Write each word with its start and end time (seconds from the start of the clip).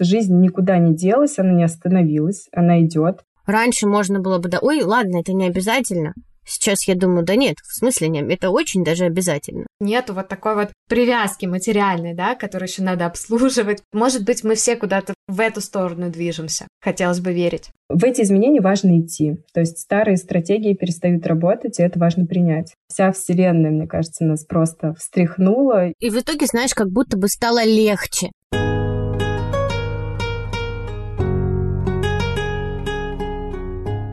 Жизнь 0.00 0.40
никуда 0.40 0.78
не 0.78 0.94
делась, 0.94 1.38
она 1.38 1.52
не 1.52 1.64
остановилась, 1.64 2.48
она 2.52 2.82
идет. 2.82 3.24
Раньше 3.46 3.86
можно 3.86 4.20
было 4.20 4.38
бы, 4.38 4.48
да, 4.48 4.58
ой, 4.60 4.82
ладно, 4.82 5.20
это 5.20 5.32
не 5.32 5.46
обязательно. 5.46 6.14
Сейчас 6.50 6.88
я 6.88 6.94
думаю, 6.94 7.26
да 7.26 7.36
нет, 7.36 7.56
в 7.62 7.76
смысле 7.76 8.08
нет, 8.08 8.30
это 8.30 8.48
очень 8.48 8.82
даже 8.82 9.04
обязательно. 9.04 9.66
Нету 9.80 10.14
вот 10.14 10.28
такой 10.28 10.54
вот 10.54 10.70
привязки 10.88 11.44
материальной, 11.44 12.14
да, 12.14 12.34
которую 12.34 12.68
еще 12.68 12.82
надо 12.82 13.04
обслуживать. 13.04 13.82
Может 13.92 14.24
быть, 14.24 14.44
мы 14.44 14.54
все 14.54 14.74
куда-то 14.76 15.12
в 15.26 15.40
эту 15.40 15.60
сторону 15.60 16.10
движемся. 16.10 16.66
Хотелось 16.80 17.20
бы 17.20 17.34
верить. 17.34 17.70
В 17.90 18.02
эти 18.02 18.22
изменения 18.22 18.62
важно 18.62 18.98
идти. 18.98 19.36
То 19.52 19.60
есть 19.60 19.78
старые 19.78 20.16
стратегии 20.16 20.72
перестают 20.72 21.26
работать, 21.26 21.78
и 21.78 21.82
это 21.82 21.98
важно 21.98 22.24
принять. 22.24 22.72
Вся 22.88 23.12
вселенная, 23.12 23.70
мне 23.70 23.86
кажется, 23.86 24.24
нас 24.24 24.44
просто 24.46 24.94
встряхнула. 24.94 25.88
И 25.98 26.08
в 26.08 26.18
итоге, 26.18 26.46
знаешь, 26.46 26.74
как 26.74 26.88
будто 26.88 27.18
бы 27.18 27.28
стало 27.28 27.62
легче. 27.62 28.30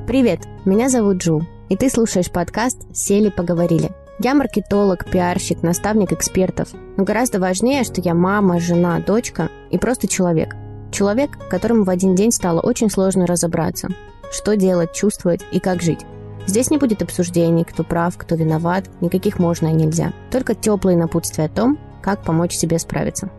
Привет, 0.07 0.41
меня 0.65 0.89
зовут 0.89 1.17
Джу 1.17 1.47
и 1.67 1.75
ты 1.75 1.89
слушаешь 1.89 2.29
подкаст 2.29 2.85
«Сели, 2.93 3.29
поговорили». 3.29 3.91
Я 4.19 4.35
маркетолог, 4.35 5.09
пиарщик, 5.09 5.63
наставник 5.63 6.13
экспертов. 6.13 6.69
Но 6.95 7.03
гораздо 7.03 7.39
важнее, 7.39 7.83
что 7.83 8.01
я 8.01 8.13
мама, 8.13 8.59
жена, 8.59 8.99
дочка 8.99 9.49
и 9.71 9.77
просто 9.77 10.07
человек. 10.07 10.55
Человек, 10.91 11.31
которому 11.49 11.83
в 11.83 11.89
один 11.89 12.15
день 12.15 12.31
стало 12.31 12.61
очень 12.61 12.89
сложно 12.89 13.25
разобраться, 13.25 13.89
что 14.31 14.55
делать, 14.55 14.93
чувствовать 14.93 15.41
и 15.51 15.59
как 15.59 15.81
жить. 15.81 16.05
Здесь 16.45 16.69
не 16.69 16.77
будет 16.77 17.01
обсуждений, 17.01 17.65
кто 17.65 17.83
прав, 17.83 18.15
кто 18.15 18.35
виноват, 18.35 18.85
никаких 19.01 19.39
можно 19.39 19.67
и 19.67 19.73
нельзя. 19.73 20.13
Только 20.31 20.53
теплые 20.53 20.97
напутствия 20.97 21.45
о 21.45 21.49
том, 21.49 21.79
как 22.01 22.21
помочь 22.21 22.53
себе 22.53 22.77
справиться. 22.77 23.29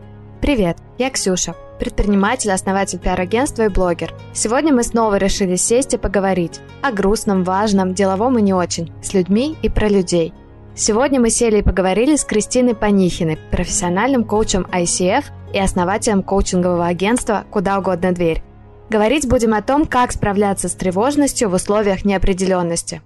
Привет, 0.41 0.77
я 0.97 1.09
Ксюша, 1.09 1.55
предприниматель, 1.77 2.51
основатель 2.51 2.99
пиар-агентства 2.99 3.63
и 3.63 3.69
блогер. 3.69 4.13
Сегодня 4.33 4.73
мы 4.73 4.83
снова 4.83 5.15
решили 5.15 5.55
сесть 5.55 5.93
и 5.93 5.97
поговорить 5.97 6.59
о 6.81 6.91
грустном, 6.91 7.43
важном, 7.43 7.93
деловом 7.93 8.37
и 8.37 8.41
не 8.41 8.53
очень, 8.53 8.91
с 9.01 9.13
людьми 9.13 9.55
и 9.61 9.69
про 9.69 9.87
людей. 9.87 10.33
Сегодня 10.75 11.19
мы 11.19 11.29
сели 11.29 11.59
и 11.59 11.63
поговорили 11.63 12.15
с 12.15 12.23
Кристиной 12.23 12.75
Панихиной, 12.75 13.39
профессиональным 13.51 14.23
коучем 14.23 14.67
ICF 14.71 15.25
и 15.53 15.59
основателем 15.59 16.21
коучингового 16.21 16.85
агентства 16.85 17.45
«Куда 17.49 17.79
угодно 17.79 18.11
дверь». 18.11 18.43
Говорить 18.89 19.27
будем 19.27 19.53
о 19.53 19.61
том, 19.61 19.85
как 19.85 20.11
справляться 20.11 20.69
с 20.69 20.75
тревожностью 20.75 21.49
в 21.49 21.53
условиях 21.55 22.05
неопределенности. 22.05 23.01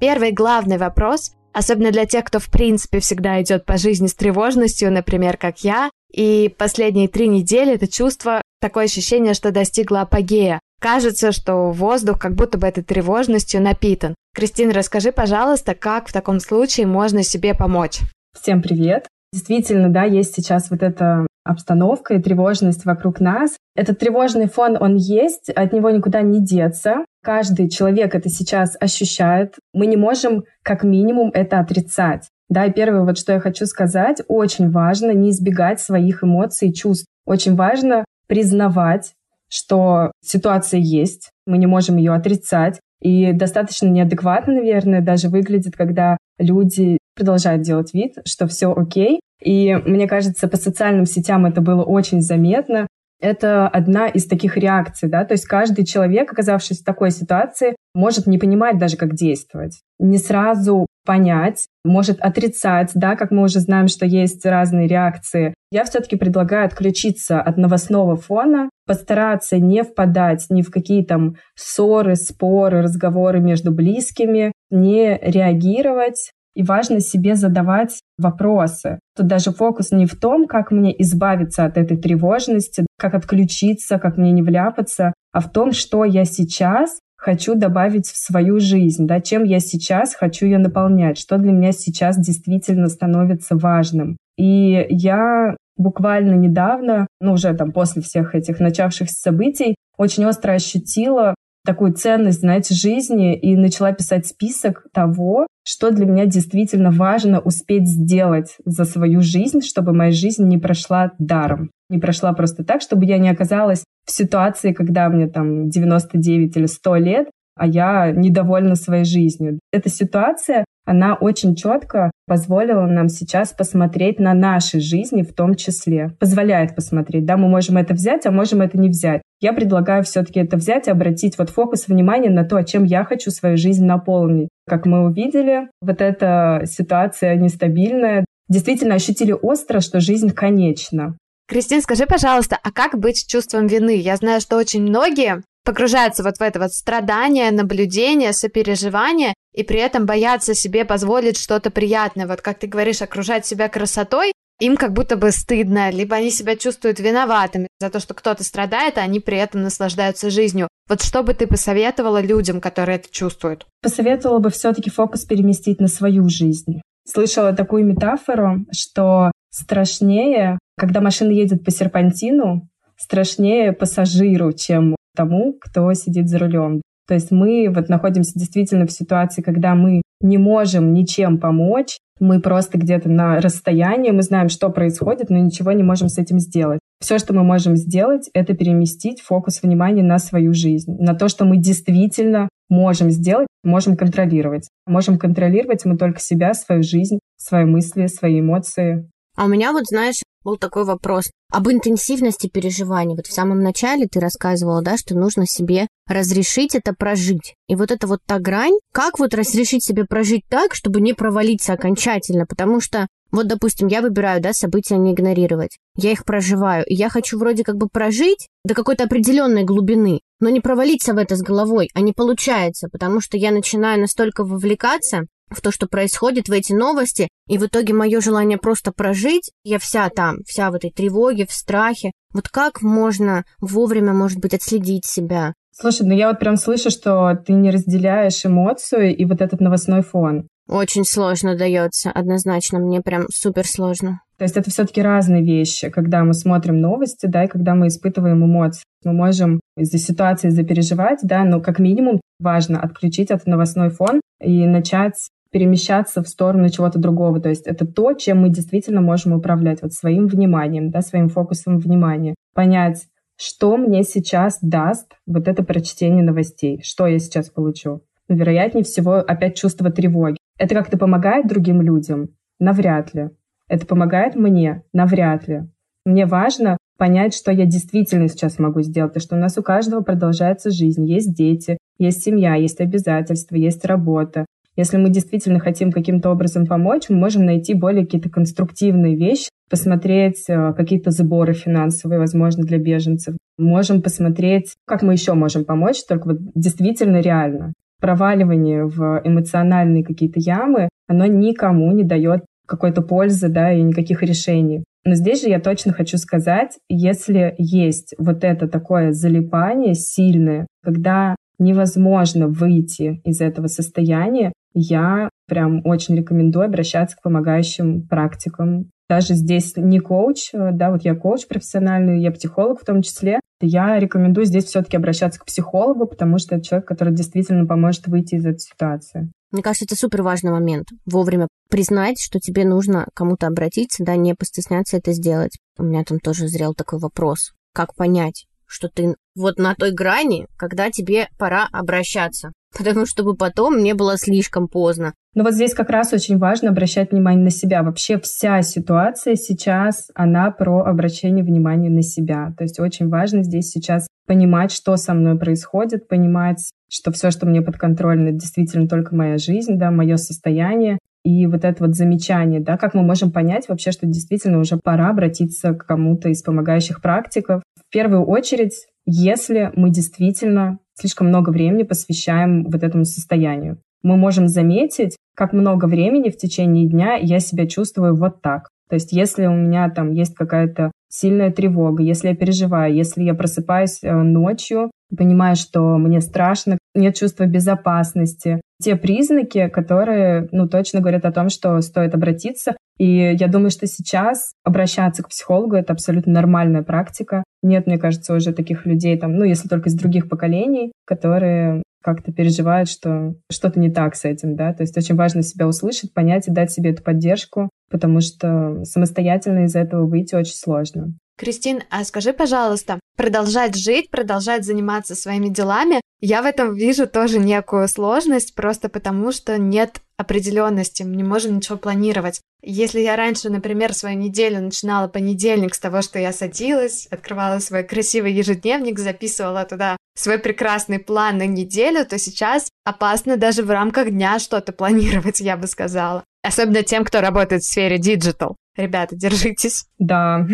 Первый 0.00 0.32
главный 0.32 0.78
вопрос 0.78 1.32
Особенно 1.54 1.92
для 1.92 2.04
тех, 2.04 2.24
кто 2.24 2.40
в 2.40 2.50
принципе 2.50 2.98
всегда 2.98 3.40
идет 3.40 3.64
по 3.64 3.78
жизни 3.78 4.08
с 4.08 4.14
тревожностью, 4.14 4.92
например, 4.92 5.36
как 5.36 5.60
я. 5.60 5.88
И 6.12 6.52
последние 6.58 7.08
три 7.08 7.28
недели 7.28 7.74
это 7.74 7.86
чувство, 7.86 8.42
такое 8.60 8.84
ощущение, 8.84 9.34
что 9.34 9.52
достигло 9.52 10.00
апогея. 10.00 10.58
Кажется, 10.80 11.30
что 11.30 11.70
воздух 11.70 12.18
как 12.18 12.34
будто 12.34 12.58
бы 12.58 12.66
этой 12.66 12.82
тревожностью 12.82 13.62
напитан. 13.62 14.14
Кристина, 14.34 14.72
расскажи, 14.74 15.12
пожалуйста, 15.12 15.74
как 15.74 16.08
в 16.08 16.12
таком 16.12 16.40
случае 16.40 16.86
можно 16.88 17.22
себе 17.22 17.54
помочь? 17.54 18.00
Всем 18.38 18.60
привет! 18.60 19.06
Действительно, 19.32 19.88
да, 19.88 20.04
есть 20.04 20.34
сейчас 20.34 20.70
вот 20.70 20.82
эта 20.82 21.26
обстановка 21.44 22.14
и 22.14 22.22
тревожность 22.22 22.84
вокруг 22.84 23.20
нас. 23.20 23.56
Этот 23.76 23.98
тревожный 23.98 24.48
фон, 24.48 24.76
он 24.80 24.96
есть, 24.96 25.50
от 25.50 25.72
него 25.72 25.90
никуда 25.90 26.22
не 26.22 26.44
деться. 26.44 27.04
Каждый 27.24 27.70
человек 27.70 28.14
это 28.14 28.28
сейчас 28.28 28.76
ощущает. 28.78 29.54
Мы 29.72 29.86
не 29.86 29.96
можем 29.96 30.44
как 30.62 30.84
минимум 30.84 31.30
это 31.32 31.58
отрицать. 31.58 32.28
Да, 32.50 32.66
и 32.66 32.72
первое, 32.72 33.02
вот 33.02 33.16
что 33.16 33.32
я 33.32 33.40
хочу 33.40 33.64
сказать, 33.64 34.20
очень 34.28 34.70
важно 34.70 35.10
не 35.12 35.30
избегать 35.30 35.80
своих 35.80 36.22
эмоций 36.22 36.68
и 36.68 36.74
чувств. 36.74 37.06
Очень 37.24 37.56
важно 37.56 38.04
признавать, 38.26 39.12
что 39.48 40.12
ситуация 40.22 40.80
есть, 40.80 41.30
мы 41.46 41.56
не 41.56 41.66
можем 41.66 41.96
ее 41.96 42.12
отрицать. 42.12 42.78
И 43.00 43.32
достаточно 43.32 43.86
неадекватно, 43.86 44.54
наверное, 44.54 45.00
даже 45.00 45.28
выглядит, 45.28 45.76
когда 45.76 46.18
люди 46.38 46.98
продолжают 47.16 47.62
делать 47.62 47.94
вид, 47.94 48.16
что 48.26 48.46
все 48.46 48.72
окей. 48.72 49.20
И 49.42 49.74
мне 49.74 50.06
кажется, 50.06 50.46
по 50.46 50.58
социальным 50.58 51.06
сетям 51.06 51.46
это 51.46 51.62
было 51.62 51.82
очень 51.82 52.20
заметно. 52.20 52.86
Это 53.24 53.68
одна 53.68 54.06
из 54.06 54.26
таких 54.26 54.58
реакций, 54.58 55.08
да, 55.08 55.24
то 55.24 55.32
есть 55.32 55.46
каждый 55.46 55.86
человек, 55.86 56.30
оказавшись 56.30 56.82
в 56.82 56.84
такой 56.84 57.10
ситуации, 57.10 57.74
может 57.94 58.26
не 58.26 58.36
понимать 58.36 58.76
даже, 58.76 58.98
как 58.98 59.14
действовать, 59.14 59.80
не 59.98 60.18
сразу 60.18 60.84
понять, 61.06 61.66
может 61.86 62.20
отрицать, 62.20 62.90
да, 62.94 63.16
как 63.16 63.30
мы 63.30 63.44
уже 63.44 63.60
знаем, 63.60 63.88
что 63.88 64.04
есть 64.04 64.44
разные 64.44 64.88
реакции. 64.88 65.54
Я 65.70 65.84
все-таки 65.84 66.16
предлагаю 66.16 66.66
отключиться 66.66 67.40
от 67.40 67.56
новостного 67.56 68.16
фона, 68.16 68.68
постараться 68.86 69.56
не 69.56 69.84
впадать 69.84 70.44
ни 70.50 70.60
в 70.60 70.70
какие 70.70 71.02
там 71.02 71.36
ссоры, 71.54 72.16
споры, 72.16 72.82
разговоры 72.82 73.40
между 73.40 73.72
близкими, 73.72 74.52
не 74.70 75.18
реагировать, 75.22 76.30
и 76.54 76.62
важно 76.62 77.00
себе 77.00 77.34
задавать 77.34 78.00
вопросы. 78.18 78.98
Тут 79.16 79.26
даже 79.26 79.52
фокус 79.52 79.90
не 79.90 80.06
в 80.06 80.18
том, 80.18 80.46
как 80.46 80.70
мне 80.70 80.94
избавиться 81.02 81.64
от 81.64 81.76
этой 81.76 81.96
тревожности, 81.96 82.86
как 82.98 83.14
отключиться, 83.14 83.98
как 83.98 84.16
мне 84.16 84.32
не 84.32 84.42
вляпаться, 84.42 85.12
а 85.32 85.40
в 85.40 85.50
том, 85.50 85.72
что 85.72 86.04
я 86.04 86.24
сейчас 86.24 86.98
хочу 87.16 87.54
добавить 87.54 88.06
в 88.06 88.16
свою 88.16 88.60
жизнь, 88.60 89.06
да, 89.06 89.20
чем 89.20 89.44
я 89.44 89.58
сейчас 89.58 90.14
хочу 90.14 90.44
ее 90.44 90.58
наполнять, 90.58 91.18
что 91.18 91.38
для 91.38 91.52
меня 91.52 91.72
сейчас 91.72 92.18
действительно 92.18 92.88
становится 92.88 93.56
важным. 93.56 94.16
И 94.36 94.86
я 94.90 95.56
буквально 95.76 96.34
недавно, 96.34 97.06
ну 97.20 97.32
уже 97.32 97.54
там 97.54 97.72
после 97.72 98.02
всех 98.02 98.34
этих 98.34 98.60
начавшихся 98.60 99.16
событий, 99.16 99.74
очень 99.96 100.26
остро 100.26 100.52
ощутила 100.52 101.34
такую 101.64 101.94
ценность, 101.94 102.40
знаете, 102.40 102.74
жизни 102.74 103.36
и 103.36 103.56
начала 103.56 103.92
писать 103.92 104.26
список 104.26 104.86
того, 104.92 105.46
что 105.64 105.90
для 105.90 106.06
меня 106.06 106.26
действительно 106.26 106.90
важно 106.90 107.40
успеть 107.40 107.88
сделать 107.88 108.56
за 108.64 108.84
свою 108.84 109.20
жизнь, 109.20 109.60
чтобы 109.62 109.92
моя 109.92 110.12
жизнь 110.12 110.46
не 110.46 110.58
прошла 110.58 111.12
даром. 111.18 111.70
Не 111.88 111.98
прошла 111.98 112.32
просто 112.32 112.64
так, 112.64 112.82
чтобы 112.82 113.04
я 113.06 113.18
не 113.18 113.30
оказалась 113.30 113.84
в 114.06 114.10
ситуации, 114.10 114.72
когда 114.72 115.08
мне 115.08 115.26
там 115.26 115.68
99 115.68 116.56
или 116.56 116.66
100 116.66 116.96
лет, 116.96 117.28
а 117.56 117.66
я 117.66 118.10
недовольна 118.10 118.74
своей 118.74 119.04
жизнью. 119.04 119.58
Эта 119.72 119.88
ситуация, 119.88 120.64
она 120.86 121.14
очень 121.14 121.54
четко 121.54 122.10
позволила 122.26 122.86
нам 122.86 123.08
сейчас 123.08 123.52
посмотреть 123.52 124.18
на 124.18 124.34
наши 124.34 124.80
жизни 124.80 125.22
в 125.22 125.32
том 125.32 125.54
числе. 125.54 126.10
Позволяет 126.18 126.74
посмотреть, 126.74 127.24
да, 127.24 127.36
мы 127.36 127.48
можем 127.48 127.76
это 127.76 127.94
взять, 127.94 128.26
а 128.26 128.30
можем 128.30 128.60
это 128.60 128.78
не 128.78 128.88
взять. 128.88 129.22
Я 129.40 129.52
предлагаю 129.52 130.04
все-таки 130.04 130.40
это 130.40 130.56
взять 130.56 130.88
и 130.88 130.90
обратить 130.90 131.38
вот 131.38 131.50
фокус 131.50 131.88
внимания 131.88 132.30
на 132.30 132.44
то, 132.44 132.62
чем 132.62 132.84
я 132.84 133.04
хочу 133.04 133.30
свою 133.30 133.56
жизнь 133.56 133.84
наполнить. 133.84 134.48
Как 134.66 134.86
мы 134.86 135.04
увидели, 135.04 135.68
вот 135.80 136.00
эта 136.00 136.62
ситуация 136.66 137.36
нестабильная. 137.36 138.24
Действительно 138.48 138.94
ощутили 138.94 139.32
остро, 139.32 139.80
что 139.80 140.00
жизнь 140.00 140.30
конечна. 140.30 141.16
Кристин, 141.46 141.82
скажи, 141.82 142.06
пожалуйста, 142.06 142.58
а 142.62 142.72
как 142.72 142.98
быть 142.98 143.18
с 143.18 143.26
чувством 143.26 143.66
вины? 143.66 143.96
Я 143.96 144.16
знаю, 144.16 144.40
что 144.40 144.56
очень 144.56 144.82
многие 144.82 145.42
погружаются 145.64 146.22
вот 146.22 146.36
в 146.38 146.42
это 146.42 146.60
вот 146.60 146.72
страдание, 146.72 147.50
наблюдение, 147.50 148.32
сопереживание, 148.32 149.34
и 149.54 149.62
при 149.62 149.80
этом 149.80 150.06
боятся 150.06 150.54
себе 150.54 150.84
позволить 150.84 151.38
что-то 151.38 151.70
приятное. 151.70 152.26
Вот 152.26 152.40
как 152.40 152.58
ты 152.58 152.66
говоришь, 152.66 153.02
окружать 153.02 153.46
себя 153.46 153.68
красотой, 153.68 154.32
им 154.60 154.76
как 154.76 154.92
будто 154.92 155.16
бы 155.16 155.32
стыдно, 155.32 155.90
либо 155.90 156.16
они 156.16 156.30
себя 156.30 156.56
чувствуют 156.56 157.00
виноватыми 157.00 157.66
за 157.80 157.90
то, 157.90 157.98
что 157.98 158.14
кто-то 158.14 158.44
страдает, 158.44 158.98
а 158.98 159.02
они 159.02 159.18
при 159.18 159.36
этом 159.36 159.62
наслаждаются 159.62 160.30
жизнью. 160.30 160.68
Вот 160.88 161.02
что 161.02 161.22
бы 161.22 161.34
ты 161.34 161.46
посоветовала 161.46 162.20
людям, 162.20 162.60
которые 162.60 162.98
это 162.98 163.10
чувствуют? 163.10 163.66
Посоветовала 163.82 164.38
бы 164.38 164.50
все-таки 164.50 164.90
фокус 164.90 165.24
переместить 165.24 165.80
на 165.80 165.88
свою 165.88 166.28
жизнь. 166.28 166.82
Слышала 167.06 167.52
такую 167.52 167.84
метафору, 167.84 168.64
что 168.70 169.32
страшнее, 169.50 170.58
когда 170.76 171.00
машина 171.00 171.30
едет 171.30 171.64
по 171.64 171.70
серпантину, 171.70 172.68
страшнее 172.96 173.72
пассажиру, 173.72 174.52
чем 174.52 174.94
тому, 175.14 175.56
кто 175.60 175.92
сидит 175.94 176.28
за 176.28 176.38
рулем. 176.38 176.82
То 177.06 177.14
есть 177.14 177.30
мы 177.30 177.68
вот 177.68 177.88
находимся 177.88 178.32
действительно 178.34 178.86
в 178.86 178.92
ситуации, 178.92 179.42
когда 179.42 179.74
мы 179.74 180.02
не 180.20 180.38
можем 180.38 180.94
ничем 180.94 181.38
помочь, 181.38 181.98
мы 182.20 182.40
просто 182.40 182.78
где-то 182.78 183.10
на 183.10 183.40
расстоянии, 183.40 184.10
мы 184.10 184.22
знаем, 184.22 184.48
что 184.48 184.70
происходит, 184.70 185.30
но 185.30 185.38
ничего 185.38 185.72
не 185.72 185.82
можем 185.82 186.08
с 186.08 186.18
этим 186.18 186.38
сделать. 186.38 186.78
Все, 187.00 187.18
что 187.18 187.34
мы 187.34 187.42
можем 187.42 187.76
сделать, 187.76 188.30
это 188.32 188.54
переместить 188.54 189.20
фокус 189.20 189.62
внимания 189.62 190.02
на 190.02 190.18
свою 190.18 190.54
жизнь, 190.54 190.96
на 190.98 191.14
то, 191.14 191.28
что 191.28 191.44
мы 191.44 191.58
действительно 191.58 192.48
можем 192.70 193.10
сделать, 193.10 193.48
можем 193.62 193.96
контролировать. 193.96 194.68
Можем 194.86 195.18
контролировать 195.18 195.84
мы 195.84 195.98
только 195.98 196.20
себя, 196.20 196.54
свою 196.54 196.82
жизнь, 196.82 197.18
свои 197.36 197.64
мысли, 197.64 198.06
свои 198.06 198.40
эмоции. 198.40 199.10
А 199.36 199.44
у 199.44 199.48
меня 199.48 199.72
вот, 199.72 199.84
знаешь, 199.86 200.22
был 200.44 200.56
такой 200.56 200.84
вопрос 200.84 201.30
об 201.50 201.68
интенсивности 201.68 202.48
переживаний. 202.48 203.16
Вот 203.16 203.26
в 203.26 203.32
самом 203.32 203.60
начале 203.62 204.06
ты 204.06 204.20
рассказывала, 204.20 204.82
да, 204.82 204.96
что 204.96 205.14
нужно 205.14 205.46
себе 205.46 205.88
разрешить 206.06 206.74
это 206.74 206.92
прожить. 206.92 207.54
И 207.66 207.76
вот 207.76 207.90
это 207.90 208.06
вот 208.06 208.20
та 208.26 208.38
грань, 208.38 208.74
как 208.92 209.18
вот 209.18 209.34
разрешить 209.34 209.84
себе 209.84 210.04
прожить 210.04 210.42
так, 210.50 210.74
чтобы 210.74 211.00
не 211.00 211.14
провалиться 211.14 211.72
окончательно, 211.72 212.44
потому 212.46 212.80
что 212.80 213.06
Вот, 213.34 213.48
допустим, 213.48 213.88
я 213.88 214.00
выбираю, 214.00 214.40
да, 214.40 214.52
события 214.52 214.96
не 214.96 215.12
игнорировать. 215.12 215.78
Я 215.96 216.12
их 216.12 216.24
проживаю. 216.24 216.84
И 216.86 216.94
я 216.94 217.08
хочу 217.08 217.36
вроде 217.36 217.64
как 217.64 217.76
бы 217.76 217.88
прожить 217.88 218.46
до 218.64 218.74
какой-то 218.74 219.04
определенной 219.04 219.64
глубины, 219.64 220.20
но 220.38 220.50
не 220.50 220.60
провалиться 220.60 221.14
в 221.14 221.18
это 221.18 221.34
с 221.34 221.42
головой, 221.42 221.90
а 221.94 222.00
не 222.00 222.12
получается, 222.12 222.88
потому 222.92 223.20
что 223.20 223.36
я 223.36 223.50
начинаю 223.50 224.00
настолько 224.00 224.44
вовлекаться 224.44 225.26
в 225.50 225.60
то, 225.60 225.70
что 225.70 225.86
происходит, 225.86 226.48
в 226.48 226.52
эти 226.52 226.72
новости, 226.72 227.28
и 227.48 227.58
в 227.58 227.66
итоге 227.66 227.94
мое 227.94 228.20
желание 228.20 228.58
просто 228.58 228.92
прожить, 228.92 229.50
я 229.64 229.78
вся 229.78 230.08
там, 230.08 230.38
вся 230.46 230.70
в 230.70 230.74
этой 230.74 230.90
тревоге, 230.90 231.46
в 231.46 231.52
страхе. 231.52 232.12
Вот 232.32 232.48
как 232.48 232.82
можно 232.82 233.44
вовремя, 233.60 234.12
может 234.12 234.38
быть, 234.38 234.54
отследить 234.54 235.04
себя? 235.04 235.52
Слушай, 235.72 236.06
ну 236.06 236.14
я 236.14 236.28
вот 236.28 236.38
прям 236.38 236.56
слышу, 236.56 236.90
что 236.90 237.34
ты 237.34 237.52
не 237.52 237.70
разделяешь 237.70 238.46
эмоцию 238.46 239.16
и 239.16 239.24
вот 239.24 239.40
этот 239.40 239.60
новостной 239.60 240.02
фон. 240.02 240.46
Очень 240.68 241.04
сложно 241.04 241.56
дается, 241.56 242.10
однозначно, 242.10 242.78
мне 242.78 243.02
прям 243.02 243.26
супер 243.30 243.66
сложно. 243.66 244.20
То 244.38 244.44
есть 244.44 244.56
это 244.56 244.70
все-таки 244.70 245.02
разные 245.02 245.44
вещи, 245.44 245.90
когда 245.90 246.24
мы 246.24 246.32
смотрим 246.32 246.80
новости, 246.80 247.26
да, 247.26 247.44
и 247.44 247.48
когда 247.48 247.74
мы 247.74 247.88
испытываем 247.88 248.44
эмоции. 248.44 248.82
Мы 249.04 249.12
можем 249.12 249.60
из-за 249.76 249.98
ситуации 249.98 250.48
запереживать, 250.48 251.20
да, 251.22 251.44
но 251.44 251.60
как 251.60 251.78
минимум 251.78 252.20
важно 252.40 252.80
отключить 252.80 253.30
этот 253.30 253.46
новостной 253.46 253.90
фон 253.90 254.20
и 254.40 254.66
начать 254.66 255.28
перемещаться 255.54 256.20
в 256.20 256.28
сторону 256.28 256.68
чего-то 256.68 256.98
другого. 256.98 257.40
То 257.40 257.48
есть 257.48 257.68
это 257.68 257.86
то, 257.86 258.12
чем 258.14 258.40
мы 258.40 258.48
действительно 258.48 259.00
можем 259.00 259.34
управлять, 259.34 259.82
вот 259.82 259.92
своим 259.92 260.26
вниманием, 260.26 260.90
да, 260.90 261.00
своим 261.00 261.28
фокусом 261.28 261.78
внимания. 261.78 262.34
Понять, 262.54 263.04
что 263.36 263.76
мне 263.76 264.02
сейчас 264.02 264.58
даст 264.60 265.12
вот 265.28 265.46
это 265.46 265.62
прочтение 265.62 266.24
новостей, 266.24 266.80
что 266.82 267.06
я 267.06 267.20
сейчас 267.20 267.50
получу. 267.50 268.00
Вероятнее 268.28 268.82
всего, 268.82 269.18
опять 269.18 269.56
чувство 269.56 269.92
тревоги. 269.92 270.38
Это 270.58 270.74
как-то 270.74 270.98
помогает 270.98 271.46
другим 271.46 271.82
людям? 271.82 272.30
Навряд 272.58 273.14
ли. 273.14 273.30
Это 273.68 273.86
помогает 273.86 274.34
мне? 274.34 274.82
Навряд 274.92 275.46
ли. 275.46 275.68
Мне 276.04 276.26
важно 276.26 276.78
понять, 276.98 277.32
что 277.32 277.52
я 277.52 277.64
действительно 277.64 278.28
сейчас 278.28 278.58
могу 278.58 278.82
сделать, 278.82 279.16
и 279.16 279.20
что 279.20 279.36
у 279.36 279.38
нас 279.38 279.56
у 279.56 279.62
каждого 279.62 280.00
продолжается 280.02 280.72
жизнь. 280.72 281.04
Есть 281.06 281.32
дети, 281.32 281.78
есть 281.98 282.24
семья, 282.24 282.56
есть 282.56 282.80
обязательства, 282.80 283.54
есть 283.54 283.84
работа, 283.84 284.46
если 284.76 284.96
мы 284.96 285.10
действительно 285.10 285.60
хотим 285.60 285.92
каким-то 285.92 286.30
образом 286.30 286.66
помочь, 286.66 287.08
мы 287.08 287.16
можем 287.16 287.44
найти 287.44 287.74
более 287.74 288.04
какие-то 288.04 288.28
конструктивные 288.28 289.16
вещи, 289.16 289.48
посмотреть 289.70 290.44
э, 290.48 290.72
какие-то 290.74 291.10
сборы 291.10 291.52
финансовые, 291.52 292.18
возможно, 292.18 292.64
для 292.64 292.78
беженцев. 292.78 293.36
Можем 293.56 294.02
посмотреть, 294.02 294.74
как 294.86 295.02
мы 295.02 295.12
еще 295.12 295.34
можем 295.34 295.64
помочь, 295.64 296.04
только 296.08 296.28
вот 296.28 296.38
действительно 296.54 297.20
реально. 297.20 297.72
Проваливание 298.00 298.84
в 298.84 299.20
эмоциональные 299.24 300.04
какие-то 300.04 300.40
ямы, 300.40 300.88
оно 301.06 301.26
никому 301.26 301.92
не 301.92 302.02
дает 302.02 302.44
какой-то 302.66 303.02
пользы, 303.02 303.48
да, 303.48 303.72
и 303.72 303.82
никаких 303.82 304.22
решений. 304.22 304.84
Но 305.04 305.14
здесь 305.14 305.42
же 305.42 305.48
я 305.48 305.60
точно 305.60 305.92
хочу 305.92 306.16
сказать, 306.16 306.78
если 306.88 307.54
есть 307.58 308.14
вот 308.18 308.42
это 308.42 308.68
такое 308.68 309.12
залипание 309.12 309.94
сильное, 309.94 310.66
когда 310.82 311.36
невозможно 311.58 312.48
выйти 312.48 313.20
из 313.24 313.40
этого 313.40 313.66
состояния, 313.66 314.52
я 314.74 315.30
прям 315.46 315.80
очень 315.84 316.16
рекомендую 316.16 316.66
обращаться 316.66 317.16
к 317.16 317.22
помогающим 317.22 318.06
практикам. 318.06 318.90
Даже 319.08 319.34
здесь 319.34 319.74
не 319.76 320.00
коуч, 320.00 320.50
да, 320.52 320.90
вот 320.90 321.04
я 321.04 321.14
коуч 321.14 321.46
профессиональный, 321.46 322.22
я 322.22 322.32
психолог 322.32 322.80
в 322.80 322.84
том 322.84 323.02
числе. 323.02 323.40
Я 323.60 323.98
рекомендую 323.98 324.46
здесь 324.46 324.64
все-таки 324.64 324.96
обращаться 324.96 325.40
к 325.40 325.44
психологу, 325.44 326.06
потому 326.06 326.38
что 326.38 326.56
это 326.56 326.64
человек, 326.64 326.88
который 326.88 327.14
действительно 327.14 327.66
поможет 327.66 328.06
выйти 328.06 328.34
из 328.36 328.46
этой 328.46 328.60
ситуации. 328.60 329.30
Мне 329.52 329.62
кажется, 329.62 329.84
это 329.84 329.94
супер 329.94 330.22
важный 330.22 330.50
момент. 330.50 330.88
Вовремя 331.06 331.46
признать, 331.70 332.20
что 332.20 332.40
тебе 332.40 332.64
нужно 332.64 333.06
кому-то 333.14 333.46
обратиться, 333.46 334.04
да, 334.04 334.16
не 334.16 334.34
постесняться 334.34 334.96
это 334.96 335.12
сделать. 335.12 335.58
У 335.78 335.84
меня 335.84 336.02
там 336.02 336.18
тоже 336.18 336.48
зрел 336.48 336.74
такой 336.74 336.98
вопрос. 336.98 337.52
Как 337.72 337.94
понять, 337.94 338.46
что 338.66 338.88
ты 338.88 339.14
вот 339.36 339.58
на 339.58 339.74
той 339.74 339.92
грани, 339.92 340.46
когда 340.56 340.90
тебе 340.90 341.28
пора 341.38 341.68
обращаться. 341.70 342.52
Потому 342.76 343.06
чтобы 343.06 343.34
потом 343.36 343.82
не 343.82 343.94
было 343.94 344.16
слишком 344.18 344.68
поздно. 344.68 345.14
Но 345.34 345.42
вот 345.42 345.54
здесь 345.54 345.74
как 345.74 345.90
раз 345.90 346.12
очень 346.12 346.38
важно 346.38 346.70
обращать 346.70 347.10
внимание 347.10 347.44
на 347.44 347.50
себя. 347.50 347.82
Вообще 347.82 348.18
вся 348.18 348.62
ситуация 348.62 349.34
сейчас, 349.34 350.10
она 350.14 350.50
про 350.50 350.84
обращение 350.84 351.44
внимания 351.44 351.90
на 351.90 352.02
себя. 352.02 352.52
То 352.56 352.64
есть 352.64 352.78
очень 352.78 353.08
важно 353.08 353.42
здесь 353.42 353.70
сейчас 353.70 354.06
понимать, 354.26 354.72
что 354.72 354.96
со 354.96 355.12
мной 355.14 355.38
происходит, 355.38 356.08
понимать, 356.08 356.70
что 356.88 357.10
все, 357.12 357.30
что 357.30 357.46
мне 357.46 357.62
подконтрольно, 357.62 358.30
действительно 358.32 358.88
только 358.88 359.14
моя 359.14 359.38
жизнь, 359.38 359.76
да, 359.76 359.90
мое 359.90 360.16
состояние. 360.16 360.98
И 361.24 361.46
вот 361.46 361.64
это 361.64 361.84
вот 361.84 361.94
замечание, 361.94 362.60
да, 362.60 362.76
как 362.76 362.92
мы 362.92 363.02
можем 363.02 363.32
понять 363.32 363.68
вообще, 363.68 363.92
что 363.92 364.06
действительно 364.06 364.58
уже 364.58 364.76
пора 364.76 365.08
обратиться 365.08 365.72
к 365.72 365.86
кому-то 365.86 366.28
из 366.28 366.42
помогающих 366.42 367.00
практиков. 367.00 367.62
Первую 367.94 368.24
очередь 368.24 368.88
если 369.06 369.70
мы 369.76 369.90
действительно 369.90 370.78
слишком 370.98 371.28
много 371.28 371.50
времени 371.50 371.84
посвящаем 371.84 372.64
вот 372.64 372.82
этому 372.82 373.04
состоянию. 373.04 373.78
Мы 374.02 374.16
можем 374.16 374.48
заметить, 374.48 375.16
как 375.36 375.52
много 375.52 375.84
времени 375.84 376.30
в 376.30 376.36
течение 376.36 376.88
дня 376.88 377.14
я 377.14 377.38
себя 377.38 377.66
чувствую 377.68 378.16
вот 378.16 378.42
так. 378.42 378.68
То 378.88 378.94
есть 378.94 379.12
если 379.12 379.46
у 379.46 379.54
меня 379.54 379.88
там 379.90 380.10
есть 380.10 380.34
какая-то 380.34 380.90
сильная 381.08 381.52
тревога, 381.52 382.02
если 382.02 382.28
я 382.28 382.34
переживаю, 382.34 382.94
если 382.94 383.22
я 383.22 383.34
просыпаюсь 383.34 384.00
э, 384.02 384.12
ночью, 384.12 384.90
понимаю, 385.16 385.54
что 385.54 385.96
мне 385.96 386.20
страшно, 386.20 386.78
нет 386.94 387.14
чувства 387.16 387.46
безопасности, 387.46 388.60
те 388.82 388.96
признаки, 388.96 389.68
которые, 389.68 390.48
ну, 390.52 390.68
точно 390.68 391.00
говорят 391.00 391.24
о 391.24 391.32
том, 391.32 391.48
что 391.48 391.80
стоит 391.80 392.14
обратиться. 392.14 392.76
И 392.98 393.34
я 393.38 393.48
думаю, 393.48 393.70
что 393.70 393.86
сейчас 393.86 394.52
обращаться 394.64 395.22
к 395.22 395.28
психологу— 395.28 395.74
это 395.76 395.92
абсолютно 395.92 396.32
нормальная 396.32 396.82
практика. 396.82 397.44
Нет, 397.64 397.86
мне 397.86 397.96
кажется, 397.96 398.34
уже 398.34 398.52
таких 398.52 398.84
людей, 398.84 399.18
там, 399.18 399.36
ну, 399.36 399.44
если 399.44 399.68
только 399.68 399.88
из 399.88 399.94
других 399.94 400.28
поколений, 400.28 400.92
которые 401.06 401.82
как-то 402.02 402.30
переживают, 402.30 402.90
что 402.90 403.34
что-то 403.50 403.80
не 403.80 403.90
так 403.90 404.14
с 404.14 404.26
этим, 404.26 404.54
да. 404.54 404.74
То 404.74 404.82
есть 404.82 404.94
очень 404.98 405.14
важно 405.14 405.42
себя 405.42 405.66
услышать, 405.66 406.12
понять 406.12 406.46
и 406.46 406.52
дать 406.52 406.70
себе 406.70 406.90
эту 406.90 407.02
поддержку, 407.02 407.70
потому 407.90 408.20
что 408.20 408.84
самостоятельно 408.84 409.64
из 409.64 409.74
этого 409.74 410.06
выйти 410.06 410.34
очень 410.34 410.54
сложно. 410.54 411.14
Кристин, 411.36 411.82
а 411.90 412.04
скажи, 412.04 412.32
пожалуйста, 412.32 413.00
продолжать 413.16 413.74
жить, 413.76 414.10
продолжать 414.10 414.64
заниматься 414.64 415.14
своими 415.14 415.48
делами, 415.48 416.00
я 416.20 416.42
в 416.42 416.46
этом 416.46 416.74
вижу 416.74 417.06
тоже 417.06 417.38
некую 417.38 417.88
сложность, 417.88 418.54
просто 418.54 418.88
потому 418.88 419.32
что 419.32 419.58
нет 419.58 420.00
определенности, 420.16 421.02
мы 421.02 421.16
не 421.16 421.24
можем 421.24 421.56
ничего 421.56 421.76
планировать. 421.76 422.40
Если 422.62 423.00
я 423.00 423.16
раньше, 423.16 423.50
например, 423.50 423.92
свою 423.92 424.16
неделю 424.16 424.60
начинала 424.60 425.08
понедельник 425.08 425.74
с 425.74 425.80
того, 425.80 426.00
что 426.00 426.18
я 426.18 426.32
садилась, 426.32 427.06
открывала 427.10 427.58
свой 427.58 427.82
красивый 427.82 428.32
ежедневник, 428.32 428.98
записывала 428.98 429.64
туда 429.64 429.96
свой 430.16 430.38
прекрасный 430.38 430.98
план 430.98 431.38
на 431.38 431.46
неделю, 431.46 432.06
то 432.06 432.18
сейчас 432.18 432.70
опасно 432.84 433.36
даже 433.36 433.62
в 433.62 433.70
рамках 433.70 434.10
дня 434.10 434.38
что-то 434.38 434.72
планировать, 434.72 435.40
я 435.42 435.56
бы 435.56 435.66
сказала. 435.66 436.24
Особенно 436.42 436.82
тем, 436.82 437.04
кто 437.04 437.20
работает 437.20 437.62
в 437.62 437.70
сфере 437.70 437.98
digital. 437.98 438.56
Ребята, 438.76 439.16
держитесь. 439.16 439.86
Да, 439.98 440.46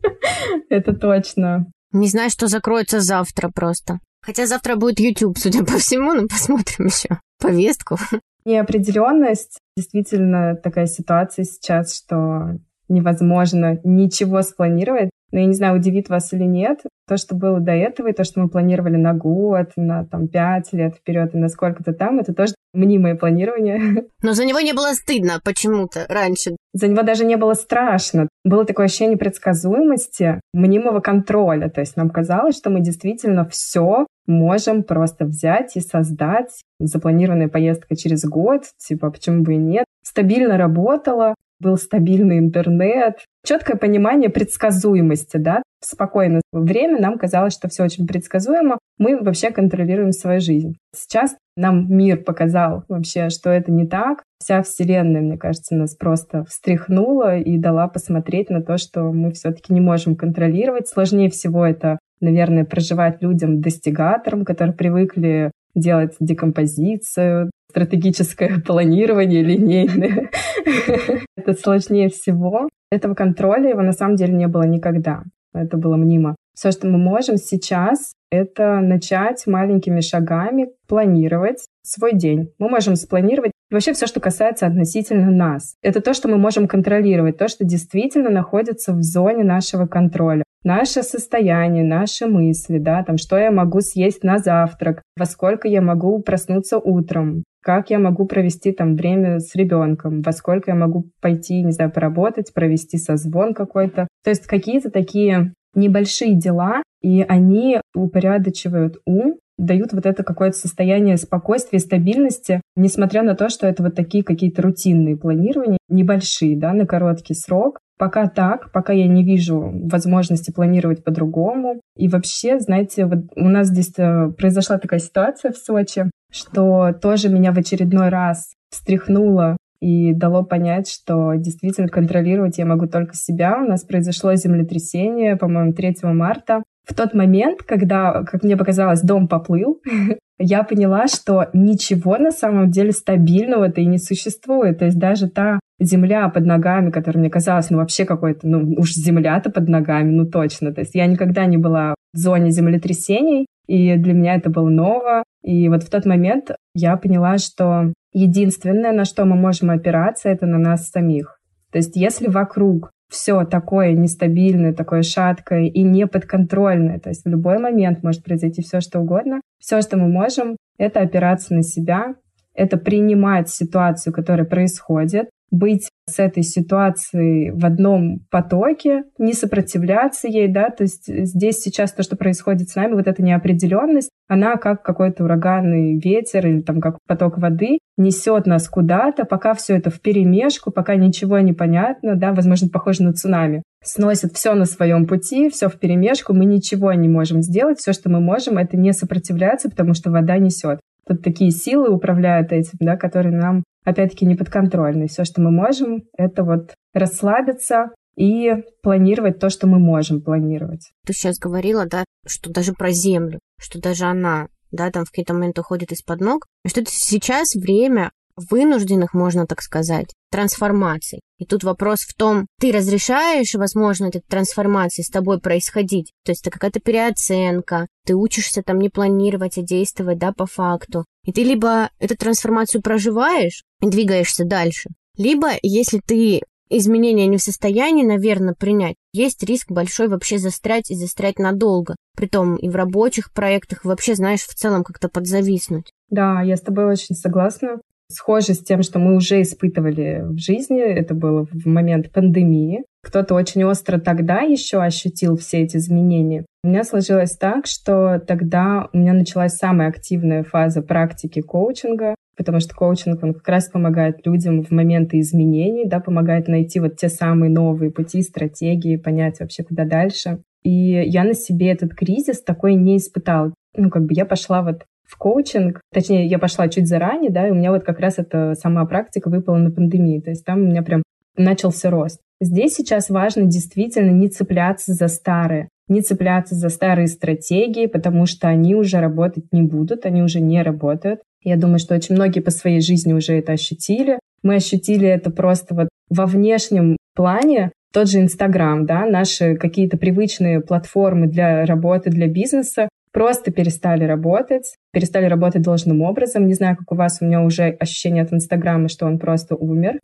это 0.68 0.92
точно. 0.92 1.66
Не 1.92 2.08
знаю, 2.08 2.30
что 2.30 2.46
закроется 2.46 3.00
завтра 3.00 3.50
просто. 3.54 3.98
Хотя 4.20 4.46
завтра 4.46 4.76
будет 4.76 5.00
YouTube, 5.00 5.38
судя 5.38 5.64
по 5.64 5.78
всему, 5.78 6.12
но 6.12 6.26
посмотрим 6.28 6.86
еще 6.86 7.20
повестку. 7.40 7.96
Неопределенность. 8.44 9.58
Действительно 9.76 10.54
такая 10.56 10.86
ситуация 10.86 11.44
сейчас, 11.44 11.96
что 11.96 12.58
невозможно 12.88 13.78
ничего 13.84 14.42
спланировать. 14.42 15.10
Но 15.30 15.40
я 15.40 15.46
не 15.46 15.52
знаю, 15.52 15.76
удивит 15.76 16.08
вас 16.08 16.32
или 16.32 16.44
нет, 16.44 16.80
то, 17.06 17.18
что 17.18 17.34
было 17.34 17.60
до 17.60 17.72
этого, 17.72 18.08
и 18.08 18.14
то, 18.14 18.24
что 18.24 18.40
мы 18.40 18.48
планировали 18.48 18.96
на 18.96 19.12
год, 19.12 19.72
на 19.76 20.06
там 20.06 20.26
пять 20.26 20.72
лет 20.72 20.96
вперед, 20.96 21.34
и 21.34 21.38
на 21.38 21.48
сколько-то 21.48 21.92
там, 21.92 22.18
это 22.18 22.32
тоже 22.32 22.54
мнимое 22.72 23.14
планирование. 23.14 24.04
Но 24.22 24.32
за 24.32 24.44
него 24.44 24.60
не 24.60 24.72
было 24.72 24.92
стыдно 24.94 25.40
почему-то 25.44 26.06
раньше. 26.08 26.56
За 26.72 26.88
него 26.88 27.02
даже 27.02 27.24
не 27.24 27.36
было 27.36 27.54
страшно. 27.54 28.28
Было 28.44 28.64
такое 28.64 28.86
ощущение 28.86 29.16
предсказуемости, 29.16 30.40
мнимого 30.52 31.00
контроля. 31.00 31.68
То 31.68 31.80
есть 31.80 31.96
нам 31.96 32.10
казалось, 32.10 32.56
что 32.56 32.70
мы 32.70 32.80
действительно 32.80 33.48
все 33.48 34.06
можем 34.26 34.82
просто 34.82 35.24
взять 35.24 35.76
и 35.76 35.80
создать. 35.80 36.62
Запланированная 36.78 37.48
поездка 37.48 37.96
через 37.96 38.24
год, 38.24 38.64
типа, 38.78 39.10
почему 39.10 39.42
бы 39.42 39.54
и 39.54 39.56
нет. 39.56 39.84
Стабильно 40.04 40.56
работала, 40.56 41.34
был 41.60 41.76
стабильный 41.76 42.38
интернет, 42.38 43.24
четкое 43.44 43.76
понимание 43.76 44.30
предсказуемости, 44.30 45.36
да, 45.36 45.62
в 45.80 45.86
спокойное 45.86 46.42
время 46.52 47.00
нам 47.00 47.18
казалось, 47.18 47.54
что 47.54 47.68
все 47.68 47.84
очень 47.84 48.06
предсказуемо, 48.06 48.78
мы 48.98 49.16
вообще 49.20 49.50
контролируем 49.50 50.12
свою 50.12 50.40
жизнь. 50.40 50.76
Сейчас 50.94 51.36
нам 51.56 51.86
мир 51.88 52.22
показал 52.22 52.84
вообще, 52.88 53.30
что 53.30 53.50
это 53.50 53.70
не 53.70 53.86
так. 53.86 54.22
Вся 54.42 54.62
Вселенная, 54.62 55.20
мне 55.20 55.38
кажется, 55.38 55.74
нас 55.74 55.94
просто 55.94 56.44
встряхнула 56.44 57.38
и 57.38 57.58
дала 57.58 57.88
посмотреть 57.88 58.50
на 58.50 58.62
то, 58.62 58.76
что 58.76 59.12
мы 59.12 59.32
все-таки 59.32 59.72
не 59.72 59.80
можем 59.80 60.16
контролировать. 60.16 60.88
Сложнее 60.88 61.30
всего 61.30 61.64
это, 61.64 61.98
наверное, 62.20 62.64
проживать 62.64 63.22
людям-достигаторам, 63.22 64.44
которые 64.44 64.74
привыкли 64.74 65.52
делать 65.74 66.14
декомпозицию, 66.18 67.50
стратегическое 67.78 68.60
планирование 68.66 69.42
линейное. 69.42 70.30
Это 71.36 71.54
сложнее 71.54 72.08
всего. 72.08 72.68
Этого 72.90 73.14
контроля 73.14 73.70
его 73.70 73.82
на 73.82 73.92
самом 73.92 74.16
деле 74.16 74.34
не 74.34 74.48
было 74.48 74.64
никогда. 74.64 75.22
Это 75.54 75.76
было 75.76 75.96
мнимо. 75.96 76.34
Все, 76.54 76.72
что 76.72 76.88
мы 76.88 76.98
можем 76.98 77.36
сейчас, 77.36 78.12
это 78.30 78.80
начать 78.80 79.46
маленькими 79.46 80.00
шагами 80.00 80.70
планировать 80.88 81.64
свой 81.82 82.14
день. 82.14 82.50
Мы 82.58 82.68
можем 82.68 82.96
спланировать 82.96 83.52
вообще 83.70 83.92
все, 83.92 84.06
что 84.06 84.20
касается 84.20 84.66
относительно 84.66 85.30
нас. 85.30 85.76
Это 85.82 86.00
то, 86.00 86.14
что 86.14 86.28
мы 86.28 86.36
можем 86.36 86.66
контролировать, 86.66 87.38
то, 87.38 87.48
что 87.48 87.64
действительно 87.64 88.30
находится 88.30 88.92
в 88.92 89.02
зоне 89.02 89.44
нашего 89.44 89.86
контроля. 89.86 90.42
Наше 90.64 91.02
состояние, 91.02 91.84
наши 91.84 92.26
мысли, 92.26 92.78
да, 92.78 93.04
там, 93.04 93.16
что 93.18 93.38
я 93.38 93.52
могу 93.52 93.80
съесть 93.80 94.24
на 94.24 94.38
завтрак, 94.38 95.02
во 95.16 95.24
сколько 95.24 95.68
я 95.68 95.80
могу 95.80 96.20
проснуться 96.20 96.78
утром, 96.78 97.44
как 97.62 97.90
я 97.90 97.98
могу 97.98 98.26
провести 98.26 98.72
там 98.72 98.96
время 98.96 99.40
с 99.40 99.54
ребенком, 99.54 100.22
во 100.22 100.32
сколько 100.32 100.70
я 100.70 100.76
могу 100.76 101.06
пойти, 101.20 101.62
не 101.62 101.72
знаю, 101.72 101.90
поработать, 101.90 102.52
провести 102.54 102.98
созвон 102.98 103.54
какой-то. 103.54 104.08
То 104.24 104.30
есть 104.30 104.46
какие-то 104.46 104.90
такие 104.90 105.52
небольшие 105.74 106.34
дела, 106.34 106.82
и 107.02 107.24
они 107.28 107.80
упорядочивают 107.94 108.96
ум, 109.06 109.36
дают 109.58 109.92
вот 109.92 110.06
это 110.06 110.22
какое-то 110.22 110.56
состояние 110.56 111.16
спокойствия, 111.16 111.80
стабильности, 111.80 112.60
несмотря 112.76 113.22
на 113.22 113.34
то, 113.34 113.48
что 113.48 113.66
это 113.66 113.82
вот 113.82 113.94
такие 113.94 114.22
какие-то 114.22 114.62
рутинные 114.62 115.16
планирования, 115.16 115.78
небольшие, 115.88 116.56
да, 116.56 116.72
на 116.72 116.86
короткий 116.86 117.34
срок. 117.34 117.80
Пока 117.98 118.28
так, 118.28 118.70
пока 118.70 118.92
я 118.92 119.08
не 119.08 119.24
вижу 119.24 119.72
возможности 119.90 120.52
планировать 120.52 121.02
по-другому. 121.02 121.80
И 121.96 122.08
вообще, 122.08 122.60
знаете, 122.60 123.06
вот 123.06 123.24
у 123.34 123.48
нас 123.48 123.68
здесь 123.68 123.92
э, 123.96 124.30
произошла 124.38 124.78
такая 124.78 125.00
ситуация 125.00 125.50
в 125.50 125.56
Сочи, 125.56 126.08
что 126.30 126.92
тоже 126.92 127.28
меня 127.28 127.52
в 127.52 127.58
очередной 127.58 128.08
раз 128.08 128.52
встряхнуло 128.70 129.56
и 129.80 130.12
дало 130.14 130.44
понять, 130.44 130.88
что 130.88 131.34
действительно 131.34 131.88
контролировать 131.88 132.58
я 132.58 132.66
могу 132.66 132.86
только 132.86 133.14
себя. 133.14 133.58
У 133.58 133.68
нас 133.68 133.82
произошло 133.82 134.34
землетрясение, 134.34 135.36
по-моему, 135.36 135.72
3 135.72 135.96
марта. 136.04 136.62
В 136.84 136.94
тот 136.94 137.14
момент, 137.14 137.62
когда, 137.62 138.22
как 138.24 138.42
мне 138.42 138.56
показалось, 138.56 139.02
дом 139.02 139.28
поплыл, 139.28 139.80
я 140.38 140.62
поняла, 140.62 141.06
что 141.06 141.48
ничего 141.52 142.16
на 142.16 142.30
самом 142.30 142.70
деле 142.70 142.92
стабильного-то 142.92 143.80
и 143.80 143.86
не 143.86 143.98
существует. 143.98 144.78
То 144.78 144.86
есть 144.86 144.98
даже 144.98 145.28
та 145.28 145.58
земля 145.80 146.28
под 146.28 146.44
ногами, 146.44 146.90
которая 146.90 147.20
мне 147.20 147.30
казалась, 147.30 147.70
ну, 147.70 147.78
вообще 147.78 148.04
какой-то, 148.04 148.46
ну, 148.46 148.74
уж 148.76 148.92
земля-то 148.92 149.50
под 149.50 149.68
ногами, 149.68 150.10
ну, 150.10 150.26
точно. 150.26 150.72
То 150.72 150.80
есть 150.80 150.94
я 150.94 151.06
никогда 151.06 151.46
не 151.46 151.56
была 151.56 151.94
в 152.12 152.18
зоне 152.18 152.50
землетрясений, 152.50 153.46
и 153.66 153.96
для 153.96 154.14
меня 154.14 154.34
это 154.34 154.50
было 154.50 154.68
ново. 154.68 155.22
И 155.42 155.68
вот 155.68 155.82
в 155.82 155.90
тот 155.90 156.06
момент 156.06 156.50
я 156.74 156.96
поняла, 156.96 157.38
что 157.38 157.92
единственное, 158.12 158.92
на 158.92 159.04
что 159.04 159.24
мы 159.24 159.36
можем 159.36 159.70
опираться, 159.70 160.28
это 160.28 160.46
на 160.46 160.58
нас 160.58 160.88
самих. 160.88 161.38
То 161.70 161.78
есть 161.78 161.96
если 161.96 162.28
вокруг 162.28 162.90
все 163.08 163.44
такое 163.44 163.92
нестабильное, 163.92 164.74
такое 164.74 165.02
шаткое 165.02 165.64
и 165.64 165.82
неподконтрольное. 165.82 166.98
То 166.98 167.08
есть 167.08 167.24
в 167.24 167.28
любой 167.28 167.58
момент 167.58 168.02
может 168.02 168.22
произойти 168.22 168.62
все, 168.62 168.80
что 168.80 169.00
угодно. 169.00 169.40
Все, 169.58 169.80
что 169.80 169.96
мы 169.96 170.08
можем, 170.08 170.56
это 170.76 171.00
опираться 171.00 171.54
на 171.54 171.62
себя, 171.62 172.14
это 172.54 172.76
принимать 172.76 173.48
ситуацию, 173.48 174.12
которая 174.12 174.46
происходит, 174.46 175.28
быть 175.50 175.88
с 176.08 176.18
этой 176.18 176.42
ситуацией 176.42 177.50
в 177.50 177.64
одном 177.64 178.20
потоке, 178.30 179.04
не 179.18 179.32
сопротивляться 179.32 180.28
ей, 180.28 180.48
да, 180.48 180.70
то 180.70 180.84
есть 180.84 181.04
здесь 181.06 181.58
сейчас 181.58 181.92
то, 181.92 182.02
что 182.02 182.16
происходит 182.16 182.70
с 182.70 182.76
нами, 182.76 182.94
вот 182.94 183.06
эта 183.06 183.22
неопределенность, 183.22 184.10
она 184.28 184.56
как 184.56 184.82
какой-то 184.82 185.24
ураганный 185.24 185.98
ветер 185.98 186.46
или 186.46 186.60
там 186.60 186.80
как 186.80 186.98
поток 187.06 187.38
воды 187.38 187.78
несет 187.96 188.46
нас 188.46 188.68
куда-то, 188.68 189.24
пока 189.24 189.54
все 189.54 189.76
это 189.76 189.90
в 189.90 190.00
перемешку, 190.00 190.70
пока 190.70 190.96
ничего 190.96 191.38
не 191.40 191.52
понятно, 191.52 192.14
да, 192.14 192.32
возможно, 192.32 192.68
похоже 192.68 193.02
на 193.02 193.12
цунами. 193.12 193.62
Сносит 193.82 194.32
все 194.34 194.54
на 194.54 194.64
своем 194.64 195.06
пути, 195.06 195.48
все 195.50 195.68
в 195.68 195.78
перемешку, 195.78 196.34
мы 196.34 196.44
ничего 196.44 196.92
не 196.92 197.08
можем 197.08 197.42
сделать, 197.42 197.78
все, 197.78 197.92
что 197.92 198.08
мы 198.10 198.20
можем, 198.20 198.58
это 198.58 198.76
не 198.76 198.92
сопротивляться, 198.92 199.70
потому 199.70 199.94
что 199.94 200.10
вода 200.10 200.38
несет. 200.38 200.80
Тут 201.06 201.22
такие 201.22 201.50
силы 201.50 201.88
управляют 201.88 202.52
этим, 202.52 202.76
да, 202.80 202.96
которые 202.96 203.34
нам 203.34 203.64
опять-таки, 203.88 204.26
не 204.26 204.36
подконтрольны. 204.36 205.08
Все, 205.08 205.24
что 205.24 205.40
мы 205.40 205.50
можем, 205.50 206.02
это 206.16 206.44
вот 206.44 206.74
расслабиться 206.92 207.90
и 208.16 208.52
планировать 208.82 209.38
то, 209.38 209.48
что 209.48 209.66
мы 209.66 209.78
можем 209.78 210.20
планировать. 210.20 210.90
Ты 211.06 211.12
сейчас 211.12 211.38
говорила, 211.38 211.86
да, 211.86 212.04
что 212.26 212.50
даже 212.50 212.72
про 212.72 212.90
землю, 212.90 213.38
что 213.60 213.80
даже 213.80 214.04
она, 214.04 214.48
да, 214.70 214.90
там 214.90 215.04
в 215.04 215.10
какие-то 215.10 215.34
моменты 215.34 215.60
уходит 215.60 215.92
из-под 215.92 216.20
ног, 216.20 216.46
что 216.66 216.80
это 216.80 216.90
сейчас 216.90 217.54
время 217.54 218.10
вынужденных, 218.50 219.14
можно 219.14 219.46
так 219.46 219.62
сказать, 219.62 220.14
трансформаций. 220.30 221.20
И 221.38 221.44
тут 221.44 221.64
вопрос 221.64 222.00
в 222.00 222.14
том, 222.14 222.46
ты 222.60 222.72
разрешаешь, 222.72 223.54
возможно, 223.54 224.06
этой 224.06 224.20
трансформации 224.20 225.02
с 225.02 225.10
тобой 225.10 225.40
происходить. 225.40 226.12
То 226.24 226.32
есть 226.32 226.42
это 226.42 226.50
какая-то 226.50 226.80
переоценка, 226.80 227.86
ты 228.04 228.14
учишься 228.14 228.62
там 228.62 228.78
не 228.78 228.88
планировать, 228.88 229.58
а 229.58 229.62
действовать, 229.62 230.18
да, 230.18 230.32
по 230.32 230.46
факту. 230.46 231.04
И 231.24 231.32
ты 231.32 231.42
либо 231.42 231.90
эту 231.98 232.16
трансформацию 232.16 232.82
проживаешь 232.82 233.64
и 233.80 233.88
двигаешься 233.88 234.44
дальше, 234.44 234.90
либо, 235.16 235.48
если 235.62 236.00
ты 236.04 236.42
изменения 236.70 237.26
не 237.26 237.38
в 237.38 237.42
состоянии, 237.42 238.04
наверное, 238.04 238.54
принять, 238.54 238.96
есть 239.12 239.42
риск 239.42 239.70
большой 239.70 240.08
вообще 240.08 240.38
застрять 240.38 240.90
и 240.90 240.94
застрять 240.94 241.38
надолго. 241.38 241.96
Притом 242.16 242.56
и 242.56 242.68
в 242.68 242.76
рабочих 242.76 243.32
проектах 243.32 243.84
вообще, 243.84 244.14
знаешь, 244.14 244.42
в 244.42 244.54
целом 244.54 244.84
как-то 244.84 245.08
подзависнуть. 245.08 245.92
Да, 246.10 246.42
я 246.42 246.56
с 246.56 246.60
тобой 246.60 246.86
очень 246.86 247.14
согласна 247.14 247.78
схоже 248.10 248.54
с 248.54 248.60
тем, 248.60 248.82
что 248.82 248.98
мы 248.98 249.14
уже 249.14 249.42
испытывали 249.42 250.22
в 250.24 250.38
жизни. 250.38 250.80
Это 250.80 251.14
было 251.14 251.46
в 251.46 251.66
момент 251.66 252.10
пандемии. 252.10 252.84
Кто-то 253.02 253.34
очень 253.34 253.64
остро 253.64 253.98
тогда 253.98 254.40
еще 254.40 254.82
ощутил 254.82 255.36
все 255.36 255.62
эти 255.62 255.76
изменения. 255.76 256.44
У 256.64 256.68
меня 256.68 256.84
сложилось 256.84 257.36
так, 257.36 257.66
что 257.66 258.18
тогда 258.26 258.88
у 258.92 258.98
меня 258.98 259.12
началась 259.12 259.54
самая 259.54 259.88
активная 259.88 260.42
фаза 260.42 260.82
практики 260.82 261.40
коучинга, 261.40 262.14
потому 262.36 262.60
что 262.60 262.74
коучинг, 262.74 263.22
он 263.22 263.34
как 263.34 263.48
раз 263.48 263.68
помогает 263.68 264.26
людям 264.26 264.62
в 264.62 264.70
моменты 264.70 265.20
изменений, 265.20 265.86
да, 265.86 266.00
помогает 266.00 266.48
найти 266.48 266.80
вот 266.80 266.96
те 266.96 267.08
самые 267.08 267.50
новые 267.50 267.90
пути, 267.90 268.22
стратегии, 268.22 268.96
понять 268.96 269.40
вообще, 269.40 269.62
куда 269.62 269.84
дальше. 269.84 270.42
И 270.64 270.70
я 270.70 271.24
на 271.24 271.34
себе 271.34 271.70
этот 271.70 271.94
кризис 271.94 272.42
такой 272.42 272.74
не 272.74 272.96
испытала. 272.96 273.54
Ну, 273.76 273.90
как 273.90 274.02
бы 274.02 274.14
я 274.14 274.26
пошла 274.26 274.62
вот 274.62 274.84
в 275.08 275.16
коучинг. 275.16 275.80
Точнее, 275.92 276.26
я 276.26 276.38
пошла 276.38 276.68
чуть 276.68 276.86
заранее, 276.86 277.30
да, 277.30 277.48
и 277.48 277.50
у 277.50 277.54
меня 277.54 277.72
вот 277.72 277.82
как 277.82 277.98
раз 277.98 278.18
эта 278.18 278.54
сама 278.54 278.84
практика 278.84 279.30
выпала 279.30 279.56
на 279.56 279.70
пандемии. 279.70 280.20
То 280.20 280.30
есть 280.30 280.44
там 280.44 280.60
у 280.60 280.66
меня 280.66 280.82
прям 280.82 281.02
начался 281.36 281.90
рост. 281.90 282.20
Здесь 282.40 282.74
сейчас 282.74 283.10
важно 283.10 283.46
действительно 283.46 284.10
не 284.10 284.28
цепляться 284.28 284.92
за 284.92 285.08
старые, 285.08 285.68
не 285.88 286.02
цепляться 286.02 286.54
за 286.54 286.68
старые 286.68 287.08
стратегии, 287.08 287.86
потому 287.86 288.26
что 288.26 288.48
они 288.48 288.74
уже 288.74 289.00
работать 289.00 289.46
не 289.50 289.62
будут, 289.62 290.04
они 290.04 290.22
уже 290.22 290.40
не 290.40 290.62
работают. 290.62 291.20
Я 291.42 291.56
думаю, 291.56 291.78
что 291.78 291.94
очень 291.94 292.14
многие 292.14 292.40
по 292.40 292.50
своей 292.50 292.80
жизни 292.80 293.12
уже 293.12 293.38
это 293.38 293.52
ощутили. 293.52 294.18
Мы 294.42 294.56
ощутили 294.56 295.08
это 295.08 295.30
просто 295.30 295.74
вот 295.74 295.88
во 296.10 296.26
внешнем 296.26 296.96
плане, 297.14 297.72
тот 297.92 298.08
же 298.08 298.20
Инстаграм, 298.20 298.84
да, 298.86 299.06
наши 299.06 299.56
какие-то 299.56 299.96
привычные 299.96 300.60
платформы 300.60 301.26
для 301.26 301.64
работы, 301.64 302.10
для 302.10 302.28
бизнеса, 302.28 302.88
просто 303.18 303.50
перестали 303.50 304.04
работать, 304.04 304.76
перестали 304.92 305.24
работать 305.24 305.62
должным 305.62 306.02
образом. 306.02 306.46
Не 306.46 306.54
знаю, 306.54 306.76
как 306.76 306.92
у 306.92 306.94
вас, 306.94 307.18
у 307.20 307.24
меня 307.24 307.42
уже 307.42 307.64
ощущение 307.64 308.22
от 308.22 308.32
Инстаграма, 308.32 308.88
что 308.88 309.06
он 309.06 309.18
просто 309.18 309.56
умер. 309.56 309.98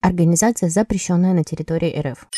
Организация, 0.00 0.68
запрещенная 0.68 1.32
на 1.32 1.42
территории 1.42 2.00
РФ. 2.00 2.28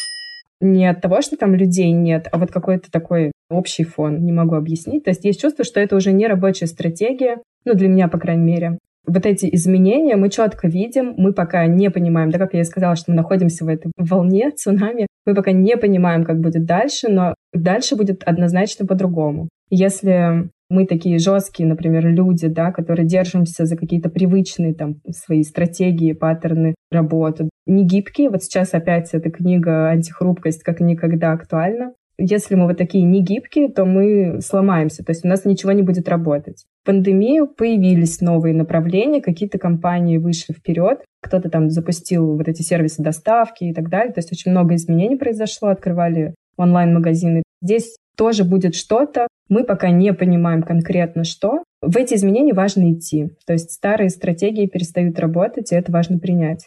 Не 0.63 0.87
от 0.87 1.03
того, 1.03 1.21
что 1.21 1.37
там 1.37 1.55
людей 1.55 1.91
нет, 1.91 2.29
а 2.33 2.39
вот 2.39 2.51
какой-то 2.51 2.91
такой 2.91 3.33
общий 3.51 3.85
фон, 3.85 4.25
не 4.25 4.33
могу 4.33 4.55
объяснить. 4.55 5.05
То 5.05 5.11
есть 5.11 5.23
есть 5.27 5.39
чувство, 5.39 5.67
что 5.67 5.81
это 5.81 5.97
уже 5.97 6.13
не 6.13 6.27
рабочая 6.27 6.67
стратегия, 6.67 7.37
ну, 7.67 7.75
для 7.75 7.89
меня, 7.89 8.09
по 8.09 8.19
крайней 8.19 8.45
мере. 8.45 8.79
Вот 9.07 9.27
эти 9.27 9.55
изменения 9.55 10.17
мы 10.17 10.31
четко 10.31 10.67
видим, 10.67 11.13
мы 11.19 11.35
пока 11.35 11.67
не 11.67 11.91
понимаем, 11.91 12.31
да, 12.31 12.39
как 12.39 12.55
я 12.55 12.63
и 12.63 12.65
сказала, 12.65 12.97
что 12.97 13.11
мы 13.11 13.17
находимся 13.19 13.67
в 13.67 13.69
этой 13.69 13.93
волне, 13.99 14.51
цунами, 14.51 15.09
мы 15.27 15.35
пока 15.35 15.53
не 15.53 15.77
понимаем, 15.77 16.25
как 16.25 16.41
будет 16.41 16.65
дальше, 16.65 17.09
но 17.11 17.35
дальше 17.53 17.97
будет 17.97 18.23
однозначно 18.25 18.87
по-другому. 18.87 19.51
Если 19.71 20.51
мы 20.69 20.87
такие 20.87 21.19
жесткие, 21.19 21.69
например, 21.69 22.07
люди, 22.09 22.49
да, 22.49 22.73
которые 22.73 23.07
держимся 23.07 23.67
за 23.67 23.77
какие-то 23.77 24.09
привычные 24.09 24.75
там 24.75 24.97
свои 25.11 25.43
стратегии, 25.43 26.13
паттерны 26.13 26.75
работы, 26.91 27.49
не 27.67 27.85
гибкие. 27.85 28.31
Вот 28.31 28.43
сейчас 28.43 28.75
опять 28.75 29.11
эта 29.13 29.31
книга 29.31 29.91
«Антихрупкость» 29.91 30.63
как 30.63 30.81
никогда 30.81 31.33
актуальна. 31.33 31.93
Если 32.19 32.55
мы 32.55 32.67
вот 32.67 32.79
такие 32.79 33.05
не 33.05 33.23
гибкие, 33.23 33.69
то 33.69 33.85
мы 33.85 34.41
сломаемся, 34.41 35.05
то 35.05 35.11
есть 35.11 35.25
у 35.25 35.29
нас 35.29 35.45
ничего 35.45 35.73
не 35.73 35.83
будет 35.83 36.09
работать. 36.09 36.65
В 36.83 36.87
пандемию 36.87 37.47
появились 37.47 38.23
новые 38.23 38.55
направления, 38.55 39.21
какие-то 39.21 39.59
компании 39.59 40.17
вышли 40.17 40.55
вперед, 40.55 41.05
кто-то 41.21 41.51
там 41.51 41.69
запустил 41.69 42.37
вот 42.37 42.49
эти 42.49 42.63
сервисы 42.63 43.03
доставки 43.03 43.65
и 43.65 43.75
так 43.75 43.91
далее, 43.91 44.15
то 44.15 44.21
есть 44.21 44.33
очень 44.33 44.51
много 44.51 44.77
изменений 44.77 45.17
произошло, 45.17 45.69
открывали 45.69 46.35
онлайн-магазины. 46.57 47.43
Здесь 47.61 47.97
тоже 48.17 48.45
будет 48.45 48.75
что-то. 48.75 49.27
Мы 49.49 49.63
пока 49.63 49.91
не 49.91 50.13
понимаем 50.13 50.63
конкретно 50.63 51.23
что. 51.23 51.63
в 51.81 51.97
эти 51.97 52.15
изменения 52.15 52.53
важно 52.53 52.93
идти. 52.93 53.29
То 53.47 53.53
есть 53.53 53.71
старые 53.71 54.11
стратегии 54.11 54.67
перестают 54.67 55.21
работать, 55.21 55.71
и 55.71 55.77
это 55.77 55.93
важно 55.93 56.19
принять. 56.19 56.67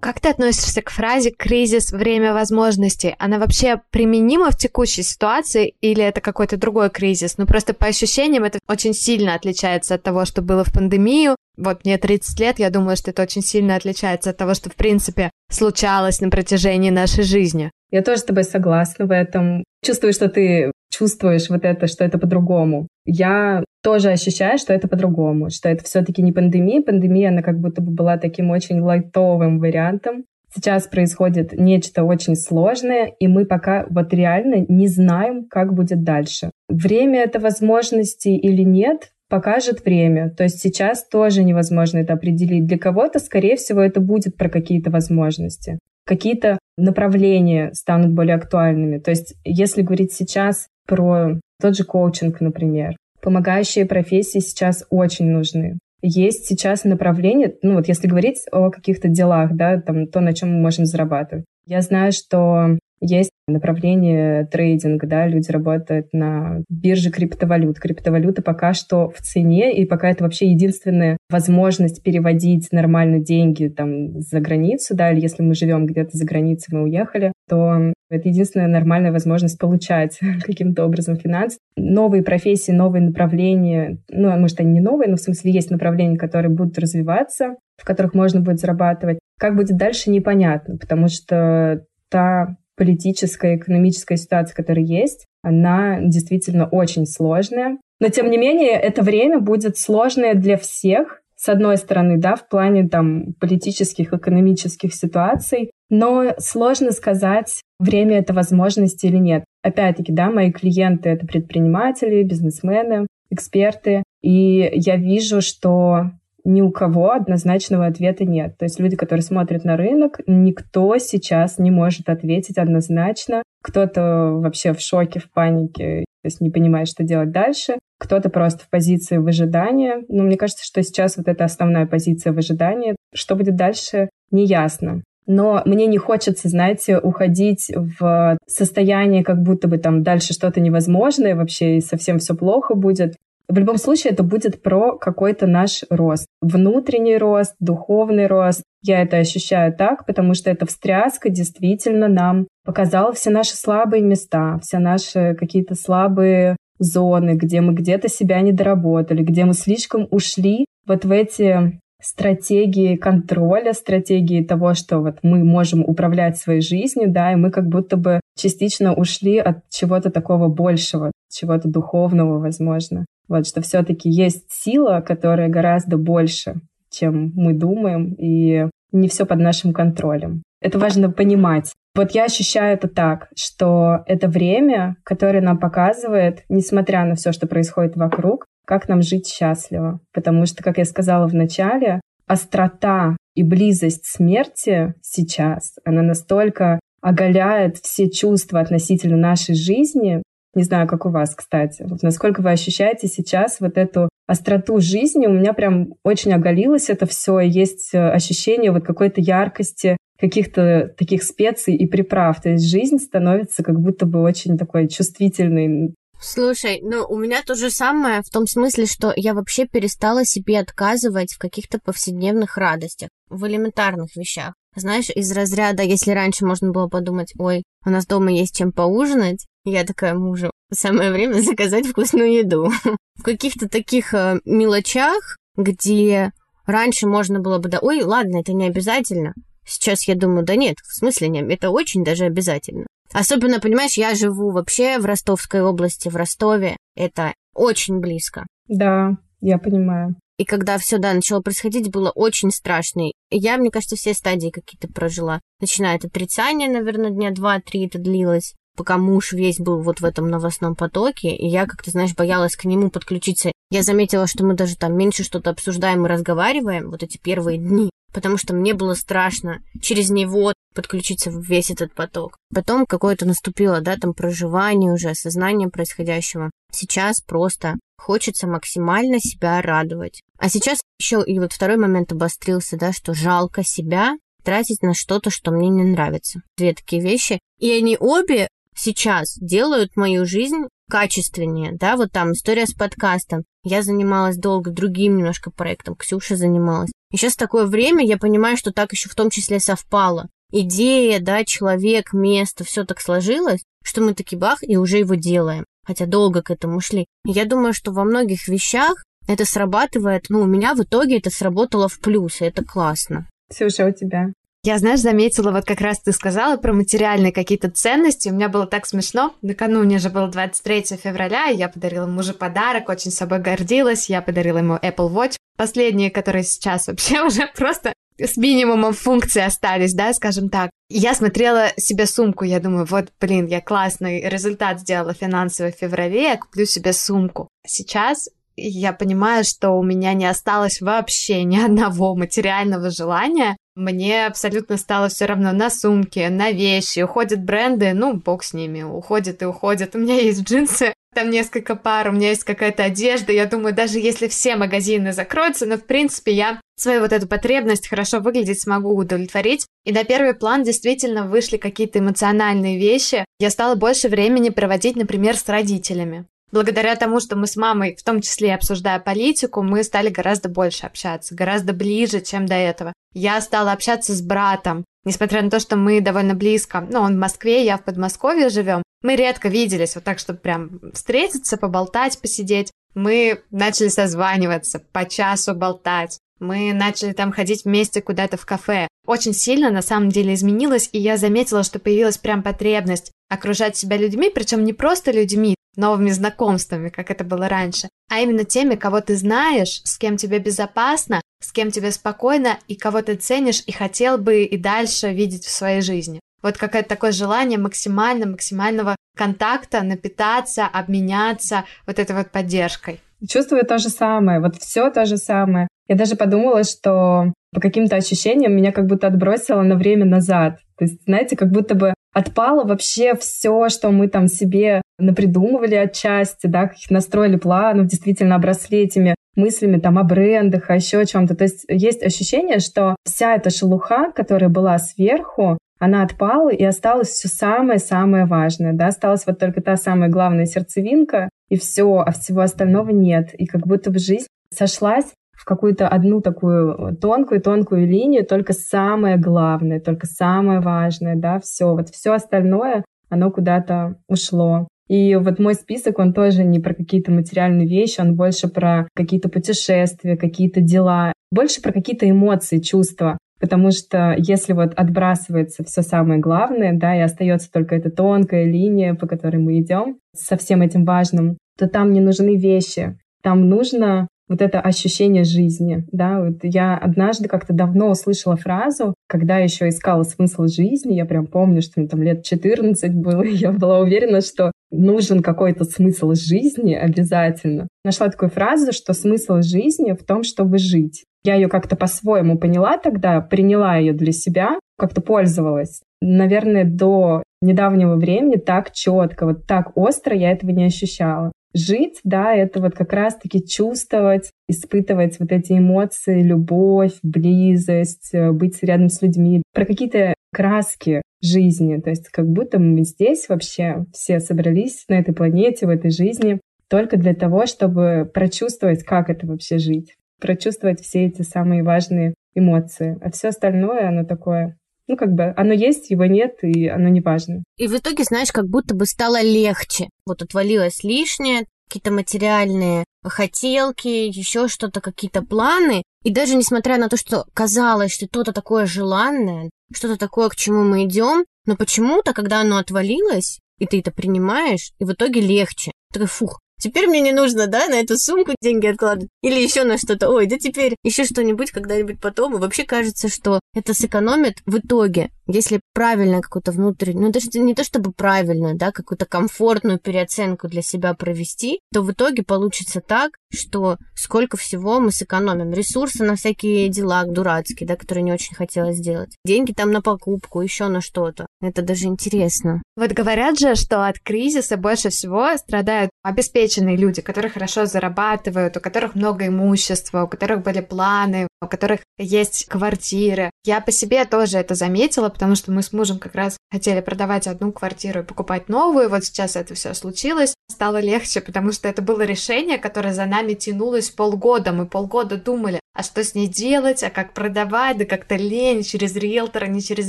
Как 0.00 0.20
ты 0.20 0.28
относишься 0.28 0.82
к 0.82 0.90
фразе 0.90 1.30
«кризис– 1.30 1.90
время 1.92 2.32
возможностей»? 2.32 3.14
Она 3.18 3.38
вообще 3.38 3.80
применима 3.90 4.50
в 4.50 4.56
текущей 4.56 5.02
ситуации 5.02 5.74
или 5.80 6.02
это 6.02 6.20
какой-то 6.20 6.56
другой 6.56 6.90
кризис? 6.90 7.38
Ну, 7.38 7.46
просто 7.46 7.74
по 7.74 7.86
ощущениям 7.86 8.44
это 8.44 8.58
очень 8.68 8.94
сильно 8.94 9.34
отличается 9.34 9.94
от 9.94 10.02
того, 10.02 10.24
что 10.24 10.42
было 10.42 10.64
в 10.64 10.72
пандемию. 10.72 11.36
Вот 11.56 11.84
мне 11.84 11.98
30 11.98 12.40
лет, 12.40 12.58
я 12.58 12.70
думаю, 12.70 12.96
что 12.96 13.10
это 13.10 13.22
очень 13.22 13.42
сильно 13.42 13.74
отличается 13.74 14.30
от 14.30 14.36
того, 14.36 14.54
что, 14.54 14.70
в 14.70 14.76
принципе, 14.76 15.30
случалось 15.50 16.20
на 16.20 16.30
протяжении 16.30 16.90
нашей 16.90 17.24
жизни. 17.24 17.70
Я 17.90 18.02
тоже 18.02 18.18
с 18.18 18.24
тобой 18.24 18.44
согласна 18.44 19.06
в 19.06 19.10
этом. 19.10 19.64
Чувствую, 19.84 20.12
что 20.12 20.28
ты 20.28 20.72
чувствуешь 20.90 21.48
вот 21.48 21.64
это, 21.64 21.86
что 21.86 22.04
это 22.04 22.18
по-другому. 22.18 22.88
Я 23.04 23.64
тоже 23.82 24.10
ощущаю, 24.10 24.58
что 24.58 24.72
это 24.72 24.88
по-другому, 24.88 25.50
что 25.50 25.68
это 25.68 25.84
все-таки 25.84 26.22
не 26.22 26.32
пандемия. 26.32 26.82
Пандемия, 26.82 27.30
она 27.30 27.42
как 27.42 27.58
будто 27.58 27.80
бы 27.80 27.92
была 27.92 28.18
таким 28.18 28.50
очень 28.50 28.80
лайтовым 28.80 29.58
вариантом. 29.58 30.24
Сейчас 30.54 30.86
происходит 30.86 31.52
нечто 31.52 32.04
очень 32.04 32.34
сложное, 32.34 33.12
и 33.18 33.28
мы 33.28 33.44
пока 33.44 33.86
вот 33.90 34.12
реально 34.14 34.64
не 34.68 34.88
знаем, 34.88 35.46
как 35.48 35.74
будет 35.74 36.02
дальше. 36.04 36.50
Время 36.68 37.20
это 37.20 37.38
возможности 37.38 38.28
или 38.28 38.62
нет, 38.62 39.10
покажет 39.28 39.84
время. 39.84 40.30
То 40.30 40.44
есть 40.44 40.60
сейчас 40.60 41.06
тоже 41.06 41.42
невозможно 41.42 41.98
это 41.98 42.14
определить. 42.14 42.66
Для 42.66 42.78
кого-то, 42.78 43.18
скорее 43.18 43.56
всего, 43.56 43.80
это 43.80 44.00
будет 44.00 44.36
про 44.36 44.48
какие-то 44.48 44.90
возможности. 44.90 45.78
Какие-то 46.04 46.58
направления 46.78 47.70
станут 47.74 48.12
более 48.12 48.36
актуальными. 48.36 48.98
То 48.98 49.10
есть 49.10 49.34
если 49.44 49.82
говорить 49.82 50.12
сейчас 50.12 50.68
про 50.86 51.38
тот 51.60 51.76
же 51.76 51.84
коучинг, 51.84 52.40
например, 52.40 52.96
помогающие 53.20 53.84
профессии 53.84 54.38
сейчас 54.38 54.84
очень 54.90 55.30
нужны. 55.30 55.78
Есть 56.00 56.46
сейчас 56.46 56.84
направление, 56.84 57.54
ну 57.62 57.74
вот 57.74 57.88
если 57.88 58.06
говорить 58.06 58.44
о 58.52 58.70
каких-то 58.70 59.08
делах, 59.08 59.54
да, 59.54 59.80
там 59.80 60.06
то, 60.06 60.20
на 60.20 60.32
чем 60.32 60.52
мы 60.52 60.60
можем 60.60 60.86
зарабатывать. 60.86 61.44
Я 61.66 61.82
знаю, 61.82 62.12
что 62.12 62.78
есть 63.00 63.30
направление 63.48 64.46
трейдинга, 64.46 65.06
да, 65.06 65.26
люди 65.26 65.50
работают 65.50 66.12
на 66.12 66.62
бирже 66.68 67.10
криптовалют. 67.10 67.78
Криптовалюта 67.78 68.42
пока 68.42 68.74
что 68.74 69.10
в 69.10 69.20
цене, 69.20 69.76
и 69.76 69.84
пока 69.84 70.10
это 70.10 70.24
вообще 70.24 70.50
единственная 70.50 71.16
возможность 71.30 72.02
переводить 72.02 72.68
нормально 72.72 73.18
деньги 73.18 73.68
там 73.68 74.20
за 74.20 74.40
границу, 74.40 74.94
да, 74.94 75.10
или 75.10 75.20
если 75.20 75.42
мы 75.42 75.54
живем 75.54 75.86
где-то 75.86 76.16
за 76.16 76.24
границей, 76.24 76.76
мы 76.76 76.84
уехали, 76.84 77.32
то 77.48 77.92
это 78.10 78.28
единственная 78.28 78.68
нормальная 78.68 79.12
возможность 79.12 79.58
получать 79.58 80.18
каким-то 80.44 80.84
образом 80.84 81.16
финанс. 81.16 81.58
Новые 81.76 82.22
профессии, 82.22 82.72
новые 82.72 83.02
направления, 83.02 83.98
ну, 84.10 84.36
может, 84.38 84.60
они 84.60 84.72
не 84.72 84.80
новые, 84.80 85.08
но 85.08 85.16
в 85.16 85.20
смысле 85.20 85.52
есть 85.52 85.70
направления, 85.70 86.16
которые 86.16 86.54
будут 86.54 86.78
развиваться, 86.78 87.56
в 87.76 87.84
которых 87.84 88.14
можно 88.14 88.40
будет 88.40 88.60
зарабатывать. 88.60 89.18
Как 89.38 89.56
будет 89.56 89.76
дальше, 89.76 90.10
непонятно, 90.10 90.76
потому 90.76 91.08
что 91.08 91.84
та 92.10 92.56
политическая, 92.78 93.56
экономическая 93.56 94.16
ситуация, 94.16 94.54
которая 94.54 94.84
есть, 94.84 95.26
она 95.42 96.00
действительно 96.00 96.66
очень 96.66 97.06
сложная. 97.06 97.78
Но, 98.00 98.08
тем 98.08 98.30
не 98.30 98.38
менее, 98.38 98.70
это 98.70 99.02
время 99.02 99.40
будет 99.40 99.76
сложное 99.76 100.34
для 100.34 100.56
всех, 100.56 101.20
с 101.36 101.48
одной 101.48 101.76
стороны, 101.76 102.16
да, 102.16 102.34
в 102.36 102.48
плане 102.48 102.88
там 102.88 103.34
политических, 103.40 104.12
экономических 104.12 104.94
ситуаций, 104.94 105.70
но 105.90 106.34
сложно 106.38 106.90
сказать, 106.92 107.62
время 107.78 108.18
это 108.18 108.32
возможности 108.32 109.06
или 109.06 109.18
нет. 109.18 109.44
Опять-таки, 109.62 110.12
да, 110.12 110.30
мои 110.30 110.52
клиенты— 110.52 111.08
это 111.10 111.26
предприниматели, 111.26 112.22
бизнесмены, 112.22 113.06
эксперты, 113.30 114.02
и 114.22 114.68
я 114.72 114.96
вижу, 114.96 115.40
что 115.40 116.10
ни 116.44 116.60
у 116.60 116.70
кого 116.70 117.12
однозначного 117.12 117.86
ответа 117.86 118.24
нет. 118.24 118.56
То 118.58 118.64
есть 118.64 118.80
люди, 118.80 118.96
которые 118.96 119.22
смотрят 119.22 119.64
на 119.64 119.76
рынок, 119.76 120.20
никто 120.26 120.96
сейчас 120.98 121.58
не 121.58 121.70
может 121.70 122.08
ответить 122.08 122.58
однозначно. 122.58 123.42
Кто-то 123.62 124.32
вообще 124.34 124.72
в 124.72 124.80
шоке, 124.80 125.20
в 125.20 125.30
панике, 125.30 126.04
то 126.22 126.26
есть 126.26 126.40
не 126.40 126.50
понимает, 126.50 126.88
что 126.88 127.04
делать 127.04 127.30
дальше. 127.30 127.78
Кто-то 127.98 128.30
просто 128.30 128.64
в 128.64 128.70
позиции 128.70 129.18
выжидания. 129.18 130.02
Но 130.08 130.22
мне 130.22 130.36
кажется, 130.36 130.64
что 130.64 130.82
сейчас 130.82 131.16
вот 131.16 131.28
эта 131.28 131.44
основная 131.44 131.86
позиция 131.86 132.32
выжидания. 132.32 132.96
Что 133.12 133.34
будет 133.34 133.56
дальше, 133.56 134.08
неясно. 134.30 135.02
Но 135.26 135.60
мне 135.66 135.86
не 135.86 135.98
хочется, 135.98 136.48
знаете, 136.48 136.98
уходить 136.98 137.70
в 137.74 138.38
состояние, 138.46 139.22
как 139.22 139.42
будто 139.42 139.68
бы 139.68 139.76
там 139.76 140.02
дальше 140.02 140.32
что-то 140.32 140.58
невозможное 140.58 141.36
вообще, 141.36 141.76
и 141.76 141.80
совсем 141.82 142.18
все 142.18 142.34
плохо 142.34 142.74
будет. 142.74 143.14
В 143.48 143.56
любом 143.56 143.78
случае, 143.78 144.12
это 144.12 144.22
будет 144.22 144.62
про 144.62 144.98
какой-то 144.98 145.46
наш 145.46 145.84
рост. 145.88 146.26
Внутренний 146.42 147.16
рост, 147.16 147.54
духовный 147.60 148.26
рост. 148.26 148.62
Я 148.82 149.00
это 149.02 149.16
ощущаю 149.16 149.74
так, 149.74 150.04
потому 150.04 150.34
что 150.34 150.50
эта 150.50 150.66
встряска 150.66 151.30
действительно 151.30 152.08
нам 152.08 152.46
показала 152.64 153.12
все 153.12 153.30
наши 153.30 153.56
слабые 153.56 154.02
места, 154.02 154.58
все 154.62 154.78
наши 154.78 155.34
какие-то 155.34 155.74
слабые 155.74 156.56
зоны, 156.78 157.30
где 157.30 157.62
мы 157.62 157.72
где-то 157.72 158.08
себя 158.08 158.40
не 158.42 158.52
доработали, 158.52 159.22
где 159.22 159.46
мы 159.46 159.54
слишком 159.54 160.06
ушли 160.10 160.66
вот 160.86 161.04
в 161.04 161.10
эти 161.10 161.80
стратегии 162.00 162.96
контроля, 162.96 163.72
стратегии 163.72 164.44
того, 164.44 164.74
что 164.74 164.98
вот 164.98 165.18
мы 165.22 165.42
можем 165.42 165.82
управлять 165.82 166.38
своей 166.38 166.60
жизнью, 166.60 167.10
да, 167.10 167.32
и 167.32 167.36
мы 167.36 167.50
как 167.50 167.66
будто 167.66 167.96
бы 167.96 168.20
частично 168.36 168.94
ушли 168.94 169.38
от 169.38 169.68
чего-то 169.68 170.10
такого 170.10 170.48
большего, 170.48 171.10
чего-то 171.30 171.68
духовного, 171.68 172.38
возможно. 172.38 173.06
Вот, 173.28 173.46
что 173.46 173.60
все-таки 173.60 174.08
есть 174.08 174.46
сила, 174.48 175.00
которая 175.00 175.48
гораздо 175.48 175.98
больше, 175.98 176.56
чем 176.90 177.32
мы 177.34 177.52
думаем, 177.52 178.14
и 178.18 178.68
не 178.92 179.08
все 179.08 179.26
под 179.26 179.38
нашим 179.38 179.72
контролем. 179.72 180.42
Это 180.60 180.78
важно 180.78 181.10
понимать. 181.10 181.72
Вот 181.94 182.12
я 182.12 182.24
ощущаю 182.24 182.74
это 182.74 182.88
так, 182.88 183.28
что 183.36 183.98
это 184.06 184.28
время, 184.28 184.96
которое 185.04 185.40
нам 185.40 185.58
показывает, 185.58 186.44
несмотря 186.48 187.04
на 187.04 187.14
все, 187.14 187.32
что 187.32 187.46
происходит 187.46 187.96
вокруг, 187.96 188.46
как 188.66 188.88
нам 188.88 189.02
жить 189.02 189.28
счастливо. 189.28 190.00
Потому 190.12 190.46
что, 190.46 190.62
как 190.62 190.78
я 190.78 190.84
сказала 190.84 191.26
в 191.26 191.34
начале, 191.34 192.00
острота 192.26 193.16
и 193.34 193.42
близость 193.42 194.06
смерти 194.06 194.94
сейчас, 195.00 195.76
она 195.84 196.02
настолько 196.02 196.80
оголяет 197.00 197.78
все 197.78 198.10
чувства 198.10 198.60
относительно 198.60 199.16
нашей 199.16 199.54
жизни, 199.54 200.22
не 200.54 200.62
знаю, 200.62 200.88
как 200.88 201.06
у 201.06 201.10
вас, 201.10 201.34
кстати. 201.34 201.84
Вот 201.88 202.02
насколько 202.02 202.40
вы 202.40 202.50
ощущаете 202.50 203.06
сейчас 203.06 203.60
вот 203.60 203.76
эту 203.76 204.08
остроту 204.26 204.80
жизни? 204.80 205.26
У 205.26 205.32
меня 205.32 205.52
прям 205.52 205.94
очень 206.02 206.32
оголилось 206.32 206.90
это 206.90 207.06
все. 207.06 207.40
Есть 207.40 207.94
э, 207.94 207.98
ощущение 207.98 208.72
вот 208.72 208.84
какой-то 208.84 209.20
яркости, 209.20 209.96
каких-то 210.18 210.92
таких 210.96 211.22
специй 211.22 211.76
и 211.76 211.86
приправ. 211.86 212.40
То 212.42 212.50
есть 212.50 212.68
жизнь 212.68 212.98
становится 212.98 213.62
как 213.62 213.78
будто 213.80 214.06
бы 214.06 214.22
очень 214.22 214.58
такой 214.58 214.88
чувствительной. 214.88 215.94
Слушай, 216.20 216.80
ну 216.82 217.06
у 217.08 217.16
меня 217.16 217.42
то 217.46 217.54
же 217.54 217.70
самое 217.70 218.22
в 218.22 218.30
том 218.30 218.46
смысле, 218.46 218.86
что 218.86 219.12
я 219.14 219.34
вообще 219.34 219.66
перестала 219.66 220.24
себе 220.24 220.58
отказывать 220.58 221.32
в 221.32 221.38
каких-то 221.38 221.78
повседневных 221.78 222.56
радостях, 222.56 223.10
в 223.28 223.46
элементарных 223.46 224.16
вещах. 224.16 224.54
Знаешь, 224.74 225.10
из 225.10 225.30
разряда, 225.32 225.82
если 225.82 226.10
раньше 226.10 226.44
можно 226.44 226.70
было 226.70 226.88
подумать, 226.88 227.32
ой, 227.38 227.62
у 227.86 227.90
нас 227.90 228.06
дома 228.06 228.32
есть 228.32 228.56
чем 228.56 228.72
поужинать, 228.72 229.46
я 229.70 229.84
такая 229.84 230.14
мужу, 230.14 230.50
самое 230.72 231.12
время 231.12 231.34
заказать 231.42 231.86
вкусную 231.86 232.32
еду. 232.32 232.70
В 233.16 233.22
каких-то 233.22 233.68
таких 233.68 234.14
э, 234.14 234.40
мелочах, 234.44 235.36
где 235.56 236.32
раньше 236.66 237.06
можно 237.06 237.40
было 237.40 237.58
бы, 237.58 237.68
да, 237.68 237.78
ой, 237.80 238.02
ладно, 238.02 238.38
это 238.38 238.52
не 238.52 238.66
обязательно. 238.66 239.34
Сейчас 239.66 240.06
я 240.08 240.14
думаю, 240.14 240.44
да 240.44 240.56
нет, 240.56 240.76
в 240.78 240.94
смысле 240.94 241.28
не, 241.28 241.40
это 241.40 241.70
очень 241.70 242.04
даже 242.04 242.24
обязательно. 242.24 242.86
Особенно, 243.12 243.60
понимаешь, 243.60 243.96
я 243.96 244.14
живу 244.14 244.50
вообще 244.50 244.98
в 244.98 245.06
Ростовской 245.06 245.62
области, 245.62 246.08
в 246.08 246.16
Ростове. 246.16 246.76
Это 246.94 247.34
очень 247.54 248.00
близко. 248.00 248.46
Да, 248.68 249.16
я 249.40 249.58
понимаю. 249.58 250.14
И 250.36 250.44
когда 250.44 250.78
все, 250.78 250.98
да, 250.98 251.12
начало 251.14 251.40
происходить, 251.40 251.90
было 251.90 252.10
очень 252.10 252.50
страшно. 252.50 253.10
Я, 253.30 253.56
мне 253.56 253.70
кажется, 253.70 253.96
все 253.96 254.14
стадии 254.14 254.50
какие-то 254.50 254.88
прожила. 254.88 255.40
Начиная 255.60 255.96
от 255.96 256.04
отрицания, 256.04 256.70
наверное, 256.70 257.10
дня 257.10 257.30
два-три 257.32 257.86
это 257.86 257.98
длилось 257.98 258.54
пока 258.78 258.96
муж 258.96 259.32
весь 259.32 259.58
был 259.58 259.82
вот 259.82 260.00
в 260.00 260.04
этом 260.04 260.30
новостном 260.30 260.76
потоке, 260.76 261.34
и 261.34 261.48
я 261.48 261.66
как-то, 261.66 261.90
знаешь, 261.90 262.14
боялась 262.14 262.54
к 262.54 262.64
нему 262.64 262.90
подключиться. 262.90 263.50
Я 263.70 263.82
заметила, 263.82 264.28
что 264.28 264.46
мы 264.46 264.54
даже 264.54 264.76
там 264.76 264.96
меньше 264.96 265.24
что-то 265.24 265.50
обсуждаем 265.50 266.06
и 266.06 266.08
разговариваем 266.08 266.90
вот 266.90 267.02
эти 267.02 267.18
первые 267.18 267.58
дни, 267.58 267.90
потому 268.12 268.38
что 268.38 268.54
мне 268.54 268.74
было 268.74 268.94
страшно 268.94 269.58
через 269.82 270.10
него 270.10 270.52
подключиться 270.74 271.32
в 271.32 271.42
весь 271.42 271.72
этот 271.72 271.92
поток. 271.92 272.36
Потом 272.54 272.86
какое-то 272.86 273.26
наступило, 273.26 273.80
да, 273.80 273.96
там 273.96 274.14
проживание 274.14 274.92
уже, 274.92 275.10
осознание 275.10 275.68
происходящего. 275.68 276.50
Сейчас 276.72 277.20
просто 277.20 277.74
хочется 277.98 278.46
максимально 278.46 279.18
себя 279.18 279.60
радовать. 279.60 280.22
А 280.38 280.48
сейчас 280.48 280.80
еще 281.00 281.22
и 281.26 281.40
вот 281.40 281.52
второй 281.52 281.78
момент 281.78 282.12
обострился, 282.12 282.76
да, 282.76 282.92
что 282.92 283.12
жалко 283.12 283.64
себя 283.64 284.14
тратить 284.44 284.82
на 284.82 284.94
что-то, 284.94 285.30
что 285.30 285.50
мне 285.50 285.68
не 285.68 285.82
нравится. 285.82 286.42
Две 286.56 286.74
такие 286.74 287.02
вещи. 287.02 287.40
И 287.58 287.72
они 287.72 287.96
обе 287.98 288.46
сейчас 288.78 289.36
делают 289.38 289.96
мою 289.96 290.24
жизнь 290.24 290.68
качественнее, 290.90 291.72
да, 291.72 291.96
вот 291.96 292.12
там 292.12 292.32
история 292.32 292.66
с 292.66 292.72
подкастом. 292.72 293.44
Я 293.64 293.82
занималась 293.82 294.36
долго 294.36 294.70
другим 294.70 295.16
немножко 295.16 295.50
проектом, 295.50 295.94
Ксюша 295.94 296.36
занималась. 296.36 296.90
И 297.10 297.16
сейчас 297.16 297.36
такое 297.36 297.66
время, 297.66 298.04
я 298.04 298.16
понимаю, 298.16 298.56
что 298.56 298.72
так 298.72 298.92
еще 298.92 299.08
в 299.08 299.14
том 299.14 299.30
числе 299.30 299.60
совпало. 299.60 300.28
Идея, 300.50 301.20
да, 301.20 301.44
человек, 301.44 302.12
место, 302.12 302.64
все 302.64 302.84
так 302.84 303.00
сложилось, 303.00 303.62
что 303.84 304.00
мы 304.00 304.14
таки 304.14 304.36
бах 304.36 304.58
и 304.62 304.76
уже 304.76 304.98
его 304.98 305.14
делаем. 305.14 305.64
Хотя 305.86 306.06
долго 306.06 306.42
к 306.42 306.50
этому 306.50 306.80
шли. 306.80 307.06
Я 307.24 307.44
думаю, 307.44 307.72
что 307.74 307.92
во 307.92 308.04
многих 308.04 308.48
вещах 308.48 309.02
это 309.26 309.44
срабатывает, 309.44 310.26
ну, 310.30 310.40
у 310.40 310.46
меня 310.46 310.74
в 310.74 310.82
итоге 310.82 311.18
это 311.18 311.30
сработало 311.30 311.88
в 311.88 311.98
плюс, 312.00 312.40
и 312.40 312.46
это 312.46 312.64
классно. 312.64 313.28
Ксюша, 313.50 313.86
у 313.86 313.92
тебя? 313.92 314.28
Я, 314.64 314.78
знаешь, 314.78 315.00
заметила, 315.00 315.52
вот 315.52 315.64
как 315.64 315.80
раз 315.80 316.00
ты 316.00 316.12
сказала 316.12 316.56
про 316.56 316.72
материальные 316.72 317.32
какие-то 317.32 317.70
ценности. 317.70 318.28
У 318.28 318.34
меня 318.34 318.48
было 318.48 318.66
так 318.66 318.86
смешно. 318.86 319.34
Накануне 319.40 319.98
же 319.98 320.10
было 320.10 320.26
23 320.28 320.96
февраля, 321.02 321.50
и 321.50 321.56
я 321.56 321.68
подарила 321.68 322.06
мужу 322.06 322.34
подарок, 322.34 322.88
очень 322.88 323.12
собой 323.12 323.38
гордилась. 323.38 324.08
Я 324.08 324.20
подарила 324.20 324.58
ему 324.58 324.74
Apple 324.74 325.12
Watch. 325.12 325.36
Последние, 325.56 326.10
которые 326.10 326.42
сейчас 326.42 326.88
вообще 326.88 327.22
уже 327.26 327.46
просто 327.54 327.92
с 328.18 328.36
минимумом 328.36 328.94
функций 328.94 329.44
остались, 329.44 329.94
да, 329.94 330.12
скажем 330.12 330.48
так. 330.48 330.70
Я 330.90 331.14
смотрела 331.14 331.68
себе 331.76 332.06
сумку, 332.06 332.44
я 332.44 332.58
думаю, 332.58 332.84
вот, 332.84 333.12
блин, 333.20 333.46
я 333.46 333.60
классный 333.60 334.28
результат 334.28 334.80
сделала 334.80 335.14
финансовый 335.14 335.72
в 335.72 335.76
феврале, 335.76 336.22
я 336.22 336.36
куплю 336.36 336.64
себе 336.64 336.92
сумку. 336.92 337.48
Сейчас 337.66 338.28
я 338.56 338.92
понимаю, 338.92 339.44
что 339.44 339.70
у 339.70 339.82
меня 339.82 340.14
не 340.14 340.26
осталось 340.26 340.80
вообще 340.80 341.44
ни 341.44 341.58
одного 341.64 342.16
материального 342.16 342.90
желания. 342.90 343.56
Мне 343.78 344.26
абсолютно 344.26 344.76
стало 344.76 345.08
все 345.08 345.26
равно 345.26 345.52
на 345.52 345.70
сумки, 345.70 346.26
на 346.28 346.50
вещи. 346.50 346.98
Уходят 346.98 347.44
бренды, 347.44 347.92
ну, 347.94 348.14
бог 348.14 348.42
с 348.42 348.52
ними, 348.52 348.82
уходят 348.82 349.40
и 349.40 349.44
уходят. 349.46 349.94
У 349.94 350.00
меня 350.00 350.16
есть 350.16 350.42
джинсы, 350.42 350.94
там 351.14 351.30
несколько 351.30 351.76
пар, 351.76 352.08
у 352.08 352.12
меня 352.12 352.30
есть 352.30 352.42
какая-то 352.42 352.82
одежда. 352.82 353.30
Я 353.30 353.46
думаю, 353.46 353.72
даже 353.72 354.00
если 354.00 354.26
все 354.26 354.56
магазины 354.56 355.12
закроются, 355.12 355.64
но, 355.64 355.76
в 355.76 355.84
принципе, 355.84 356.32
я 356.32 356.60
свою 356.76 357.02
вот 357.02 357.12
эту 357.12 357.28
потребность 357.28 357.86
хорошо 357.86 358.18
выглядеть 358.18 358.60
смогу 358.60 358.96
удовлетворить. 358.96 359.64
И 359.84 359.92
на 359.92 360.02
первый 360.02 360.34
план 360.34 360.64
действительно 360.64 361.28
вышли 361.28 361.56
какие-то 361.56 362.00
эмоциональные 362.00 362.80
вещи. 362.80 363.24
Я 363.38 363.50
стала 363.50 363.76
больше 363.76 364.08
времени 364.08 364.48
проводить, 364.48 364.96
например, 364.96 365.36
с 365.36 365.48
родителями. 365.48 366.26
Благодаря 366.50 366.96
тому, 366.96 367.20
что 367.20 367.36
мы 367.36 367.46
с 367.46 367.56
мамой, 367.56 367.94
в 367.94 368.02
том 368.02 368.20
числе 368.20 368.54
обсуждая 368.54 369.00
политику, 369.00 369.62
мы 369.62 369.82
стали 369.82 370.08
гораздо 370.08 370.48
больше 370.48 370.86
общаться, 370.86 371.34
гораздо 371.34 371.72
ближе, 371.72 372.20
чем 372.20 372.46
до 372.46 372.54
этого. 372.54 372.92
Я 373.12 373.40
стала 373.40 373.72
общаться 373.72 374.14
с 374.14 374.22
братом, 374.22 374.84
несмотря 375.04 375.42
на 375.42 375.50
то, 375.50 375.60
что 375.60 375.76
мы 375.76 376.00
довольно 376.00 376.34
близко. 376.34 376.86
Ну, 376.90 377.00
он 377.00 377.16
в 377.16 377.18
Москве, 377.20 377.64
я 377.64 377.76
в 377.76 377.84
Подмосковье 377.84 378.48
живем. 378.48 378.82
Мы 379.02 379.16
редко 379.16 379.48
виделись, 379.48 379.94
вот 379.94 380.04
так, 380.04 380.18
чтобы 380.18 380.38
прям 380.38 380.80
встретиться, 380.94 381.56
поболтать, 381.56 382.18
посидеть. 382.20 382.72
Мы 382.94 383.42
начали 383.50 383.88
созваниваться, 383.88 384.80
по 384.92 385.04
часу 385.04 385.54
болтать. 385.54 386.18
Мы 386.40 386.72
начали 386.72 387.12
там 387.12 387.32
ходить 387.32 387.64
вместе 387.64 388.00
куда-то 388.00 388.36
в 388.36 388.46
кафе. 388.46 388.88
Очень 389.06 389.34
сильно 389.34 389.70
на 389.70 389.82
самом 389.82 390.08
деле 390.08 390.34
изменилось, 390.34 390.88
и 390.92 390.98
я 390.98 391.16
заметила, 391.16 391.62
что 391.62 391.78
появилась 391.78 392.18
прям 392.18 392.42
потребность 392.42 393.12
окружать 393.28 393.76
себя 393.76 393.96
людьми, 393.96 394.30
причем 394.34 394.64
не 394.64 394.72
просто 394.72 395.10
людьми, 395.10 395.54
новыми 395.78 396.10
знакомствами, 396.10 396.90
как 396.90 397.10
это 397.10 397.24
было 397.24 397.48
раньше, 397.48 397.88
а 398.10 398.20
именно 398.20 398.44
теми, 398.44 398.74
кого 398.74 399.00
ты 399.00 399.16
знаешь, 399.16 399.80
с 399.84 399.96
кем 399.96 400.16
тебе 400.16 400.38
безопасно, 400.38 401.22
с 401.40 401.52
кем 401.52 401.70
тебе 401.70 401.92
спокойно 401.92 402.58
и 402.66 402.74
кого 402.74 403.00
ты 403.00 403.14
ценишь 403.14 403.62
и 403.66 403.72
хотел 403.72 404.18
бы 404.18 404.42
и 404.42 404.56
дальше 404.58 405.12
видеть 405.12 405.44
в 405.44 405.50
своей 405.50 405.80
жизни. 405.80 406.20
Вот 406.42 406.56
какое-то 406.56 406.88
такое 406.88 407.12
желание 407.12 407.58
максимально, 407.58 408.26
максимального 408.26 408.96
контакта, 409.16 409.82
напитаться, 409.82 410.66
обменяться 410.66 411.64
вот 411.86 411.98
этой 411.98 412.14
вот 412.14 412.30
поддержкой. 412.30 413.00
Чувствую 413.28 413.64
то 413.64 413.78
же 413.78 413.88
самое, 413.88 414.40
вот 414.40 414.56
все 414.56 414.90
то 414.90 415.04
же 415.04 415.16
самое. 415.16 415.66
Я 415.88 415.96
даже 415.96 416.14
подумала, 416.14 416.62
что 416.62 417.32
по 417.52 417.60
каким-то 417.60 417.96
ощущениям 417.96 418.54
меня 418.54 418.72
как 418.72 418.86
будто 418.86 419.08
отбросило 419.08 419.62
на 419.62 419.74
время 419.74 420.04
назад. 420.04 420.58
То 420.76 420.84
есть, 420.84 421.02
знаете, 421.04 421.36
как 421.36 421.50
будто 421.50 421.74
бы 421.74 421.94
отпало 422.12 422.64
вообще 422.64 423.14
все, 423.16 423.68
что 423.68 423.90
мы 423.90 424.08
там 424.08 424.28
себе 424.28 424.82
напридумывали 424.98 425.74
отчасти, 425.74 426.46
да, 426.46 426.66
каких 426.66 426.90
настроили 426.90 427.36
планов, 427.36 427.86
действительно 427.86 428.36
обросли 428.36 428.78
этими 428.78 429.14
мыслями 429.36 429.78
там 429.78 429.98
о 429.98 430.02
брендах, 430.02 430.68
о 430.68 430.74
еще 430.74 430.98
о 430.98 431.06
чем-то. 431.06 431.36
То 431.36 431.44
есть 431.44 431.64
есть 431.68 432.02
ощущение, 432.02 432.58
что 432.58 432.96
вся 433.04 433.36
эта 433.36 433.50
шелуха, 433.50 434.12
которая 434.12 434.50
была 434.50 434.78
сверху, 434.78 435.58
она 435.78 436.02
отпала, 436.02 436.50
и 436.50 436.64
осталось 436.64 437.08
все 437.08 437.28
самое-самое 437.28 438.26
важное, 438.26 438.72
да, 438.72 438.88
осталась 438.88 439.24
вот 439.26 439.38
только 439.38 439.62
та 439.62 439.76
самая 439.76 440.10
главная 440.10 440.44
сердцевинка, 440.44 441.28
и 441.48 441.56
все, 441.56 442.02
а 442.04 442.10
всего 442.10 442.40
остального 442.40 442.90
нет. 442.90 443.32
И 443.34 443.46
как 443.46 443.66
будто 443.66 443.90
бы 443.90 443.98
жизнь 443.98 444.26
сошлась 444.52 445.06
в 445.32 445.44
какую-то 445.44 445.86
одну 445.86 446.20
такую 446.20 446.96
тонкую-тонкую 446.96 447.86
линию, 447.86 448.26
только 448.26 448.52
самое 448.52 449.18
главное, 449.18 449.78
только 449.78 450.06
самое 450.06 450.58
важное, 450.58 451.14
да, 451.14 451.38
все, 451.38 451.74
вот 451.74 451.90
все 451.90 452.12
остальное, 452.12 452.84
оно 453.08 453.30
куда-то 453.30 453.96
ушло. 454.08 454.66
И 454.88 455.14
вот 455.16 455.38
мой 455.38 455.54
список, 455.54 455.98
он 455.98 456.12
тоже 456.12 456.44
не 456.44 456.60
про 456.60 456.74
какие-то 456.74 457.12
материальные 457.12 457.68
вещи, 457.68 458.00
он 458.00 458.16
больше 458.16 458.48
про 458.48 458.88
какие-то 458.94 459.28
путешествия, 459.28 460.16
какие-то 460.16 460.60
дела, 460.60 461.12
больше 461.30 461.60
про 461.60 461.72
какие-то 461.72 462.08
эмоции, 462.08 462.58
чувства. 462.58 463.18
Потому 463.40 463.70
что 463.70 464.16
если 464.18 464.52
вот 464.52 464.72
отбрасывается 464.74 465.62
все 465.62 465.82
самое 465.82 466.18
главное, 466.18 466.72
да, 466.72 466.96
и 466.96 467.00
остается 467.00 467.52
только 467.52 467.76
эта 467.76 467.90
тонкая 467.90 468.44
линия, 468.44 468.94
по 468.94 469.06
которой 469.06 469.36
мы 469.36 469.60
идем, 469.60 469.98
со 470.14 470.36
всем 470.36 470.62
этим 470.62 470.84
важным, 470.84 471.38
то 471.56 471.68
там 471.68 471.92
не 471.92 472.00
нужны 472.00 472.36
вещи. 472.36 472.98
Там 473.22 473.48
нужно 473.48 474.08
вот 474.28 474.42
это 474.42 474.60
ощущение 474.60 475.24
жизни, 475.24 475.86
да, 475.90 476.20
вот 476.20 476.40
я 476.42 476.76
однажды 476.76 477.28
как-то 477.28 477.54
давно 477.54 477.90
услышала 477.90 478.36
фразу, 478.36 478.94
когда 479.08 479.38
еще 479.38 479.68
искала 479.68 480.02
смысл 480.02 480.46
жизни, 480.46 480.94
я 480.94 481.06
прям 481.06 481.26
помню, 481.26 481.62
что 481.62 481.80
мне 481.80 481.88
там 481.88 482.02
лет 482.02 482.24
14 482.24 482.94
было, 482.94 483.22
я 483.24 483.52
была 483.52 483.80
уверена, 483.80 484.20
что 484.20 484.52
нужен 484.70 485.22
какой-то 485.22 485.64
смысл 485.64 486.14
жизни 486.14 486.74
обязательно. 486.74 487.68
Нашла 487.84 488.08
такую 488.08 488.30
фразу, 488.30 488.72
что 488.72 488.92
смысл 488.92 489.40
жизни 489.40 489.92
в 489.92 490.04
том, 490.04 490.22
чтобы 490.22 490.58
жить. 490.58 491.04
Я 491.24 491.34
ее 491.34 491.48
как-то 491.48 491.76
по-своему 491.76 492.38
поняла 492.38 492.78
тогда, 492.78 493.20
приняла 493.20 493.76
ее 493.76 493.92
для 493.92 494.12
себя, 494.12 494.58
как-то 494.78 495.00
пользовалась. 495.00 495.82
Наверное, 496.00 496.64
до 496.64 497.22
недавнего 497.40 497.96
времени 497.96 498.36
так 498.36 498.72
четко, 498.72 499.26
вот 499.26 499.46
так 499.46 499.76
остро 499.76 500.14
я 500.16 500.30
этого 500.30 500.50
не 500.50 500.64
ощущала 500.64 501.32
жить, 501.54 502.00
да, 502.04 502.34
это 502.34 502.60
вот 502.60 502.74
как 502.74 502.92
раз-таки 502.92 503.44
чувствовать, 503.44 504.30
испытывать 504.48 505.18
вот 505.18 505.32
эти 505.32 505.52
эмоции, 505.52 506.22
любовь, 506.22 506.98
близость, 507.02 508.10
э, 508.12 508.32
быть 508.32 508.62
рядом 508.62 508.88
с 508.88 509.02
людьми, 509.02 509.42
про 509.54 509.64
какие-то 509.64 510.14
краски 510.32 511.02
жизни. 511.22 511.78
То 511.78 511.90
есть 511.90 512.08
как 512.08 512.26
будто 512.26 512.58
мы 512.58 512.84
здесь 512.84 513.28
вообще 513.28 513.86
все 513.92 514.20
собрались 514.20 514.84
на 514.88 514.94
этой 514.94 515.14
планете, 515.14 515.66
в 515.66 515.70
этой 515.70 515.90
жизни 515.90 516.40
только 516.68 516.96
для 516.96 517.14
того, 517.14 517.46
чтобы 517.46 518.10
прочувствовать, 518.12 518.84
как 518.84 519.08
это 519.10 519.26
вообще 519.26 519.58
жить, 519.58 519.96
прочувствовать 520.20 520.80
все 520.80 521.06
эти 521.06 521.22
самые 521.22 521.62
важные 521.62 522.14
эмоции. 522.34 522.98
А 523.00 523.10
все 523.10 523.28
остальное, 523.28 523.88
оно 523.88 524.04
такое 524.04 524.56
ну, 524.88 524.96
как 524.96 525.12
бы, 525.12 525.34
оно 525.36 525.52
есть, 525.52 525.90
его 525.90 526.06
нет, 526.06 526.38
и 526.42 526.66
оно 526.66 526.88
не 526.88 527.02
важно. 527.02 527.44
И 527.58 527.68
в 527.68 527.76
итоге, 527.76 528.04
знаешь, 528.04 528.32
как 528.32 528.48
будто 528.48 528.74
бы 528.74 528.86
стало 528.86 529.20
легче. 529.20 529.90
Вот 530.06 530.22
отвалилось 530.22 530.82
лишнее, 530.82 531.44
какие-то 531.68 531.92
материальные 531.92 532.84
хотелки, 533.04 533.88
еще 533.88 534.48
что-то, 534.48 534.80
какие-то 534.80 535.22
планы. 535.22 535.82
И 536.04 536.10
даже 536.10 536.36
несмотря 536.36 536.78
на 536.78 536.88
то, 536.88 536.96
что 536.96 537.26
казалось, 537.34 537.92
что 537.92 538.06
что-то 538.06 538.32
такое 538.32 538.64
желанное, 538.64 539.50
что-то 539.72 539.96
такое, 539.96 540.28
к 540.28 540.36
чему 540.36 540.64
мы 540.64 540.84
идем, 540.84 541.24
но 541.46 541.56
почему-то, 541.56 542.12
когда 542.12 542.40
оно 542.40 542.58
отвалилось, 542.58 543.40
и 543.58 543.66
ты 543.66 543.80
это 543.80 543.90
принимаешь, 543.90 544.72
и 544.78 544.84
в 544.84 544.92
итоге 544.92 545.20
легче. 545.20 545.72
Такой, 545.92 546.06
фух, 546.06 546.40
Теперь 546.58 546.86
мне 546.88 547.00
не 547.00 547.12
нужно, 547.12 547.46
да, 547.46 547.66
на 547.68 547.80
эту 547.80 547.96
сумку 547.96 548.32
деньги 548.40 548.66
откладывать. 548.66 549.10
Или 549.22 549.40
еще 549.40 549.64
на 549.64 549.78
что-то. 549.78 550.08
Ой, 550.10 550.26
да 550.26 550.38
теперь 550.38 550.76
еще 550.82 551.04
что-нибудь 551.04 551.50
когда-нибудь 551.50 552.00
потом. 552.00 552.34
И 552.34 552.38
вообще 552.38 552.64
кажется, 552.64 553.08
что 553.08 553.40
это 553.54 553.74
сэкономит 553.74 554.38
в 554.46 554.58
итоге, 554.58 555.10
если 555.26 555.60
правильно 555.74 556.20
какую-то 556.20 556.52
внутреннюю, 556.52 557.06
ну 557.06 557.12
даже 557.12 557.28
не 557.34 557.54
то 557.54 557.62
чтобы 557.62 557.92
правильно, 557.92 558.54
да, 558.54 558.72
какую-то 558.72 559.06
комфортную 559.06 559.78
переоценку 559.78 560.48
для 560.48 560.62
себя 560.62 560.94
провести, 560.94 561.60
то 561.72 561.82
в 561.82 561.92
итоге 561.92 562.22
получится 562.22 562.80
так, 562.80 563.12
что 563.32 563.76
сколько 563.94 564.36
всего 564.36 564.80
мы 564.80 564.90
сэкономим. 564.90 565.52
Ресурсы 565.52 566.02
на 566.04 566.16
всякие 566.16 566.68
дела 566.68 567.04
дурацкие, 567.04 567.66
да, 567.66 567.76
которые 567.76 568.04
не 568.04 568.12
очень 568.12 568.34
хотелось 568.34 568.76
сделать. 568.76 569.16
Деньги 569.24 569.52
там 569.52 569.70
на 569.70 569.82
покупку, 569.82 570.40
еще 570.40 570.68
на 570.68 570.80
что-то. 570.80 571.26
Это 571.40 571.62
даже 571.62 571.86
интересно. 571.86 572.62
Вот 572.76 572.92
говорят 572.92 573.38
же, 573.38 573.54
что 573.54 573.86
от 573.86 573.98
кризиса 573.98 574.56
больше 574.56 574.88
всего 574.90 575.36
страдают 575.36 575.90
обеспеченные 576.08 576.76
люди, 576.76 577.02
которые 577.02 577.30
хорошо 577.30 577.66
зарабатывают, 577.66 578.56
у 578.56 578.60
которых 578.60 578.94
много 578.94 579.26
имущества, 579.26 580.04
у 580.04 580.08
которых 580.08 580.42
были 580.42 580.60
планы, 580.60 581.28
у 581.42 581.46
которых 581.46 581.80
есть 581.98 582.46
квартиры. 582.46 583.30
Я 583.44 583.60
по 583.60 583.70
себе 583.70 584.04
тоже 584.06 584.38
это 584.38 584.54
заметила, 584.54 585.10
потому 585.10 585.34
что 585.34 585.52
мы 585.52 585.62
с 585.62 585.72
мужем 585.72 585.98
как 585.98 586.14
раз 586.14 586.38
хотели 586.50 586.80
продавать 586.80 587.26
одну 587.26 587.52
квартиру 587.52 588.00
и 588.00 588.04
покупать 588.04 588.48
новую. 588.48 588.88
Вот 588.88 589.04
сейчас 589.04 589.36
это 589.36 589.54
все 589.54 589.74
случилось. 589.74 590.34
Стало 590.50 590.80
легче, 590.80 591.20
потому 591.20 591.52
что 591.52 591.68
это 591.68 591.82
было 591.82 592.02
решение, 592.02 592.58
которое 592.58 592.94
за 592.94 593.04
нами 593.04 593.34
тянулось 593.34 593.90
полгода. 593.90 594.52
Мы 594.52 594.66
полгода 594.66 595.16
думали, 595.16 595.60
а 595.78 595.84
что 595.84 596.02
с 596.02 596.16
ней 596.16 596.26
делать, 596.26 596.82
а 596.82 596.90
как 596.90 597.12
продавать, 597.12 597.78
да 597.78 597.84
как-то 597.84 598.16
лень, 598.16 598.64
через 598.64 598.96
риэлтора, 598.96 599.46
не 599.46 599.62
через 599.62 599.88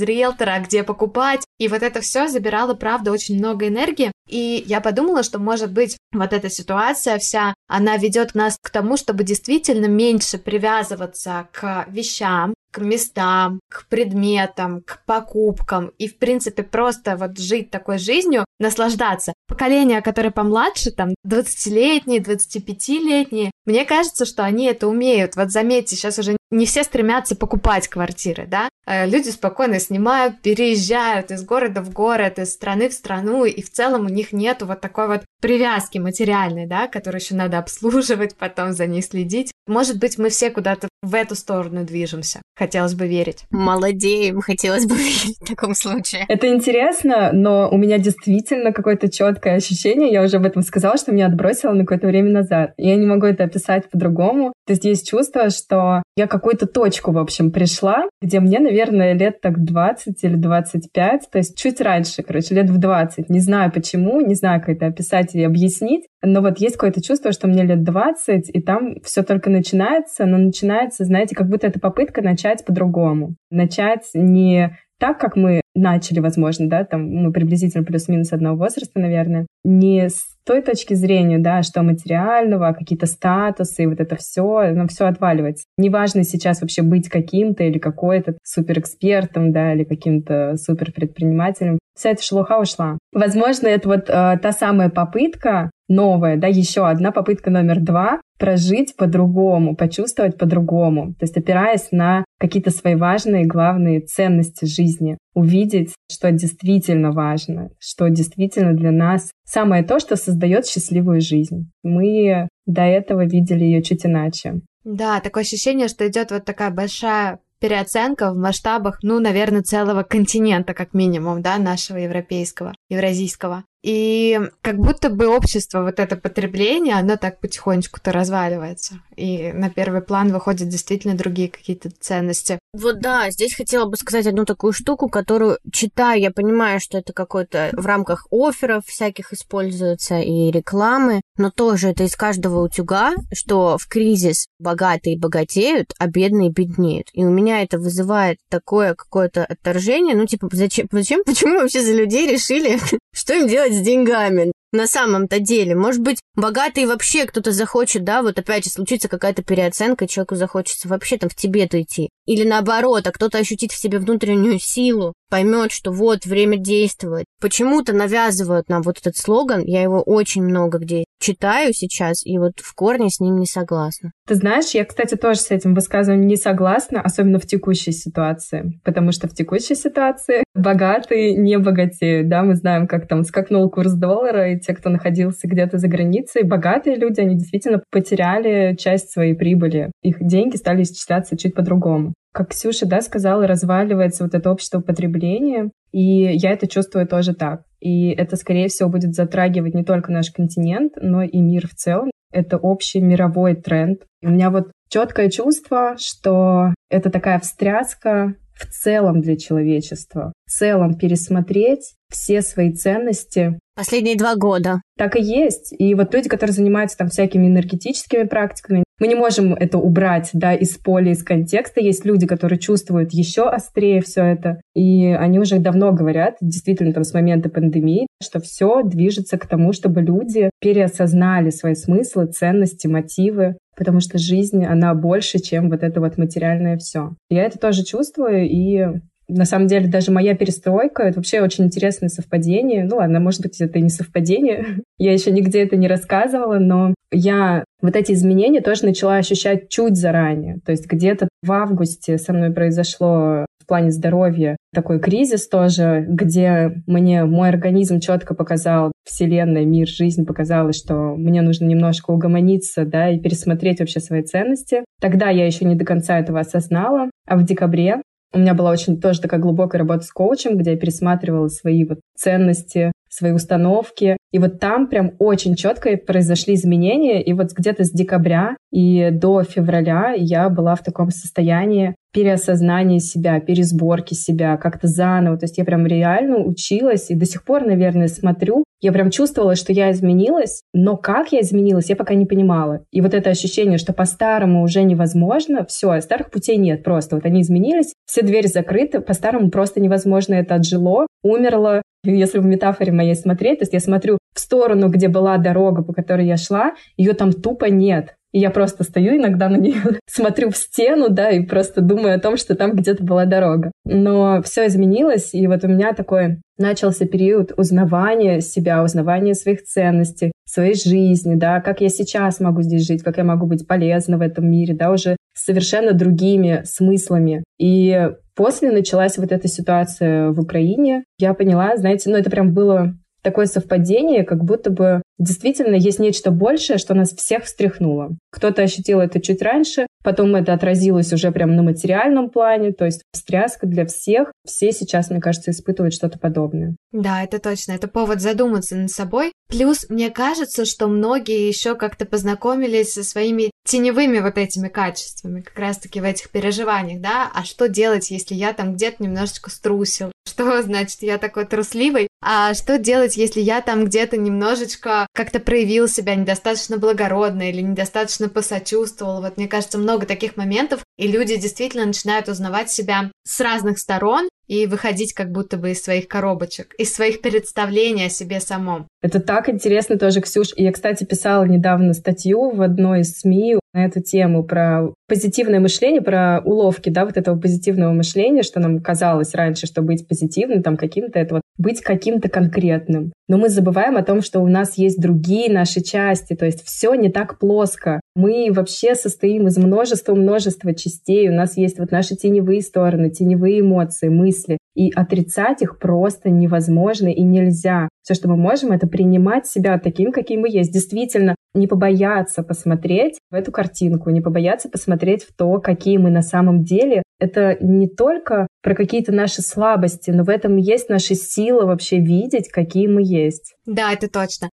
риэлтора, 0.00 0.52
а 0.54 0.60
где 0.60 0.84
покупать. 0.84 1.44
И 1.58 1.66
вот 1.66 1.82
это 1.82 2.00
все 2.00 2.28
забирало, 2.28 2.74
правда, 2.74 3.10
очень 3.10 3.38
много 3.38 3.66
энергии. 3.66 4.12
И 4.28 4.62
я 4.68 4.80
подумала, 4.80 5.24
что, 5.24 5.40
может 5.40 5.72
быть, 5.72 5.96
вот 6.12 6.32
эта 6.32 6.48
ситуация 6.48 7.18
вся, 7.18 7.54
она 7.66 7.96
ведет 7.96 8.36
нас 8.36 8.56
к 8.62 8.70
тому, 8.70 8.96
чтобы 8.96 9.24
действительно 9.24 9.86
меньше 9.86 10.38
привязываться 10.38 11.48
к 11.50 11.86
вещам, 11.88 12.54
к 12.70 12.78
местам, 12.78 13.60
к 13.68 13.86
предметам, 13.88 14.82
к 14.82 15.02
покупкам 15.06 15.92
и, 15.98 16.08
в 16.08 16.18
принципе, 16.18 16.62
просто 16.62 17.16
вот 17.16 17.38
жить 17.38 17.70
такой 17.70 17.98
жизнью, 17.98 18.44
наслаждаться. 18.58 19.32
Поколение, 19.48 20.02
которое 20.02 20.30
помладше, 20.30 20.90
там, 20.90 21.14
20-летние, 21.26 22.20
25-летние, 22.20 23.50
мне 23.64 23.84
кажется, 23.84 24.24
что 24.24 24.44
они 24.44 24.66
это 24.66 24.88
умеют. 24.88 25.36
Вот 25.36 25.50
заметьте, 25.50 25.96
сейчас 25.96 26.18
уже 26.18 26.36
не 26.50 26.66
все 26.66 26.82
стремятся 26.82 27.36
покупать 27.36 27.88
квартиры, 27.88 28.46
да? 28.46 28.68
Э, 28.86 29.06
люди 29.06 29.28
спокойно 29.28 29.78
снимают, 29.78 30.40
переезжают 30.40 31.30
из 31.30 31.44
города 31.44 31.80
в 31.80 31.92
город, 31.92 32.38
из 32.38 32.52
страны 32.52 32.88
в 32.88 32.92
страну, 32.92 33.44
и 33.44 33.62
в 33.62 33.70
целом 33.70 34.06
у 34.06 34.08
них 34.08 34.32
нет 34.32 34.62
вот 34.62 34.80
такой 34.80 35.06
вот 35.06 35.22
привязки 35.40 35.98
материальной, 35.98 36.66
да, 36.66 36.88
которую 36.88 37.20
еще 37.20 37.34
надо 37.34 37.58
обслуживать, 37.58 38.36
потом 38.36 38.72
за 38.72 38.86
ней 38.86 39.02
следить. 39.02 39.52
Может 39.66 39.98
быть, 39.98 40.18
мы 40.18 40.28
все 40.30 40.50
куда-то 40.50 40.88
в 41.02 41.14
эту 41.14 41.34
сторону 41.34 41.84
движемся. 41.84 42.42
Хотелось 42.56 42.94
бы 42.94 43.06
верить. 43.06 43.44
Молодеем, 43.50 44.40
хотелось 44.40 44.86
бы 44.86 44.94
верить 44.96 45.38
в 45.40 45.46
таком 45.46 45.74
случае. 45.74 46.24
Это 46.28 46.48
интересно, 46.48 47.30
но 47.32 47.70
у 47.70 47.78
меня 47.78 47.98
действительно 47.98 48.72
какое-то 48.72 49.10
четкое 49.10 49.54
ощущение, 49.54 50.12
я 50.12 50.22
уже 50.22 50.36
об 50.36 50.46
этом 50.46 50.62
сказала, 50.62 50.96
что 50.98 51.12
меня 51.12 51.26
отбросило 51.26 51.72
на 51.72 51.80
какое-то 51.80 52.08
время 52.08 52.30
назад. 52.30 52.72
Я 52.76 52.96
не 52.96 53.06
могу 53.06 53.26
это 53.26 53.44
описать 53.44 53.88
по-другому. 53.88 54.52
То 54.66 54.72
есть 54.72 54.84
есть 54.84 55.08
чувство, 55.08 55.50
что 55.50 56.02
я 56.16 56.26
какую-то 56.40 56.66
точку, 56.66 57.12
в 57.12 57.18
общем, 57.18 57.52
пришла, 57.52 58.04
где 58.22 58.40
мне, 58.40 58.58
наверное, 58.58 59.12
лет 59.12 59.42
так 59.42 59.62
20 59.62 60.24
или 60.24 60.36
25, 60.36 61.28
то 61.30 61.38
есть 61.38 61.56
чуть 61.58 61.80
раньше, 61.80 62.22
короче, 62.22 62.54
лет 62.54 62.70
в 62.70 62.78
20. 62.78 63.28
Не 63.28 63.40
знаю 63.40 63.70
почему, 63.70 64.20
не 64.22 64.34
знаю, 64.34 64.60
как 64.60 64.70
это 64.70 64.86
описать 64.86 65.34
и 65.34 65.44
объяснить, 65.44 66.06
но 66.22 66.40
вот 66.40 66.58
есть 66.58 66.76
какое-то 66.76 67.02
чувство, 67.02 67.32
что 67.32 67.46
мне 67.46 67.62
лет 67.62 67.84
20, 67.84 68.50
и 68.54 68.62
там 68.62 68.94
все 69.04 69.22
только 69.22 69.50
начинается, 69.50 70.24
но 70.24 70.38
начинается, 70.38 71.04
знаете, 71.04 71.36
как 71.36 71.48
будто 71.48 71.66
это 71.66 71.78
попытка 71.78 72.22
начать 72.22 72.64
по-другому. 72.64 73.34
Начать 73.50 74.08
не 74.14 74.78
так, 74.98 75.18
как 75.18 75.36
мы 75.36 75.60
начали, 75.74 76.20
возможно, 76.20 76.68
да, 76.68 76.84
там 76.84 77.06
мы 77.06 77.32
приблизительно 77.32 77.84
плюс-минус 77.84 78.32
одного 78.32 78.56
возраста, 78.56 78.98
наверное, 78.98 79.46
не 79.64 80.08
с 80.08 80.29
той 80.44 80.62
точки 80.62 80.94
зрения, 80.94 81.38
да, 81.38 81.62
что 81.62 81.82
материального, 81.82 82.68
а 82.68 82.74
какие-то 82.74 83.06
статусы 83.06 83.86
вот 83.86 84.00
это 84.00 84.16
все, 84.16 84.72
ну, 84.72 84.86
все 84.88 85.06
отваливается. 85.06 85.64
Неважно 85.78 86.24
сейчас 86.24 86.60
вообще 86.60 86.82
быть 86.82 87.08
каким-то 87.08 87.64
или 87.64 87.78
какой-то 87.78 88.36
суперэкспертом, 88.44 89.52
да, 89.52 89.74
или 89.74 89.84
каким-то 89.84 90.56
суперпредпринимателем. 90.56 91.78
Вся 92.00 92.12
эта 92.12 92.22
шелуха 92.22 92.58
ушла. 92.58 92.96
Возможно, 93.12 93.66
это 93.66 93.86
вот 93.86 94.08
э, 94.08 94.38
та 94.40 94.52
самая 94.52 94.88
попытка 94.88 95.70
новая, 95.86 96.38
да, 96.38 96.46
еще 96.46 96.88
одна 96.88 97.12
попытка 97.12 97.50
номер 97.50 97.78
два 97.78 98.22
прожить 98.38 98.96
по-другому, 98.96 99.76
почувствовать 99.76 100.38
по-другому, 100.38 101.12
то 101.18 101.24
есть 101.24 101.36
опираясь 101.36 101.88
на 101.92 102.24
какие-то 102.38 102.70
свои 102.70 102.94
важные, 102.94 103.44
главные 103.44 104.00
ценности 104.00 104.64
жизни, 104.64 105.18
увидеть, 105.34 105.92
что 106.10 106.30
действительно 106.30 107.12
важно, 107.12 107.68
что 107.78 108.08
действительно 108.08 108.72
для 108.72 108.92
нас 108.92 109.30
самое 109.44 109.82
то, 109.82 110.00
что 110.00 110.16
создает 110.16 110.66
счастливую 110.66 111.20
жизнь. 111.20 111.70
Мы 111.82 112.48
до 112.64 112.82
этого 112.82 113.26
видели 113.26 113.64
ее 113.64 113.82
чуть 113.82 114.06
иначе. 114.06 114.60
Да, 114.84 115.20
такое 115.20 115.42
ощущение, 115.42 115.88
что 115.88 116.08
идет 116.08 116.30
вот 116.30 116.46
такая 116.46 116.70
большая 116.70 117.40
переоценка 117.60 118.32
в 118.32 118.36
масштабах, 118.36 118.98
ну, 119.02 119.20
наверное, 119.20 119.62
целого 119.62 120.02
континента, 120.02 120.74
как 120.74 120.94
минимум, 120.94 121.42
да, 121.42 121.58
нашего 121.58 121.98
европейского, 121.98 122.74
евразийского. 122.88 123.64
И 123.82 124.38
как 124.60 124.76
будто 124.76 125.08
бы 125.08 125.26
общество, 125.26 125.82
вот 125.82 125.98
это 125.98 126.16
потребление, 126.16 126.96
оно 126.96 127.16
так 127.16 127.40
потихонечку-то 127.40 128.12
разваливается. 128.12 129.00
И 129.16 129.52
на 129.52 129.70
первый 129.70 130.02
план 130.02 130.32
выходят 130.32 130.68
действительно 130.68 131.14
другие 131.14 131.48
какие-то 131.48 131.90
ценности. 131.98 132.58
Вот 132.72 133.00
да, 133.00 133.30
здесь 133.30 133.54
хотела 133.54 133.86
бы 133.86 133.96
сказать 133.96 134.26
одну 134.26 134.44
такую 134.44 134.72
штуку, 134.72 135.08
которую 135.08 135.58
читаю, 135.72 136.20
я 136.20 136.30
понимаю, 136.30 136.78
что 136.80 136.98
это 136.98 137.12
какой-то 137.12 137.70
в 137.72 137.86
рамках 137.86 138.26
офферов 138.30 138.84
всяких 138.86 139.32
используется 139.32 140.18
и 140.18 140.50
рекламы, 140.50 141.22
но 141.36 141.50
тоже 141.50 141.88
это 141.88 142.04
из 142.04 142.14
каждого 142.16 142.62
утюга, 142.62 143.14
что 143.32 143.76
в 143.78 143.88
кризис 143.88 144.46
богатые 144.58 145.18
богатеют, 145.18 145.92
а 145.98 146.06
бедные 146.06 146.50
беднеют. 146.50 147.08
И 147.12 147.24
у 147.24 147.30
меня 147.30 147.62
это 147.62 147.78
вызывает 147.78 148.38
такое 148.48 148.94
какое-то 148.94 149.44
отторжение, 149.44 150.14
ну 150.14 150.26
типа 150.26 150.48
зачем, 150.52 150.86
зачем, 150.92 151.22
почему 151.24 151.60
вообще 151.60 151.82
за 151.82 151.92
людей 151.92 152.30
решили, 152.30 152.78
что 153.14 153.34
им 153.34 153.48
делать 153.48 153.69
делать 153.70 153.74
с 153.74 153.80
деньгами 153.80 154.52
на 154.72 154.86
самом-то 154.86 155.40
деле. 155.40 155.74
Может 155.74 156.00
быть, 156.00 156.20
богатый 156.36 156.86
вообще 156.86 157.26
кто-то 157.26 157.50
захочет, 157.50 158.04
да, 158.04 158.22
вот 158.22 158.38
опять 158.38 158.64
же 158.64 158.70
случится 158.70 159.08
какая-то 159.08 159.42
переоценка, 159.42 160.06
человеку 160.06 160.36
захочется 160.36 160.86
вообще 160.86 161.18
там 161.18 161.28
в 161.28 161.34
Тибет 161.34 161.74
уйти. 161.74 162.08
Или 162.26 162.46
наоборот, 162.46 163.04
а 163.06 163.10
кто-то 163.10 163.38
ощутит 163.38 163.72
в 163.72 163.80
себе 163.80 163.98
внутреннюю 163.98 164.60
силу, 164.60 165.12
поймет, 165.28 165.72
что 165.72 165.90
вот 165.90 166.24
время 166.24 166.56
действовать. 166.56 167.24
Почему-то 167.40 167.92
навязывают 167.92 168.68
нам 168.68 168.82
вот 168.82 168.98
этот 168.98 169.16
слоган, 169.16 169.62
я 169.64 169.82
его 169.82 170.02
очень 170.02 170.42
много 170.44 170.78
где 170.78 171.04
читаю 171.20 171.72
сейчас, 171.72 172.24
и 172.24 172.38
вот 172.38 172.60
в 172.60 172.72
корне 172.74 173.10
с 173.10 173.18
ним 173.18 173.40
не 173.40 173.46
согласна. 173.46 174.12
Ты 174.30 174.36
знаешь, 174.36 174.70
я, 174.74 174.84
кстати, 174.84 175.16
тоже 175.16 175.40
с 175.40 175.50
этим 175.50 175.74
высказыванием 175.74 176.28
не 176.28 176.36
согласна, 176.36 177.00
особенно 177.00 177.40
в 177.40 177.46
текущей 177.46 177.90
ситуации, 177.90 178.80
потому 178.84 179.10
что 179.10 179.26
в 179.26 179.34
текущей 179.34 179.74
ситуации 179.74 180.44
богатые 180.54 181.34
не 181.34 181.58
богатеют, 181.58 182.28
да, 182.28 182.44
мы 182.44 182.54
знаем, 182.54 182.86
как 182.86 183.08
там 183.08 183.24
скакнул 183.24 183.68
курс 183.68 183.92
доллара, 183.92 184.52
и 184.52 184.60
те, 184.60 184.72
кто 184.72 184.88
находился 184.88 185.48
где-то 185.48 185.78
за 185.78 185.88
границей, 185.88 186.44
богатые 186.44 186.94
люди, 186.94 187.20
они 187.20 187.34
действительно 187.34 187.82
потеряли 187.90 188.76
часть 188.76 189.10
своей 189.10 189.34
прибыли, 189.34 189.90
их 190.00 190.18
деньги 190.20 190.54
стали 190.54 190.84
исчисляться 190.84 191.36
чуть 191.36 191.56
по-другому 191.56 192.14
как 192.32 192.50
Ксюша, 192.50 192.86
да, 192.86 193.00
сказала, 193.00 193.48
разваливается 193.48 194.22
вот 194.22 194.34
это 194.34 194.52
общество 194.52 194.78
потребления, 194.78 195.72
и 195.90 196.00
я 196.00 196.52
это 196.52 196.68
чувствую 196.68 197.08
тоже 197.08 197.34
так. 197.34 197.62
И 197.80 198.10
это, 198.10 198.36
скорее 198.36 198.68
всего, 198.68 198.88
будет 198.88 199.14
затрагивать 199.14 199.74
не 199.74 199.82
только 199.82 200.12
наш 200.12 200.30
континент, 200.30 200.92
но 201.00 201.24
и 201.24 201.40
мир 201.40 201.66
в 201.66 201.74
целом. 201.74 202.10
Это 202.32 202.56
общий 202.56 203.00
мировой 203.00 203.54
тренд. 203.54 204.02
И 204.20 204.26
у 204.26 204.30
меня 204.30 204.50
вот 204.50 204.70
четкое 204.88 205.30
чувство, 205.30 205.96
что 205.98 206.74
это 206.90 207.10
такая 207.10 207.38
встряска 207.40 208.34
в 208.54 208.66
целом 208.66 209.20
для 209.20 209.36
человечества. 209.36 210.32
В 210.46 210.50
целом 210.50 210.94
пересмотреть 210.94 211.94
все 212.10 212.42
свои 212.42 212.72
ценности. 212.72 213.58
Последние 213.74 214.16
два 214.16 214.36
года. 214.36 214.82
Так 214.98 215.16
и 215.16 215.22
есть. 215.22 215.72
И 215.78 215.94
вот 215.94 216.12
люди, 216.12 216.28
которые 216.28 216.52
занимаются 216.52 216.98
там 216.98 217.08
всякими 217.08 217.46
энергетическими 217.46 218.24
практиками, 218.24 218.84
мы 219.00 219.08
не 219.08 219.14
можем 219.14 219.54
это 219.54 219.78
убрать, 219.78 220.30
да, 220.34 220.54
из 220.54 220.76
поля, 220.76 221.12
из 221.12 221.24
контекста. 221.24 221.80
Есть 221.80 222.04
люди, 222.04 222.26
которые 222.26 222.58
чувствуют 222.58 223.12
еще 223.12 223.48
острее 223.48 224.02
все 224.02 224.22
это. 224.22 224.60
И 224.74 225.06
они 225.06 225.38
уже 225.38 225.58
давно 225.58 225.92
говорят, 225.92 226.36
действительно, 226.40 226.92
там 226.92 227.04
с 227.04 227.14
момента 227.14 227.48
пандемии, 227.48 228.06
что 228.22 228.40
все 228.40 228.82
движется 228.82 229.38
к 229.38 229.46
тому, 229.46 229.72
чтобы 229.72 230.02
люди 230.02 230.50
переосознали 230.60 231.50
свои 231.50 231.74
смыслы, 231.74 232.26
ценности, 232.26 232.86
мотивы, 232.86 233.56
потому 233.76 234.00
что 234.00 234.18
жизнь, 234.18 234.64
она 234.66 234.94
больше, 234.94 235.38
чем 235.38 235.70
вот 235.70 235.82
это 235.82 236.00
вот 236.00 236.18
материальное 236.18 236.76
все. 236.76 237.14
Я 237.30 237.44
это 237.44 237.58
тоже 237.58 237.82
чувствую, 237.82 238.46
и 238.46 239.00
на 239.30 239.44
самом 239.44 239.66
деле 239.66 239.88
даже 239.88 240.10
моя 240.10 240.34
перестройка— 240.34 241.02
это 241.04 241.18
вообще 241.18 241.40
очень 241.40 241.64
интересное 241.64 242.08
совпадение. 242.08 242.84
Ну 242.84 242.96
ладно, 242.96 243.20
может 243.20 243.42
быть, 243.42 243.60
это 243.60 243.78
и 243.78 243.82
не 243.82 243.90
совпадение. 243.90 244.66
я 244.98 245.12
еще 245.12 245.30
нигде 245.30 245.62
это 245.62 245.76
не 245.76 245.88
рассказывала, 245.88 246.58
но 246.58 246.94
я 247.12 247.64
вот 247.82 247.96
эти 247.96 248.12
изменения 248.12 248.60
тоже 248.60 248.84
начала 248.84 249.16
ощущать 249.16 249.68
чуть 249.68 249.96
заранее. 249.96 250.58
То 250.64 250.72
есть 250.72 250.86
где-то 250.86 251.28
в 251.42 251.52
августе 251.52 252.18
со 252.18 252.32
мной 252.32 252.52
произошло 252.52 253.46
в 253.58 253.66
плане 253.66 253.90
здоровья 253.90 254.56
такой 254.72 255.00
кризис 255.00 255.48
тоже, 255.48 256.04
где 256.08 256.82
мне 256.86 257.24
мой 257.24 257.48
организм 257.48 258.00
четко 258.00 258.34
показал, 258.34 258.92
Вселенная, 259.04 259.64
мир, 259.64 259.88
жизнь 259.88 260.24
показала, 260.24 260.72
что 260.72 261.16
мне 261.16 261.42
нужно 261.42 261.66
немножко 261.66 262.10
угомониться, 262.10 262.84
да, 262.84 263.10
и 263.10 263.18
пересмотреть 263.18 263.80
вообще 263.80 264.00
свои 264.00 264.22
ценности. 264.22 264.84
Тогда 265.00 265.30
я 265.30 265.46
еще 265.46 265.64
не 265.64 265.74
до 265.74 265.84
конца 265.84 266.18
этого 266.18 266.40
осознала, 266.40 267.10
а 267.26 267.36
в 267.36 267.44
декабре 267.44 268.02
у 268.32 268.38
меня 268.38 268.54
была 268.54 268.70
очень 268.70 269.00
тоже 269.00 269.20
такая 269.20 269.40
глубокая 269.40 269.80
работа 269.80 270.04
с 270.04 270.12
коучем, 270.12 270.56
где 270.56 270.72
я 270.72 270.76
пересматривала 270.76 271.48
свои 271.48 271.84
вот 271.84 272.00
ценности, 272.14 272.92
свои 273.08 273.32
установки. 273.32 274.16
И 274.32 274.38
вот 274.38 274.60
там 274.60 274.86
прям 274.86 275.12
очень 275.18 275.56
четко 275.56 275.96
произошли 275.96 276.54
изменения. 276.54 277.22
И 277.22 277.32
вот 277.32 277.52
где-то 277.52 277.84
с 277.84 277.90
декабря 277.90 278.56
и 278.70 279.10
до 279.10 279.42
февраля 279.42 280.12
я 280.16 280.48
была 280.48 280.76
в 280.76 280.82
таком 280.82 281.10
состоянии 281.10 281.94
переосознания 282.12 282.98
себя, 282.98 283.40
пересборки 283.40 284.14
себя, 284.14 284.56
как-то 284.56 284.88
заново. 284.88 285.36
То 285.38 285.44
есть 285.44 285.58
я 285.58 285.64
прям 285.64 285.86
реально 285.86 286.38
училась 286.38 287.10
и 287.10 287.14
до 287.14 287.24
сих 287.24 287.44
пор, 287.44 287.64
наверное, 287.64 288.08
смотрю. 288.08 288.64
Я 288.80 288.92
прям 288.92 289.10
чувствовала, 289.10 289.56
что 289.56 289.72
я 289.72 289.90
изменилась, 289.92 290.62
но 290.72 290.96
как 290.96 291.32
я 291.32 291.40
изменилась, 291.40 291.90
я 291.90 291.96
пока 291.96 292.14
не 292.14 292.24
понимала. 292.26 292.84
И 292.90 293.00
вот 293.00 293.14
это 293.14 293.30
ощущение, 293.30 293.78
что 293.78 293.92
по-старому 293.92 294.62
уже 294.62 294.82
невозможно, 294.82 295.66
все, 295.68 296.00
старых 296.00 296.30
путей 296.30 296.56
нет 296.56 296.82
просто. 296.82 297.16
Вот 297.16 297.26
они 297.26 297.42
изменились, 297.42 297.92
все 298.06 298.22
двери 298.22 298.46
закрыты, 298.46 299.00
по-старому 299.00 299.50
просто 299.50 299.80
невозможно 299.80 300.34
это 300.34 300.54
отжило, 300.54 301.06
умерло, 301.22 301.82
если 302.04 302.38
в 302.38 302.46
метафоре 302.46 302.92
моей 302.92 303.14
смотреть, 303.14 303.58
то 303.58 303.62
есть 303.64 303.74
я 303.74 303.80
смотрю 303.80 304.18
в 304.40 304.42
сторону, 304.42 304.88
где 304.88 305.08
была 305.08 305.38
дорога, 305.38 305.82
по 305.82 305.92
которой 305.92 306.26
я 306.26 306.36
шла, 306.36 306.72
ее 306.96 307.12
там 307.12 307.32
тупо 307.32 307.66
нет. 307.66 308.16
И 308.32 308.38
я 308.38 308.50
просто 308.50 308.84
стою 308.84 309.16
иногда 309.16 309.48
на 309.48 309.56
нее, 309.56 309.82
смотрю 310.06 310.50
в 310.50 310.56
стену, 310.56 311.08
да, 311.08 311.30
и 311.30 311.44
просто 311.44 311.80
думаю 311.80 312.16
о 312.16 312.20
том, 312.20 312.36
что 312.36 312.54
там 312.54 312.72
где-то 312.72 313.02
была 313.02 313.24
дорога. 313.24 313.72
Но 313.84 314.40
все 314.42 314.66
изменилось, 314.66 315.34
и 315.34 315.46
вот 315.46 315.64
у 315.64 315.68
меня 315.68 315.92
такой 315.92 316.38
начался 316.56 317.06
период 317.06 317.52
узнавания 317.56 318.40
себя, 318.40 318.84
узнавания 318.84 319.34
своих 319.34 319.64
ценностей, 319.64 320.32
своей 320.44 320.74
жизни, 320.74 321.34
да, 321.34 321.60
как 321.60 321.80
я 321.80 321.88
сейчас 321.88 322.38
могу 322.38 322.62
здесь 322.62 322.86
жить, 322.86 323.02
как 323.02 323.16
я 323.16 323.24
могу 323.24 323.46
быть 323.46 323.66
полезна 323.66 324.18
в 324.18 324.20
этом 324.20 324.48
мире, 324.48 324.74
да, 324.74 324.92
уже 324.92 325.16
с 325.34 325.44
совершенно 325.44 325.92
другими 325.92 326.62
смыслами. 326.64 327.42
И 327.58 328.10
после 328.36 328.70
началась 328.70 329.18
вот 329.18 329.32
эта 329.32 329.48
ситуация 329.48 330.30
в 330.30 330.40
Украине. 330.40 331.04
Я 331.18 331.34
поняла, 331.34 331.76
знаете, 331.76 332.10
ну 332.10 332.16
это 332.16 332.30
прям 332.30 332.52
было 332.52 332.94
такое 333.22 333.46
совпадение, 333.46 334.24
как 334.24 334.44
будто 334.44 334.70
бы 334.70 335.02
действительно 335.18 335.74
есть 335.74 335.98
нечто 335.98 336.30
большее, 336.30 336.78
что 336.78 336.94
нас 336.94 337.12
всех 337.14 337.44
встряхнуло. 337.44 338.16
Кто-то 338.30 338.62
ощутил 338.62 339.00
это 339.00 339.20
чуть 339.20 339.42
раньше, 339.42 339.86
потом 340.02 340.34
это 340.36 340.52
отразилось 340.52 341.12
уже 341.12 341.30
прямо 341.32 341.54
на 341.54 341.62
материальном 341.62 342.30
плане, 342.30 342.72
то 342.72 342.84
есть 342.84 343.02
встряска 343.12 343.66
для 343.66 343.86
всех. 343.86 344.32
Все 344.44 344.72
сейчас, 344.72 345.10
мне 345.10 345.20
кажется, 345.20 345.50
испытывают 345.50 345.94
что-то 345.94 346.18
подобное. 346.18 346.76
Да, 346.92 347.22
это 347.22 347.38
точно. 347.38 347.72
Это 347.72 347.88
повод 347.88 348.20
задуматься 348.20 348.76
над 348.76 348.90
собой. 348.90 349.32
Плюс, 349.48 349.88
мне 349.88 350.10
кажется, 350.10 350.64
что 350.64 350.86
многие 350.86 351.46
еще 351.46 351.74
как-то 351.74 352.06
познакомились 352.06 352.92
со 352.92 353.04
своими 353.04 353.50
теневыми 353.66 354.20
вот 354.20 354.38
этими 354.38 354.68
качествами, 354.68 355.40
как 355.40 355.58
раз-таки 355.58 356.00
в 356.00 356.04
этих 356.04 356.30
переживаниях, 356.30 357.00
да? 357.00 357.30
А 357.34 357.44
что 357.44 357.68
делать, 357.68 358.10
если 358.10 358.34
я 358.34 358.52
там 358.52 358.74
где-то 358.74 359.02
немножечко 359.02 359.50
струсил? 359.50 360.12
Что 360.28 360.62
значит 360.62 361.02
я 361.02 361.18
такой 361.18 361.46
трусливый? 361.46 362.08
А 362.22 362.52
что 362.52 362.78
делать, 362.78 363.16
если 363.16 363.40
я 363.40 363.62
там 363.62 363.86
где-то 363.86 364.18
немножечко 364.18 365.06
как-то 365.14 365.40
проявил 365.40 365.88
себя 365.88 366.14
недостаточно 366.14 366.76
благородно 366.76 367.48
или 367.48 367.62
недостаточно 367.62 368.28
посочувствовал? 368.28 369.22
Вот 369.22 369.38
мне 369.38 369.48
кажется, 369.48 369.78
много 369.90 370.06
таких 370.06 370.36
моментов, 370.36 370.84
и 370.96 371.08
люди 371.08 371.36
действительно 371.36 371.84
начинают 371.84 372.28
узнавать 372.28 372.70
себя 372.70 373.10
с 373.24 373.40
разных 373.40 373.78
сторон, 373.78 374.28
и 374.50 374.66
выходить 374.66 375.14
как 375.14 375.30
будто 375.30 375.56
бы 375.56 375.70
из 375.70 375.82
своих 375.82 376.08
коробочек, 376.08 376.74
из 376.76 376.92
своих 376.92 377.20
представлений 377.20 378.06
о 378.06 378.08
себе 378.08 378.40
самом. 378.40 378.88
Это 379.00 379.20
так 379.20 379.48
интересно 379.48 379.96
тоже, 379.96 380.20
Ксюш. 380.20 380.48
Я, 380.56 380.72
кстати, 380.72 381.04
писала 381.04 381.44
недавно 381.44 381.94
статью 381.94 382.50
в 382.50 382.60
одной 382.60 383.02
из 383.02 383.20
СМИ 383.20 383.60
на 383.72 383.84
эту 383.84 384.02
тему 384.02 384.42
про 384.42 384.88
позитивное 385.10 385.58
мышление, 385.58 386.00
про 386.00 386.40
уловки, 386.44 386.88
да, 386.88 387.04
вот 387.04 387.16
этого 387.16 387.36
позитивного 387.36 387.92
мышления, 387.92 388.44
что 388.44 388.60
нам 388.60 388.78
казалось 388.78 389.34
раньше, 389.34 389.66
что 389.66 389.82
быть 389.82 390.06
позитивным, 390.06 390.62
там, 390.62 390.76
каким-то, 390.76 391.18
это 391.18 391.34
вот 391.34 391.42
быть 391.58 391.80
каким-то 391.80 392.28
конкретным. 392.28 393.12
Но 393.28 393.36
мы 393.36 393.48
забываем 393.48 393.96
о 393.96 394.04
том, 394.04 394.22
что 394.22 394.40
у 394.40 394.46
нас 394.46 394.78
есть 394.78 395.00
другие 395.00 395.52
наши 395.52 395.82
части, 395.82 396.34
то 396.34 396.46
есть 396.46 396.64
все 396.64 396.94
не 396.94 397.10
так 397.10 397.40
плоско. 397.40 398.00
Мы 398.14 398.50
вообще 398.52 398.94
состоим 398.94 399.48
из 399.48 399.58
множества-множества 399.58 400.74
частей, 400.74 401.28
у 401.28 401.34
нас 401.34 401.56
есть 401.56 401.80
вот 401.80 401.90
наши 401.90 402.14
теневые 402.14 402.62
стороны, 402.62 403.10
теневые 403.10 403.60
эмоции, 403.60 404.08
мысли, 404.08 404.58
и 404.74 404.90
отрицать 404.92 405.62
их 405.62 405.78
просто 405.78 406.30
невозможно 406.30 407.08
и 407.08 407.22
нельзя. 407.22 407.88
Все, 408.02 408.14
что 408.14 408.28
мы 408.28 408.36
можем, 408.36 408.72
это 408.72 408.86
принимать 408.86 409.46
себя 409.46 409.78
таким, 409.78 410.12
каким 410.12 410.42
мы 410.42 410.48
есть. 410.48 410.72
Действительно, 410.72 411.34
не 411.54 411.66
побояться 411.66 412.42
посмотреть 412.42 413.18
в 413.30 413.34
эту 413.34 413.52
картинку, 413.52 414.10
не 414.10 414.20
побояться 414.20 414.68
посмотреть 414.68 414.99
в 415.22 415.34
то, 415.34 415.60
какие 415.60 415.98
мы 415.98 416.10
на 416.10 416.22
самом 416.22 416.64
деле. 416.64 417.02
Это 417.18 417.56
не 417.60 417.88
только 417.88 418.46
про 418.62 418.74
какие-то 418.74 419.12
наши 419.12 419.42
слабости, 419.42 420.10
но 420.10 420.24
в 420.24 420.28
этом 420.28 420.56
есть 420.56 420.88
наша 420.88 421.14
сила 421.14 421.66
вообще 421.66 421.98
видеть, 421.98 422.48
какие 422.48 422.86
мы 422.86 423.02
есть. 423.02 423.54
Да, 423.66 423.92
это 423.92 424.08
точно. 424.08 424.50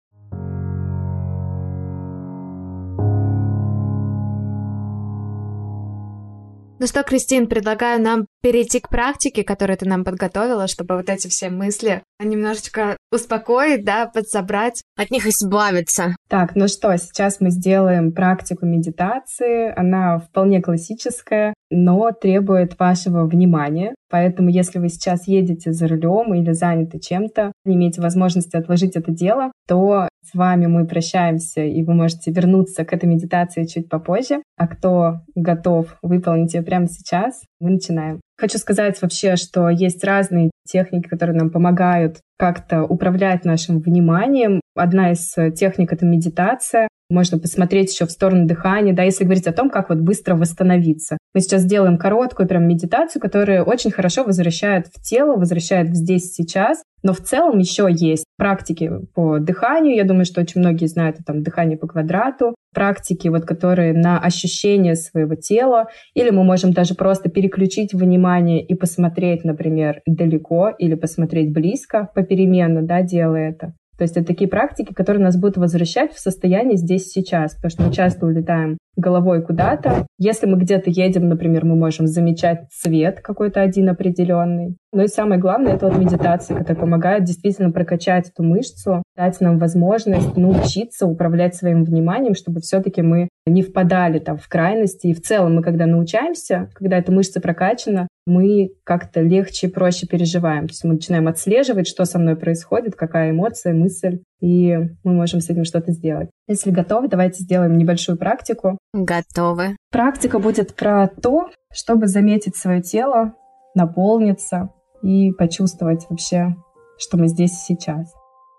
Ну 6.79 6.87
что, 6.87 7.03
Кристин, 7.05 7.47
предлагаю 7.47 8.03
нам 8.03 8.27
перейти 8.47 8.79
к 8.79 8.89
практике, 8.89 9.43
которую 9.43 9.77
ты 9.77 9.89
нам 9.89 10.05
подготовила, 10.05 10.69
чтобы 10.69 10.95
вот 10.95 11.11
эти 11.11 11.27
все 11.27 11.51
мысли 11.51 12.05
немножечко 12.21 12.97
успокоить, 13.11 13.85
да, 13.85 14.07
подсобрать. 14.07 14.83
От 14.97 15.11
них 15.11 15.27
избавиться. 15.27 16.15
Так, 16.29 16.55
ну 16.55 16.69
что, 16.69 16.97
сейчас 16.97 17.41
мы 17.41 17.51
сделаем 17.51 18.13
практику 18.13 18.65
медитации. 18.65 19.73
Она 19.77 20.21
вполне 20.21 20.63
классическая, 20.63 21.55
но 21.71 22.13
требует 22.13 22.79
вашего 22.79 23.27
внимания. 23.27 23.95
Поэтому, 24.09 24.49
если 24.49 24.79
вы 24.79 24.89
сейчас 24.89 25.27
едете 25.27 25.73
за 25.73 25.89
рулем 25.89 26.33
или 26.33 26.53
заняты 26.53 27.01
чем-то, 27.01 27.53
не 27.65 27.75
имеете 27.75 28.01
возможности 28.01 28.57
отложить 28.57 28.97
это 28.97 29.11
дело, 29.11 29.51
то 29.67 30.09
с 30.23 30.35
вами 30.35 30.67
мы 30.67 30.87
прощаемся, 30.87 31.63
и 31.63 31.83
вы 31.83 31.95
можете 31.95 32.31
вернуться 32.31 32.85
к 32.85 32.93
этой 32.93 33.07
медитации 33.07 33.65
чуть 33.65 33.89
попозже. 33.89 34.43
А 34.57 34.69
кто 34.69 35.21
готов 35.35 35.97
выполнить 36.03 36.55
ее 36.55 36.63
прямо 36.63 36.87
сейчас, 36.89 37.43
мы 37.61 37.71
начинаем. 37.71 38.21
Хочу 38.39 38.59
сказать 38.59 39.01
вообще, 39.01 39.37
что 39.37 39.69
есть 39.71 40.05
разные 40.05 40.51
техники, 40.69 41.09
которые 41.09 41.37
нам 41.37 41.51
помогают 41.51 42.19
как-то 42.39 42.83
управлять 42.83 43.45
нашим 43.45 43.81
вниманием. 43.81 44.61
Одна 44.75 45.13
из 45.13 45.35
техник— 45.55 45.93
это 45.95 46.05
медитация. 46.05 46.89
Можно 47.09 47.39
посмотреть 47.39 47.93
еще 47.93 48.05
в 48.05 48.11
сторону 48.11 48.47
дыхания, 48.47 48.93
да, 48.93 49.05
если 49.05 49.25
говорить 49.25 49.47
о 49.47 49.53
том, 49.53 49.71
как 49.71 49.89
вот 49.89 50.01
быстро 50.01 50.35
восстановиться. 50.35 51.17
Мы 51.35 51.41
сейчас 51.41 51.65
делаем 51.65 51.99
короткую 51.99 52.49
прям 52.49 52.67
медитацию, 52.67 53.23
которая 53.23 53.63
очень 53.63 53.93
хорошо 53.93 54.25
возвращает 54.25 54.89
в 54.89 55.01
тело, 55.01 55.37
возвращает 55.37 55.89
в 55.89 55.95
здесь 55.95 56.35
сейчас. 56.35 56.83
Но 57.07 57.13
в 57.13 57.21
целом 57.21 57.59
еще 57.59 57.87
есть 57.89 58.25
практики 58.37 58.91
по 59.15 59.39
дыханию. 59.39 59.95
Я 59.95 60.03
думаю, 60.03 60.25
что 60.25 60.41
очень 60.41 60.61
многие 60.61 60.87
знают 60.87 61.19
там 61.25 61.45
дыхание 61.45 61.79
по 61.79 61.87
квадрату, 61.87 62.57
практики, 62.75 63.29
вот, 63.29 63.45
которые 63.45 63.93
на 63.93 64.19
ощущение 64.19 64.97
своего 64.97 65.37
тела. 65.37 65.87
Или 66.15 66.31
мы 66.31 66.43
можем 66.43 66.73
даже 66.73 66.97
просто 66.97 67.31
переключить 67.31 67.95
внимание 67.95 68.61
и 68.61 68.75
посмотреть, 68.75 69.45
например, 69.45 70.01
далеко 70.05 70.71
или 70.77 70.97
посмотреть 70.97 71.53
близко 71.53 72.11
попеременно, 72.13 72.83
да, 72.83 73.03
делая 73.03 73.51
это. 73.51 73.75
То 73.97 74.03
есть 74.03 74.17
это 74.17 74.27
такие 74.27 74.51
практики, 74.51 74.93
которые 74.93 75.23
нас 75.23 75.39
будут 75.39 75.57
возвращать 75.59 76.13
в 76.13 76.19
состояние 76.19 76.77
здесь 76.77 77.13
сейчас, 77.13 77.55
потому 77.55 77.71
что 77.71 77.83
мы 77.85 77.93
часто 77.93 78.27
улетаем 78.27 78.79
головой 78.97 79.43
куда-то. 79.43 80.07
Если 80.19 80.47
мы 80.47 80.59
где-то 80.59 80.91
едем, 80.91 81.29
например, 81.29 81.65
мы 81.65 81.77
можем 81.77 82.07
замечать 82.07 82.69
цвет 82.71 83.21
какой-то 83.21 83.61
один 83.61 83.89
определенный. 83.89 84.77
Ну 84.93 85.03
и 85.03 85.09
самое 85.09 85.39
главное, 85.39 85.75
это 85.75 85.89
вот 85.89 85.99
медитация, 85.99 86.57
которая 86.57 86.81
помогает 86.81 87.25
действительно 87.25 87.71
прокачать 87.71 88.31
эту 88.31 88.43
мышцу, 88.43 89.03
дать 89.15 89.41
нам 89.41 89.59
возможность 89.59 90.37
научиться 90.37 91.07
управлять 91.07 91.55
своим 91.55 91.85
вниманием, 91.85 92.35
чтобы 92.35 92.61
все-таки 92.61 93.03
мы 93.03 93.29
не 93.47 93.63
впадали 93.63 94.19
там 94.19 94.39
в 94.39 94.49
крайности. 94.49 95.09
И 95.09 95.15
в 95.15 95.21
целом 95.21 95.57
мы, 95.57 95.63
когда 95.63 95.87
научаемся, 95.87 96.71
когда 96.75 96.97
эта 96.97 97.13
мышца 97.13 97.41
прокачана, 97.41 98.09
мы 98.27 98.71
как-то 98.85 99.21
легче 99.21 99.67
и 99.67 99.71
проще 99.71 100.07
переживаем. 100.07 100.67
То 100.67 100.73
есть 100.73 100.85
мы 100.85 100.95
начинаем 100.95 101.29
отслеживать, 101.29 101.87
что 101.87 102.05
со 102.07 102.19
мной 102.19 102.37
происходит, 102.37 102.97
какая 102.97 103.31
эмоция, 103.31 103.73
мысль, 103.73 104.21
и 104.41 104.77
мы 105.05 105.13
можем 105.13 105.41
с 105.41 105.51
этим 105.51 105.65
что-то 105.65 105.93
сделать. 105.93 106.31
Если 106.49 106.71
готовы, 106.71 107.09
давайте 107.09 107.43
сделаем 107.43 107.77
небольшую 107.77 108.17
практику. 108.17 108.79
Готовы. 108.93 109.77
Практика 109.91 110.39
будет 110.39 110.77
про 110.77 111.09
то, 111.09 111.51
чтобы 111.73 112.07
заметить 112.07 112.57
свое 112.57 112.81
тело, 112.81 113.33
наполниться 113.75 114.71
и 115.03 115.33
почувствовать 115.33 116.07
вообще, 116.09 116.55
что 116.99 117.17
мы 117.17 117.27
здесь 117.27 117.53
и 117.53 117.75
сейчас. 117.75 118.15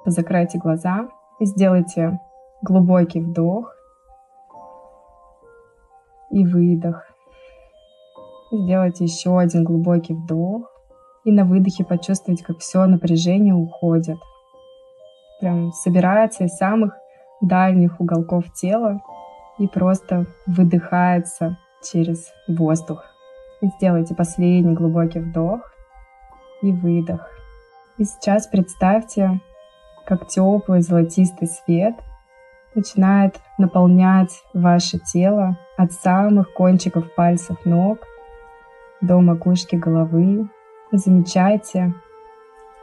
Закройте 0.06 0.58
глаза 0.58 1.08
и 1.40 1.46
сделайте 1.46 2.20
глубокий 2.62 3.22
вдох 3.22 3.74
и 6.30 6.46
выдох. 6.46 7.06
Сделайте 8.52 9.06
еще 9.06 9.40
один 9.40 9.64
глубокий 9.64 10.14
вдох. 10.14 10.70
И 11.24 11.32
на 11.32 11.44
выдохе 11.44 11.84
почувствуйте, 11.84 12.44
как 12.44 12.60
все 12.60 12.86
напряжение 12.86 13.54
уходит. 13.54 14.18
Прям 15.42 15.72
собирается 15.74 16.46
из 16.46 16.56
самых 16.56 16.94
дальних 17.42 18.00
уголков 18.00 18.52
тела 18.54 19.02
и 19.58 19.68
просто 19.68 20.26
выдыхается 20.46 21.58
через 21.84 22.32
воздух. 22.48 23.04
И 23.62 23.68
сделайте 23.78 24.16
последний 24.16 24.74
глубокий 24.74 25.20
вдох 25.20 25.62
и 26.62 26.72
выдох. 26.72 27.28
И 27.98 28.04
сейчас 28.04 28.48
представьте, 28.48 29.42
как 30.06 30.28
теплый 30.28 30.82
золотистый 30.82 31.48
свет 31.48 31.96
начинает 32.76 33.40
наполнять 33.58 34.44
ваше 34.54 35.00
тело 35.00 35.58
от 35.78 35.92
самых 35.92 36.54
кончиков 36.54 37.14
пальцев 37.16 37.58
ног 37.66 38.00
до 39.02 39.20
макушки 39.20 39.76
головы. 39.76 40.48
Замечайте, 40.92 41.94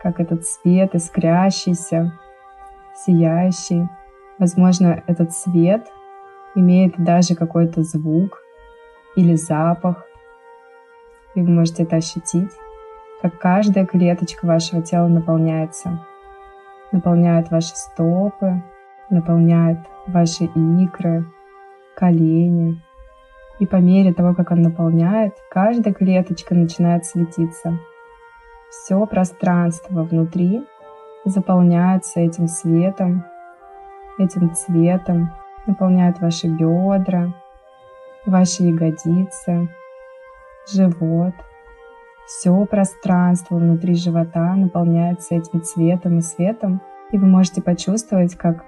как 0.02 0.20
этот 0.20 0.44
свет 0.44 0.94
искрящийся, 0.94 2.12
сияющий. 2.96 3.88
Возможно, 4.39 5.03
этот 5.07 5.32
свет 5.32 5.87
имеет 6.55 6.95
даже 7.03 7.35
какой-то 7.35 7.82
звук 7.82 8.43
или 9.16 9.35
запах. 9.35 10.07
И 11.35 11.41
вы 11.41 11.51
можете 11.51 11.85
это 11.85 11.97
ощутить, 11.97 12.51
как 13.22 13.39
каждая 13.39 13.87
клеточка 13.87 14.47
вашего 14.47 14.82
тела 14.82 15.09
наполняется. 15.09 16.05
Наполняет 16.93 17.51
ваши 17.51 17.74
стопы, 17.74 18.62
наполняет 19.11 19.78
ваши 20.07 20.45
икры, 20.45 21.24
колени. 21.97 22.80
И 23.61 23.66
по 23.66 23.76
мере 23.76 24.12
того, 24.12 24.35
как 24.35 24.51
он 24.51 24.62
наполняет, 24.62 25.35
каждая 25.51 25.95
клеточка 25.95 26.55
начинает 26.55 27.05
светиться. 27.05 27.78
Все 28.70 29.07
пространство 29.07 30.03
внутри 30.03 30.64
заполняется 31.24 32.20
этим 32.20 32.49
светом, 32.49 33.24
этим 34.18 34.54
цветом, 34.54 35.30
наполняет 35.66 36.20
ваши 36.20 36.48
бедра, 36.48 37.34
ваши 38.26 38.64
ягодицы, 38.64 39.68
живот. 40.72 41.34
Все 42.26 42.64
пространство 42.64 43.56
внутри 43.56 43.94
живота 43.94 44.54
наполняется 44.54 45.34
этим 45.34 45.62
цветом 45.62 46.18
и 46.18 46.22
светом, 46.22 46.80
и 47.10 47.18
вы 47.18 47.26
можете 47.26 47.60
почувствовать, 47.60 48.34
как 48.34 48.64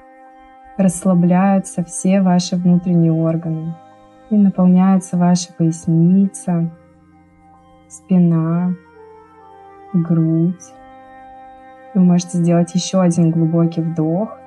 расслабляются 0.76 1.82
все 1.84 2.20
ваши 2.20 2.56
внутренние 2.56 3.12
органы 3.12 3.74
и 4.28 4.36
наполняется 4.36 5.16
ваша 5.16 5.52
поясница, 5.54 6.70
спина, 7.88 8.74
грудь. 9.94 10.72
Вы 11.94 12.02
можете 12.02 12.38
сделать 12.38 12.74
еще 12.74 13.00
один 13.00 13.30
глубокий 13.30 13.80
вдох 13.80 14.38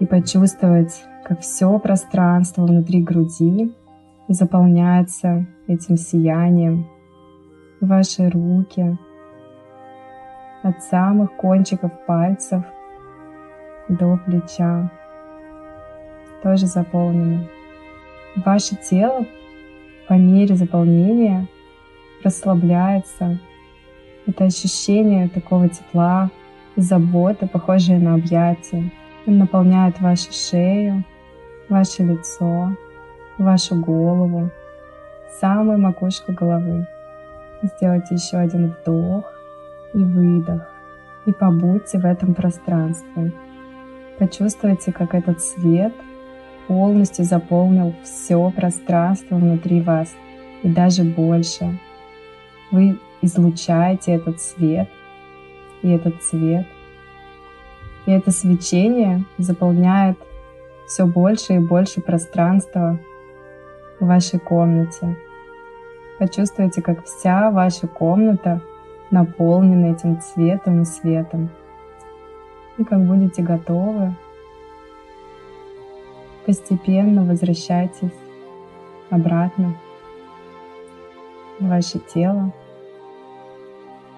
и 0.00 0.06
почувствовать, 0.06 1.04
как 1.24 1.40
все 1.40 1.78
пространство 1.78 2.62
внутри 2.62 3.02
груди 3.02 3.74
заполняется 4.28 5.46
этим 5.66 5.96
сиянием. 5.96 6.86
Ваши 7.80 8.28
руки 8.28 8.96
от 10.62 10.82
самых 10.82 11.36
кончиков 11.36 11.92
пальцев 12.06 12.62
до 13.88 14.18
плеча 14.24 14.90
тоже 16.42 16.66
заполнены. 16.66 17.48
Ваше 18.36 18.76
тело 18.76 19.26
по 20.08 20.14
мере 20.14 20.54
заполнения 20.54 21.46
расслабляется. 22.22 23.38
Это 24.26 24.44
ощущение 24.44 25.28
такого 25.28 25.68
тепла, 25.68 26.30
заботы, 26.76 27.46
похожее 27.46 27.98
на 27.98 28.14
объятие. 28.14 28.90
Он 29.26 29.38
наполняет 29.38 30.00
вашу 30.00 30.32
шею, 30.32 31.04
ваше 31.68 32.02
лицо, 32.02 32.76
вашу 33.38 33.76
голову, 33.76 34.50
самую 35.40 35.78
макушку 35.78 36.32
головы. 36.32 36.86
Сделайте 37.62 38.14
еще 38.14 38.36
один 38.36 38.74
вдох 38.82 39.32
и 39.94 39.98
выдох. 39.98 40.62
И 41.26 41.32
побудьте 41.32 41.98
в 41.98 42.04
этом 42.04 42.34
пространстве. 42.34 43.32
Почувствуйте, 44.18 44.92
как 44.92 45.14
этот 45.14 45.40
свет 45.40 45.94
полностью 46.68 47.24
заполнил 47.24 47.94
все 48.02 48.50
пространство 48.50 49.36
внутри 49.36 49.80
вас 49.80 50.14
и 50.62 50.68
даже 50.68 51.02
больше. 51.02 51.78
Вы 52.70 52.98
излучаете 53.22 54.12
этот 54.12 54.40
свет 54.40 54.88
и 55.82 55.90
этот 55.90 56.22
цвет. 56.22 56.66
И 58.06 58.10
это 58.10 58.30
свечение 58.30 59.24
заполняет 59.38 60.18
все 60.86 61.06
больше 61.06 61.54
и 61.54 61.58
больше 61.58 62.00
пространства 62.00 62.98
в 63.98 64.06
вашей 64.06 64.38
комнате. 64.38 65.16
Почувствуйте, 66.18 66.82
как 66.82 67.04
вся 67.04 67.50
ваша 67.50 67.86
комната 67.86 68.60
наполнена 69.10 69.92
этим 69.92 70.20
цветом 70.20 70.82
и 70.82 70.84
светом. 70.84 71.50
И 72.76 72.84
как 72.84 73.00
будете 73.04 73.42
готовы, 73.42 74.14
постепенно 76.44 77.24
возвращайтесь 77.24 78.12
обратно 79.10 79.76
в 81.58 81.68
ваше 81.68 81.98
тело. 81.98 82.52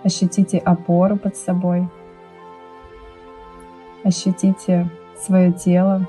Ощутите 0.03 0.59
опору 0.59 1.17
под 1.17 1.37
собой. 1.37 1.89
Ощутите 4.07 4.89
свое 5.19 5.53
тело, 5.53 6.09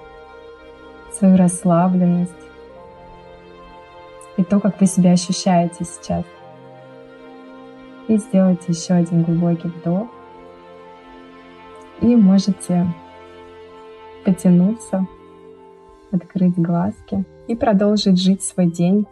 свою 1.11 1.35
расслабленность 1.35 2.31
и 4.37 4.43
то, 4.43 4.59
как 4.59 4.79
вы 4.79 4.85
себя 4.85 5.13
ощущаете 5.13 5.83
сейчас. 5.83 6.23
И 8.07 8.17
сделайте 8.17 8.65
еще 8.67 8.93
один 8.93 9.23
глубокий 9.23 9.69
вдох. 9.69 10.09
И 12.01 12.15
можете 12.15 12.85
потянуться, 14.23 15.07
открыть 16.11 16.55
глазки 16.55 17.25
и 17.47 17.55
продолжить 17.55 18.21
жить 18.21 18.43
свой 18.43 18.67
день 18.67 19.07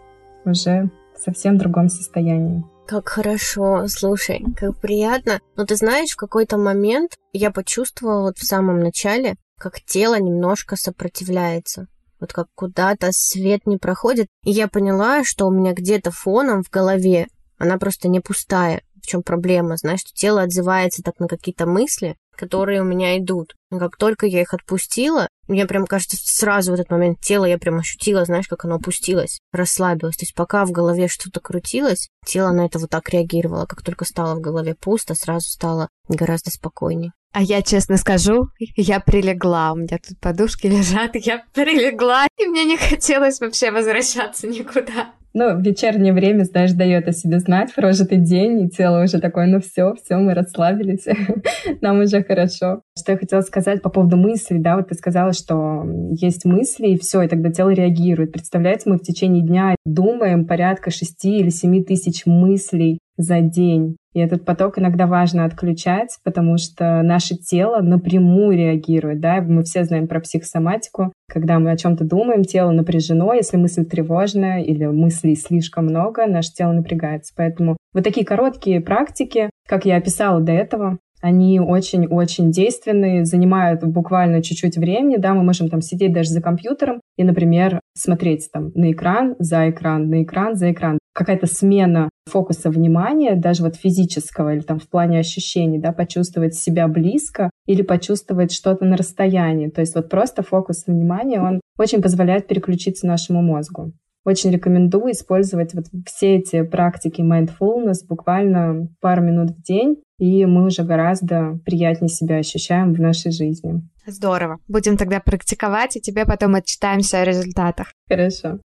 уже 0.45 0.91
в 1.15 1.19
совсем 1.21 1.57
другом 1.57 1.89
состоянии. 1.89 2.63
Как 2.88 3.09
хорошо, 3.09 3.88
слушай, 3.88 4.45
как 4.55 4.77
приятно. 4.77 5.41
Но 5.55 5.65
ты 5.65 5.75
знаешь, 5.75 6.11
в 6.11 6.17
какой-то 6.17 6.57
момент 6.57 7.17
я 7.33 7.49
почувствовала 7.49 8.21
вот 8.21 8.38
в 8.38 8.45
самом 8.45 8.79
начале, 8.79 9.38
как 9.57 9.81
тело 9.81 10.19
немножко 10.19 10.75
сопротивляется. 10.75 11.88
Вот 12.19 12.31
как 12.31 12.47
куда-то 12.53 13.09
свет 13.11 13.65
не 13.65 13.77
проходит. 13.77 14.27
И 14.43 14.51
я 14.51 14.67
поняла, 14.67 15.23
что 15.23 15.47
у 15.47 15.51
меня 15.51 15.73
где-то 15.73 16.11
фоном 16.11 16.61
в 16.61 16.69
голове, 16.69 17.27
она 17.57 17.77
просто 17.77 18.07
не 18.07 18.19
пустая. 18.19 18.83
В 19.05 19.07
чем 19.07 19.21
проблема? 19.21 19.77
Знаешь, 19.77 19.99
что 19.99 20.13
тело 20.13 20.41
отзывается 20.41 21.03
так 21.03 21.19
на 21.19 21.27
какие-то 21.27 21.67
мысли, 21.67 22.17
которые 22.35 22.81
у 22.81 22.85
меня 22.85 23.19
идут. 23.19 23.53
Но 23.69 23.77
как 23.77 23.97
только 23.97 24.25
я 24.25 24.41
их 24.41 24.55
отпустила, 24.55 25.27
мне 25.47 25.67
прям 25.67 25.85
кажется, 25.85 26.17
сразу 26.19 26.71
в 26.71 26.73
этот 26.73 26.89
момент 26.89 27.19
тело 27.21 27.45
я 27.45 27.59
прям 27.59 27.77
ощутила, 27.77 28.25
знаешь, 28.25 28.47
как 28.47 28.65
оно 28.65 28.75
опустилось, 28.75 29.41
расслабилось. 29.53 30.17
То 30.17 30.23
есть 30.23 30.33
пока 30.33 30.65
в 30.65 30.71
голове 30.71 31.07
что-то 31.07 31.39
крутилось, 31.39 32.09
тело 32.25 32.51
на 32.51 32.65
это 32.65 32.79
вот 32.79 32.89
так 32.89 33.07
реагировало. 33.09 33.67
Как 33.67 33.83
только 33.83 34.05
стало 34.05 34.33
в 34.33 34.41
голове 34.41 34.73
пусто, 34.73 35.13
сразу 35.13 35.51
стало 35.51 35.87
гораздо 36.09 36.49
спокойнее. 36.49 37.11
А 37.31 37.43
я 37.43 37.61
честно 37.61 37.97
скажу, 37.97 38.47
я 38.57 38.99
прилегла. 38.99 39.73
У 39.73 39.75
меня 39.75 39.99
тут 39.99 40.19
подушки 40.19 40.65
лежат, 40.65 41.11
я 41.13 41.45
прилегла, 41.53 42.25
и 42.39 42.47
мне 42.47 42.65
не 42.65 42.77
хотелось 42.77 43.39
вообще 43.39 43.69
возвращаться 43.69 44.47
никуда. 44.47 45.13
Ну, 45.38 45.53
в 45.53 45.61
вечернее 45.61 46.13
время, 46.13 46.45
знаешь, 46.45 46.71
дает 46.71 47.09
о 47.09 47.11
себе 47.11 47.39
знать 47.39 47.75
прожитый 47.75 48.19
день, 48.19 48.61
и 48.61 48.69
тело 48.69 49.03
уже 49.03 49.19
такое, 49.19 49.47
ну 49.47 49.59
все, 49.59 49.93
все, 49.93 50.15
мы 50.15 50.33
расслабились, 50.33 51.05
нам 51.81 51.99
уже 51.99 52.23
хорошо. 52.23 52.83
Что 52.97 53.11
я 53.11 53.17
хотела 53.17 53.41
сказать 53.41 53.81
по 53.81 53.89
поводу 53.89 54.15
мыслей, 54.15 54.59
да, 54.59 54.77
вот 54.77 54.88
ты 54.88 54.95
сказала, 54.95 55.33
что 55.33 55.83
есть 56.11 56.45
мысли, 56.45 56.88
и 56.88 56.97
все, 56.97 57.21
и 57.21 57.27
тогда 57.27 57.51
тело 57.51 57.71
реагирует. 57.71 58.31
Представляете, 58.31 58.89
мы 58.89 58.95
в 58.95 59.01
течение 59.01 59.45
дня 59.45 59.75
думаем 59.86 60.45
порядка 60.47 60.89
шести 60.89 61.39
или 61.39 61.49
семи 61.49 61.83
тысяч 61.83 62.25
мыслей 62.25 62.99
за 63.17 63.41
день. 63.41 63.97
И 64.16 64.20
этот 64.20 64.45
поток 64.45 64.80
иногда 64.80 65.07
важно 65.07 65.43
отключать, 65.43 66.18
потому 66.24 66.57
что 66.57 67.01
наше 67.03 67.36
тело 67.36 67.82
напрямую 67.82 68.57
реагирует. 68.57 69.20
Да? 69.20 69.41
Мы 69.41 69.63
все 69.63 69.84
знаем 69.84 70.07
про 70.07 70.22
психосоматику. 70.22 71.11
Когда 71.30 71.59
мы 71.59 71.70
о 71.72 71.78
чем-то 71.78 72.05
думаем, 72.05 72.43
тело 72.43 72.72
напряжено. 72.72 73.34
Если 73.34 73.57
мысль 73.57 73.84
тревожная 73.84 74.61
или 74.61 74.86
мыслей 74.86 75.36
слишком 75.36 75.88
много, 75.88 76.28
наше 76.28 76.53
тело 76.53 76.72
напрягается. 76.72 77.34
Поэтому 77.36 77.76
вот 77.93 78.05
такие 78.05 78.26
короткие 78.26 78.80
практики, 78.80 79.49
как 79.68 79.86
я 79.86 79.97
описала 79.97 80.39
до 80.39 80.53
этого, 80.53 80.97
они 81.22 81.59
очень-очень 81.59 82.51
действенные, 82.51 83.26
занимают 83.26 83.84
буквально 83.84 84.41
чуть-чуть 84.43 84.78
времени, 84.78 85.18
да, 85.18 85.34
мы 85.34 85.43
можем 85.43 85.70
там 85.70 85.82
сидеть 85.82 86.13
даже 86.13 86.30
за 86.30 86.41
компьютером 86.41 87.01
и, 87.18 87.24
например, 87.24 87.80
смотреть 87.97 88.49
там 88.53 88.72
на 88.76 88.91
экран, 88.91 89.36
за 89.39 89.70
экран, 89.70 90.09
на 90.09 90.24
экран, 90.24 90.55
за 90.55 90.72
экран. 90.72 90.99
Какая-то 91.16 91.47
смена 91.47 92.09
фокуса 92.30 92.70
внимания, 92.70 93.36
даже 93.36 93.63
вот 93.63 93.76
физического 93.76 94.53
или 94.53 94.61
там 94.61 94.80
в 94.80 94.89
плане 94.89 95.20
ощущений, 95.20 95.80
да, 95.80 95.93
почувствовать 95.93 96.55
себя 96.55 96.89
близко 96.89 97.49
или 97.66 97.82
почувствовать 97.82 98.51
что-то 98.51 98.84
на 98.84 98.97
расстоянии. 98.97 99.70
То 99.70 99.80
есть 99.80 99.95
вот 99.95 100.09
просто 100.09 100.43
фокус 100.43 100.86
внимания, 100.88 101.41
он 101.41 101.61
очень 101.78 102.01
позволяет 102.01 102.47
переключиться 102.47 103.07
нашему 103.07 103.41
мозгу. 103.41 103.93
Очень 104.26 104.51
рекомендую 104.51 105.13
использовать 105.13 105.74
вот 105.74 105.86
все 106.05 106.38
эти 106.38 106.63
практики 106.63 107.22
mindfulness 107.22 108.05
буквально 108.09 108.89
пару 108.99 109.22
минут 109.22 109.51
в 109.51 109.61
день, 109.61 110.01
и 110.18 110.45
мы 110.45 110.66
уже 110.66 110.84
гораздо 110.84 111.59
приятнее 111.63 112.09
себя 112.09 112.38
ощущаем 112.38 112.93
в 112.93 112.99
нашей 112.99 113.32
жизни. 113.32 113.84
Здорово. 114.07 114.57
Будем 114.68 114.97
тогда 114.97 115.20
практиковать, 115.20 115.95
и 115.95 116.01
тебе 116.01 116.26
потом 116.26 116.55
отчитаемся 116.55 117.22
о 117.22 117.26
результатах. 117.26 117.93
Хорошо. 118.09 118.59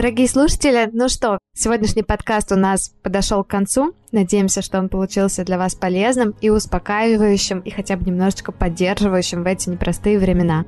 Дорогие 0.00 0.28
слушатели, 0.28 0.88
ну 0.94 1.10
что, 1.10 1.36
сегодняшний 1.54 2.02
подкаст 2.02 2.52
у 2.52 2.56
нас 2.56 2.88
подошел 3.02 3.44
к 3.44 3.48
концу. 3.48 3.92
Надеемся, 4.12 4.62
что 4.62 4.78
он 4.78 4.88
получился 4.88 5.44
для 5.44 5.58
вас 5.58 5.74
полезным 5.74 6.34
и 6.40 6.48
успокаивающим, 6.48 7.58
и 7.58 7.68
хотя 7.68 7.98
бы 7.98 8.06
немножечко 8.06 8.50
поддерживающим 8.50 9.42
в 9.42 9.46
эти 9.46 9.68
непростые 9.68 10.18
времена. 10.18 10.64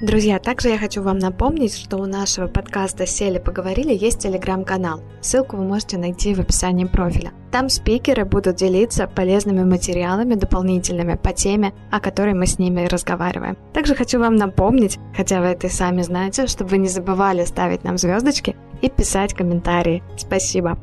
Друзья, 0.00 0.38
также 0.38 0.70
я 0.70 0.78
хочу 0.78 1.02
вам 1.02 1.18
напомнить, 1.18 1.76
что 1.76 1.98
у 1.98 2.06
нашего 2.06 2.46
подкаста 2.46 3.04
«Сели, 3.04 3.38
поговорили» 3.38 3.92
есть 3.92 4.20
телеграм-канал. 4.20 5.02
Ссылку 5.20 5.58
вы 5.58 5.64
можете 5.64 5.98
найти 5.98 6.34
в 6.34 6.40
описании 6.40 6.86
профиля. 6.86 7.32
Там 7.52 7.68
спикеры 7.68 8.24
будут 8.24 8.56
делиться 8.56 9.06
полезными 9.06 9.62
материалами 9.62 10.36
дополнительными 10.36 11.16
по 11.16 11.34
теме, 11.34 11.74
о 11.90 12.00
которой 12.00 12.32
мы 12.32 12.46
с 12.46 12.58
ними 12.58 12.86
разговариваем. 12.86 13.58
Также 13.74 13.94
хочу 13.94 14.18
вам 14.18 14.36
напомнить, 14.36 14.98
хотя 15.14 15.40
вы 15.40 15.48
это 15.48 15.66
и 15.66 15.70
сами 15.70 16.00
знаете, 16.00 16.46
чтобы 16.46 16.70
вы 16.70 16.78
не 16.78 16.88
забывали 16.88 17.44
ставить 17.44 17.84
нам 17.84 17.98
звездочки 17.98 18.56
и 18.80 18.88
писать 18.88 19.34
комментарии. 19.34 20.02
Спасибо. 20.16 20.78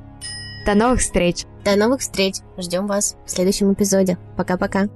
До 0.68 0.76
новых 0.76 1.00
встреч! 1.00 1.46
До 1.66 1.76
новых 1.76 2.02
встреч! 2.02 2.36
Ждем 2.60 2.86
вас 2.86 3.16
в 3.26 3.32
следующем 3.32 3.74
эпизоде. 3.74 4.20
Пока-пока! 4.36 4.90